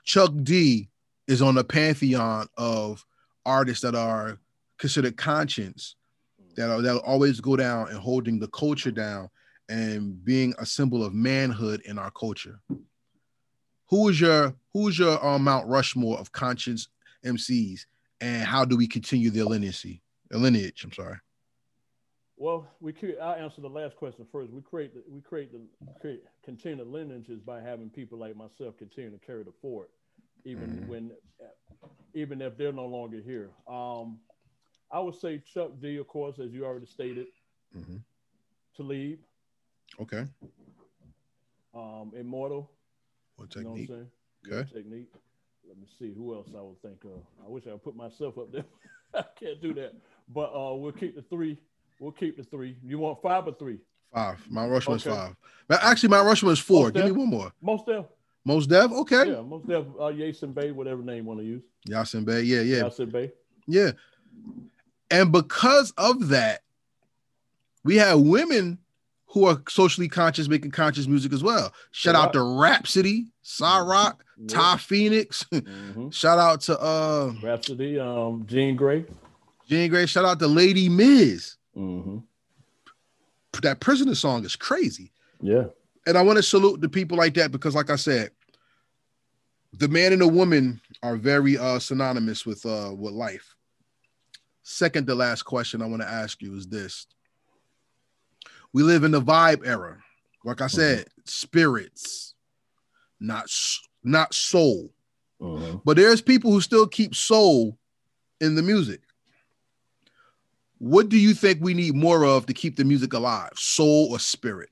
Chuck 0.04 0.32
D 0.42 0.88
is 1.28 1.42
on 1.42 1.54
the 1.54 1.64
pantheon 1.64 2.46
of 2.56 3.04
artists 3.44 3.82
that 3.82 3.94
are 3.94 4.38
considered 4.78 5.16
conscience, 5.16 5.96
mm. 6.40 6.54
that 6.56 6.70
are 6.70 6.82
that'll 6.82 7.00
always 7.00 7.40
go 7.40 7.56
down 7.56 7.88
and 7.88 7.98
holding 7.98 8.38
the 8.38 8.48
culture 8.48 8.90
down 8.90 9.28
and 9.72 10.22
being 10.22 10.52
a 10.58 10.66
symbol 10.66 11.02
of 11.02 11.14
manhood 11.14 11.80
in 11.86 11.98
our 11.98 12.10
culture. 12.10 12.60
Who 13.88 14.08
is 14.10 14.20
your 14.20 14.54
who 14.72 14.88
is 14.88 14.98
your 14.98 15.24
uh, 15.24 15.38
Mount 15.38 15.66
Rushmore 15.66 16.18
of 16.18 16.30
conscience 16.32 16.88
MCs, 17.24 17.86
and 18.20 18.42
how 18.42 18.64
do 18.64 18.76
we 18.76 18.86
continue 18.86 19.30
their 19.30 19.44
lineage? 19.44 20.00
Lineage. 20.30 20.84
I'm 20.84 20.92
sorry. 20.92 21.16
Well, 22.36 22.66
we 22.80 22.92
create, 22.92 23.18
I'll 23.22 23.34
answer 23.34 23.60
the 23.60 23.68
last 23.68 23.96
question 23.96 24.26
first. 24.32 24.50
We 24.50 24.62
create 24.62 24.94
the, 24.94 25.02
we 25.08 25.20
create 25.20 25.52
the 25.52 25.60
create 26.00 26.22
continue 26.44 26.84
the 26.84 26.90
lineages 26.90 27.40
by 27.40 27.60
having 27.60 27.88
people 27.88 28.18
like 28.18 28.36
myself 28.36 28.76
continue 28.76 29.10
to 29.10 29.18
carry 29.24 29.42
the 29.42 29.52
fort, 29.62 29.90
even 30.44 30.68
mm-hmm. 30.68 30.88
when 30.88 31.10
even 32.14 32.42
if 32.42 32.58
they're 32.58 32.72
no 32.72 32.86
longer 32.86 33.20
here. 33.24 33.50
Um, 33.66 34.18
I 34.90 35.00
would 35.00 35.14
say 35.14 35.42
Chuck 35.54 35.70
D, 35.80 35.96
of 35.96 36.08
course, 36.08 36.38
as 36.38 36.52
you 36.52 36.66
already 36.66 36.86
stated, 36.86 37.28
mm-hmm. 37.74 37.96
Talib, 38.76 39.18
Okay. 40.00 40.24
Um, 41.74 42.12
Immortal. 42.18 42.70
What 43.36 43.50
technique? 43.50 43.88
You 43.88 43.96
know 43.96 44.06
what 44.48 44.58
okay. 44.58 44.72
technique. 44.74 45.08
Let 45.68 45.78
me 45.78 45.86
see 45.98 46.12
who 46.12 46.34
else 46.34 46.48
I 46.56 46.60
would 46.60 46.80
think 46.82 47.04
of. 47.04 47.22
I 47.44 47.48
wish 47.48 47.66
I 47.66 47.72
would 47.72 47.84
put 47.84 47.96
myself 47.96 48.36
up 48.38 48.52
there. 48.52 48.64
I 49.14 49.24
can't 49.38 49.60
do 49.62 49.72
that. 49.74 49.94
But 50.28 50.52
uh, 50.54 50.74
we'll 50.74 50.92
keep 50.92 51.16
the 51.16 51.22
three. 51.22 51.58
We'll 52.00 52.12
keep 52.12 52.36
the 52.36 52.44
three. 52.44 52.76
You 52.84 52.98
want 52.98 53.22
five 53.22 53.46
or 53.46 53.54
three? 53.54 53.78
Five. 54.12 54.44
My 54.50 54.66
rush 54.66 54.86
was 54.86 55.06
okay. 55.06 55.16
five. 55.16 55.36
But 55.68 55.82
actually, 55.82 56.10
my 56.10 56.20
rush 56.20 56.42
was 56.42 56.58
four. 56.58 56.84
Most 56.84 56.94
Give 56.94 57.04
Def? 57.04 57.12
me 57.12 57.18
one 57.18 57.28
more. 57.28 57.52
Mos 57.62 57.80
Def. 57.86 58.04
Mos 58.44 58.66
Def. 58.66 58.90
Okay. 58.90 59.30
Yeah, 59.30 59.40
Mos 59.40 59.62
Def. 59.62 59.86
Uh, 59.98 60.12
Yasin 60.12 60.52
Bey, 60.52 60.72
whatever 60.72 61.02
name 61.02 61.18
you 61.18 61.24
want 61.24 61.40
to 61.40 61.46
use. 61.46 61.62
Yasin 61.88 62.24
Bey. 62.24 62.42
Yeah, 62.42 62.60
yeah. 62.62 62.82
Yasin 62.82 63.10
Bey. 63.10 63.32
Yeah. 63.66 63.92
And 65.10 65.30
because 65.30 65.92
of 65.96 66.28
that, 66.28 66.62
we 67.84 67.96
have 67.96 68.20
women 68.20 68.78
who 69.32 69.46
are 69.46 69.62
socially 69.66 70.08
conscious, 70.08 70.46
making 70.46 70.70
conscious 70.70 71.06
music 71.06 71.32
as 71.32 71.42
well. 71.42 71.72
Shout 71.90 72.14
out 72.14 72.34
to 72.34 72.42
Rapsody, 72.42 73.28
Cyrock, 73.42 74.16
mm-hmm. 74.38 74.46
Ty 74.46 74.76
Phoenix. 74.76 75.44
Mm-hmm. 75.52 76.10
Shout 76.10 76.38
out 76.38 76.60
to 76.62 76.78
uh 76.78 77.32
Rapsody, 77.42 77.98
um, 77.98 78.44
Jean 78.46 78.76
Grae. 78.76 79.06
Jean 79.68 79.90
Grae. 79.90 80.08
Shout 80.08 80.24
out 80.24 80.38
to 80.38 80.46
Lady 80.46 80.88
Miz. 80.88 81.56
Mm-hmm. 81.76 82.18
That 83.62 83.80
prisoner 83.80 84.14
song 84.14 84.44
is 84.44 84.56
crazy. 84.56 85.12
Yeah. 85.40 85.64
And 86.06 86.16
I 86.18 86.22
want 86.22 86.38
to 86.38 86.42
salute 86.42 86.80
the 86.80 86.88
people 86.88 87.16
like 87.16 87.34
that 87.34 87.52
because, 87.52 87.74
like 87.74 87.90
I 87.90 87.96
said, 87.96 88.30
the 89.74 89.88
man 89.88 90.12
and 90.12 90.22
the 90.22 90.28
woman 90.28 90.80
are 91.02 91.16
very 91.16 91.56
uh 91.58 91.78
synonymous 91.78 92.44
with 92.44 92.64
uh 92.66 92.92
with 92.94 93.12
life. 93.12 93.54
Second 94.62 95.06
to 95.06 95.14
last 95.14 95.42
question 95.42 95.82
I 95.82 95.86
want 95.86 96.02
to 96.02 96.08
ask 96.08 96.42
you 96.42 96.54
is 96.54 96.66
this 96.66 97.06
we 98.72 98.82
live 98.82 99.04
in 99.04 99.10
the 99.10 99.20
vibe 99.20 99.66
era. 99.66 99.98
Like 100.44 100.60
I 100.60 100.66
said, 100.66 101.00
mm-hmm. 101.00 101.20
spirits, 101.24 102.34
not 103.20 103.46
not 104.02 104.34
soul. 104.34 104.90
Mm-hmm. 105.40 105.78
But 105.84 105.96
there's 105.96 106.20
people 106.20 106.50
who 106.52 106.60
still 106.60 106.86
keep 106.86 107.14
soul 107.14 107.78
in 108.40 108.54
the 108.54 108.62
music. 108.62 109.00
What 110.78 111.08
do 111.08 111.16
you 111.16 111.32
think 111.34 111.60
we 111.60 111.74
need 111.74 111.94
more 111.94 112.24
of 112.24 112.46
to 112.46 112.54
keep 112.54 112.76
the 112.76 112.84
music 112.84 113.12
alive, 113.12 113.52
soul 113.54 114.08
or 114.10 114.18
spirit? 114.18 114.70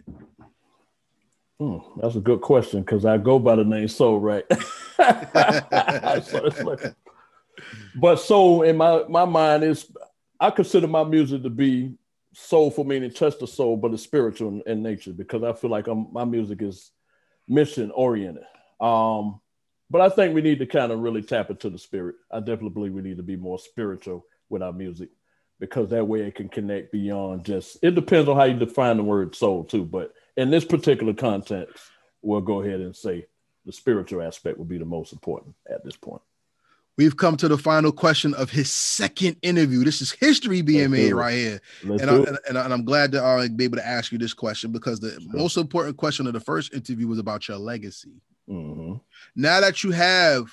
Hmm, 1.59 1.78
that's 2.01 2.16
a 2.16 2.20
good 2.20 2.40
question 2.40 2.80
because 2.80 3.05
I 3.05 3.18
go 3.18 3.38
by 3.38 3.55
the 3.55 3.64
name 3.64 3.86
Soul, 3.86 4.18
right? 4.18 4.44
but 7.94 8.16
soul 8.16 8.62
in 8.62 8.76
my 8.76 9.05
my 9.09 9.24
mind 9.24 9.64
is 9.64 9.86
I 10.40 10.51
consider 10.51 10.86
my 10.86 11.05
music 11.05 11.42
to 11.42 11.51
be 11.51 11.94
soulful 12.32 12.84
meaning 12.84 13.10
touch 13.10 13.38
the 13.38 13.46
soul, 13.46 13.76
but 13.76 13.92
it's 13.92 14.02
spiritual 14.02 14.48
in, 14.48 14.62
in 14.66 14.82
nature 14.82 15.12
because 15.12 15.42
I 15.42 15.52
feel 15.52 15.70
like 15.70 15.86
I'm, 15.86 16.12
my 16.12 16.24
music 16.24 16.62
is 16.62 16.90
mission 17.48 17.90
oriented. 17.90 18.44
Um, 18.80 19.40
but 19.90 20.00
I 20.00 20.08
think 20.08 20.34
we 20.34 20.42
need 20.42 20.60
to 20.60 20.66
kind 20.66 20.92
of 20.92 21.00
really 21.00 21.22
tap 21.22 21.50
into 21.50 21.68
the 21.68 21.78
spirit. 21.78 22.14
I 22.30 22.38
definitely 22.38 22.70
believe 22.70 22.92
we 22.92 23.02
need 23.02 23.16
to 23.16 23.24
be 23.24 23.36
more 23.36 23.58
spiritual 23.58 24.24
with 24.48 24.62
our 24.62 24.72
music 24.72 25.08
because 25.58 25.90
that 25.90 26.06
way 26.06 26.20
it 26.20 26.36
can 26.36 26.48
connect 26.48 26.92
beyond 26.92 27.44
just. 27.44 27.78
It 27.82 27.94
depends 27.94 28.28
on 28.28 28.36
how 28.36 28.44
you 28.44 28.58
define 28.58 28.96
the 28.96 29.02
word 29.02 29.34
soul 29.34 29.64
too, 29.64 29.84
but 29.84 30.14
in 30.36 30.50
this 30.50 30.64
particular 30.64 31.12
context, 31.12 31.84
we'll 32.22 32.40
go 32.40 32.62
ahead 32.62 32.80
and 32.80 32.94
say 32.94 33.26
the 33.66 33.72
spiritual 33.72 34.22
aspect 34.22 34.56
will 34.56 34.64
be 34.64 34.78
the 34.78 34.84
most 34.84 35.12
important 35.12 35.54
at 35.68 35.84
this 35.84 35.96
point. 35.96 36.22
We've 36.99 37.16
come 37.16 37.36
to 37.38 37.49
the 37.49 37.57
final 37.57 37.93
question 37.93 38.34
of 38.34 38.51
his 38.51 38.70
second 38.70 39.36
interview. 39.43 39.84
This 39.84 40.03
is 40.03 40.12
history 40.12 40.61
being 40.61 40.91
made 40.91 41.12
right 41.12 41.34
here, 41.34 41.61
and, 41.82 42.03
I, 42.03 42.14
and, 42.16 42.38
and, 42.47 42.59
I'm 42.59 42.84
glad 42.84 43.12
to 43.12 43.24
uh, 43.24 43.49
be 43.49 43.64
able 43.64 43.78
to 43.78 43.86
ask 43.86 44.12
you 44.12 44.18
this 44.18 44.34
question 44.34 44.70
because 44.70 45.01
the 45.01 45.12
sure. 45.12 45.30
most 45.32 45.57
important 45.57 45.97
question 45.97 46.26
of 46.26 46.34
the 46.34 46.41
first 46.41 46.74
interview 46.74 47.07
was 47.07 47.18
about 47.18 47.49
your 47.49 47.57
legacy. 47.57 48.20
Mm-hmm. 48.49 48.95
Now 49.34 49.61
that 49.61 49.82
you 49.82 49.93
have 49.93 50.51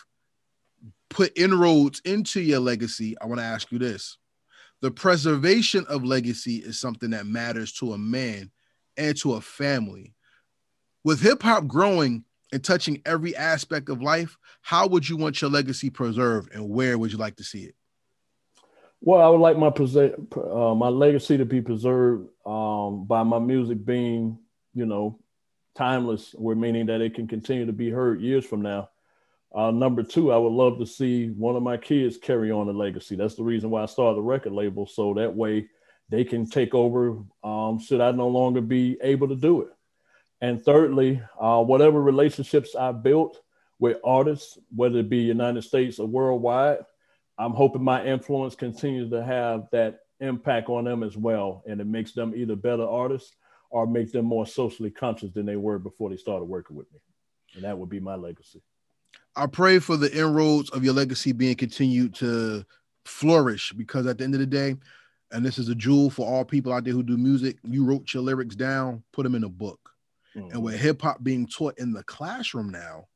put 1.10 1.38
inroads 1.38 2.02
into 2.06 2.40
your 2.40 2.60
legacy, 2.60 3.18
I 3.20 3.26
want 3.26 3.40
to 3.40 3.46
ask 3.46 3.70
you 3.72 3.80
this: 3.80 4.18
the 4.82 4.92
preservation 4.92 5.86
of 5.90 6.04
legacy 6.06 6.58
is 6.58 6.80
something 6.80 7.10
that 7.10 7.26
matters 7.26 7.74
to 7.74 7.94
a 7.94 7.98
man 7.98 8.52
and 8.96 9.18
to 9.18 9.34
a 9.34 9.42
family. 9.42 10.14
With 11.04 11.22
hip 11.22 11.42
hop 11.42 11.68
growing, 11.68 12.24
and 12.52 12.64
touching 12.64 13.02
every 13.06 13.36
aspect 13.36 13.90
of 13.90 14.02
life, 14.02 14.38
how 14.62 14.88
would 14.88 15.08
you 15.08 15.18
want 15.18 15.42
your 15.42 15.52
legacy 15.52 15.90
preserved 15.90 16.54
and 16.54 16.70
where 16.70 16.98
would 16.98 17.12
you 17.12 17.18
like 17.18 17.36
to 17.38 17.44
see 17.44 17.64
it? 17.64 17.76
Well, 19.02 19.22
I 19.22 19.30
would 19.30 19.42
like 19.42 19.58
my 19.58 19.68
uh, 19.68 20.74
my 20.74 20.90
legacy 20.90 21.38
to 21.38 21.46
be 21.46 21.62
preserved 21.62 22.30
um, 22.46 23.06
by 23.06 23.24
my 23.24 23.38
music 23.38 23.86
being, 23.86 24.40
you 24.74 24.86
know, 24.86 25.20
timeless, 25.76 26.36
meaning 26.40 26.88
that 26.88 27.02
it 27.02 27.14
can 27.14 27.28
continue 27.28 27.68
to 27.68 27.74
be 27.74 27.92
heard 27.92 28.22
years 28.22 28.44
from 28.44 28.62
now. 28.62 28.90
Uh, 29.54 29.72
number 29.72 30.04
two, 30.04 30.32
I 30.32 30.38
would 30.38 30.52
love 30.52 30.80
to 30.80 30.86
see 30.86 31.30
one 31.30 31.56
of 31.56 31.64
my 31.64 31.78
kids 31.78 32.18
carry 32.18 32.52
on 32.52 32.68
the 32.68 32.74
legacy. 32.74 33.16
That's 33.16 33.36
the 33.36 33.44
reason 33.44 33.70
why 33.70 33.84
I 33.84 33.86
started 33.86 34.18
the 34.18 34.24
record 34.24 34.54
label, 34.54 34.88
so 34.88 35.14
that 35.14 35.34
way 35.34 35.68
they 36.10 36.24
can 36.24 36.50
take 36.50 36.74
over 36.74 37.20
um, 37.44 37.80
should 37.80 38.02
I 38.02 38.12
no 38.12 38.28
longer 38.28 38.62
be 38.62 38.98
able 39.02 39.28
to 39.28 39.36
do 39.36 39.62
it. 39.62 39.70
And 40.42 40.64
thirdly, 40.64 41.22
uh, 41.40 41.64
whatever 41.64 42.02
relationships 42.02 42.76
I 42.76 42.92
built 42.92 43.42
with 43.80 43.98
artists, 44.04 44.58
whether 44.76 45.00
it 45.00 45.10
be 45.10 45.18
United 45.18 45.64
States 45.64 46.00
or 46.00 46.08
worldwide, 46.08 46.80
I'm 47.38 47.54
hoping 47.54 47.84
my 47.84 48.04
influence 48.06 48.56
continues 48.56 49.10
to 49.12 49.24
have 49.24 49.68
that 49.72 50.00
impact 50.20 50.70
on 50.70 50.86
them 50.86 51.04
as 51.04 51.18
well. 51.18 51.64
And 51.68 51.80
it 51.80 51.86
makes 51.86 52.14
them 52.14 52.34
either 52.36 52.56
better 52.56 52.88
artists 52.88 53.36
or 53.70 53.86
make 53.86 54.12
them 54.12 54.26
more 54.26 54.48
socially 54.48 54.90
conscious 54.90 55.32
than 55.32 55.46
they 55.46 55.56
were 55.56 55.80
before 55.80 56.10
they 56.10 56.18
started 56.18 56.46
working 56.46 56.76
with 56.76 56.92
me. 56.94 57.00
And 57.56 57.64
that 57.64 57.78
would 57.78 57.90
be 57.90 58.00
my 58.00 58.16
legacy. 58.16 58.62
I 59.36 59.46
pray 59.46 59.80
for 59.80 59.98
the 59.98 60.16
inroads 60.18 60.70
of 60.72 60.84
your 60.84 60.94
legacy 60.94 61.32
being 61.32 61.56
continued 61.56 62.16
to 62.16 62.66
flourish 63.06 63.72
because 63.74 64.08
at 64.08 64.18
the 64.18 64.24
end 64.24 64.34
of 64.34 64.40
the 64.40 64.48
day, 64.48 64.76
and 65.32 65.46
this 65.46 65.58
is 65.58 65.70
a 65.70 65.76
jewel 65.76 66.10
for 66.10 66.28
all 66.28 66.46
people 66.46 66.74
out 66.74 66.86
there 66.86 66.94
who 66.94 67.04
do 67.04 67.18
music, 67.18 67.58
you 67.64 67.84
wrote 67.84 68.14
your 68.14 68.24
lyrics 68.24 68.56
down, 68.56 69.04
put 69.12 69.24
them 69.24 69.36
in 69.36 69.44
a 69.44 69.50
book. 69.50 69.92
Mm-hmm. 70.38 70.52
And 70.52 70.64
with 70.64 70.80
hip 70.80 71.02
hop 71.02 71.24
being 71.24 71.48
taught 71.48 71.80
in 71.80 71.92
the 71.94 72.04
classroom 72.04 72.70
now, 72.70 73.08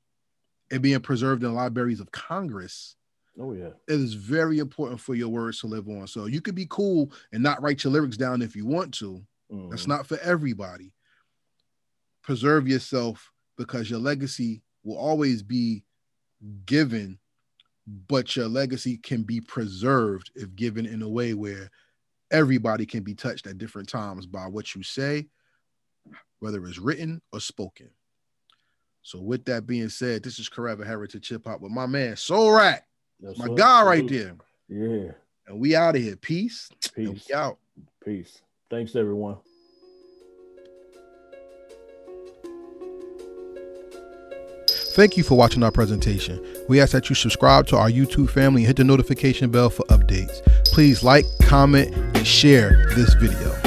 and 0.71 0.81
being 0.81 0.99
preserved 1.01 1.43
in 1.43 1.53
libraries 1.53 1.99
of 1.99 2.11
Congress, 2.11 2.95
Oh 3.39 3.53
yeah. 3.53 3.69
It 3.87 3.99
is 3.99 4.13
very 4.13 4.59
important 4.59 4.99
for 4.99 5.15
your 5.15 5.29
words 5.29 5.59
to 5.61 5.67
live 5.67 5.87
on. 5.87 6.07
So 6.07 6.25
you 6.25 6.41
could 6.41 6.55
be 6.55 6.67
cool 6.69 7.11
and 7.31 7.41
not 7.41 7.61
write 7.61 7.83
your 7.83 7.93
lyrics 7.93 8.17
down 8.17 8.41
if 8.41 8.55
you 8.55 8.65
want 8.65 8.93
to. 8.95 9.21
Mm-hmm. 9.51 9.69
That's 9.69 9.87
not 9.87 10.05
for 10.05 10.19
everybody. 10.19 10.91
Preserve 12.23 12.67
yourself 12.67 13.31
because 13.57 13.89
your 13.89 13.99
legacy 13.99 14.61
will 14.83 14.97
always 14.97 15.43
be 15.43 15.83
given, 16.65 17.19
but 18.07 18.35
your 18.35 18.47
legacy 18.47 18.97
can 18.97 19.23
be 19.23 19.41
preserved 19.41 20.31
if 20.35 20.55
given 20.55 20.85
in 20.85 21.01
a 21.01 21.09
way 21.09 21.33
where 21.33 21.69
everybody 22.31 22.85
can 22.85 23.03
be 23.03 23.13
touched 23.13 23.47
at 23.47 23.57
different 23.57 23.89
times 23.89 24.25
by 24.25 24.45
what 24.45 24.75
you 24.75 24.83
say, 24.83 25.27
whether 26.39 26.65
it's 26.65 26.79
written 26.79 27.21
or 27.31 27.39
spoken. 27.39 27.89
So, 29.03 29.19
with 29.19 29.45
that 29.45 29.65
being 29.65 29.89
said, 29.89 30.23
this 30.23 30.37
is 30.39 30.47
Forever 30.47 30.85
Heritage 30.85 31.29
Hip 31.29 31.45
Hop 31.45 31.61
with 31.61 31.71
my 31.71 31.85
man 31.85 32.13
Soulrac. 32.13 32.81
That's 33.19 33.39
my 33.39 33.47
guy 33.55 33.83
right 33.83 34.07
there. 34.07 34.35
Yeah. 34.67 35.11
And 35.47 35.59
we 35.59 35.75
out 35.75 35.95
of 35.95 36.01
here. 36.01 36.15
Peace. 36.15 36.69
Peace. 36.95 37.31
out. 37.31 37.57
Peace. 38.03 38.41
Thanks, 38.69 38.95
everyone. 38.95 39.37
Thank 44.93 45.15
you 45.15 45.23
for 45.23 45.35
watching 45.35 45.63
our 45.63 45.71
presentation. 45.71 46.45
We 46.67 46.81
ask 46.81 46.91
that 46.91 47.09
you 47.09 47.15
subscribe 47.15 47.65
to 47.67 47.77
our 47.77 47.89
YouTube 47.89 48.29
family 48.29 48.63
and 48.63 48.67
hit 48.67 48.77
the 48.77 48.83
notification 48.83 49.49
bell 49.49 49.69
for 49.69 49.83
updates. 49.85 50.43
Please 50.65 51.01
like, 51.01 51.25
comment, 51.43 51.95
and 51.95 52.27
share 52.27 52.87
this 52.95 53.13
video. 53.13 53.60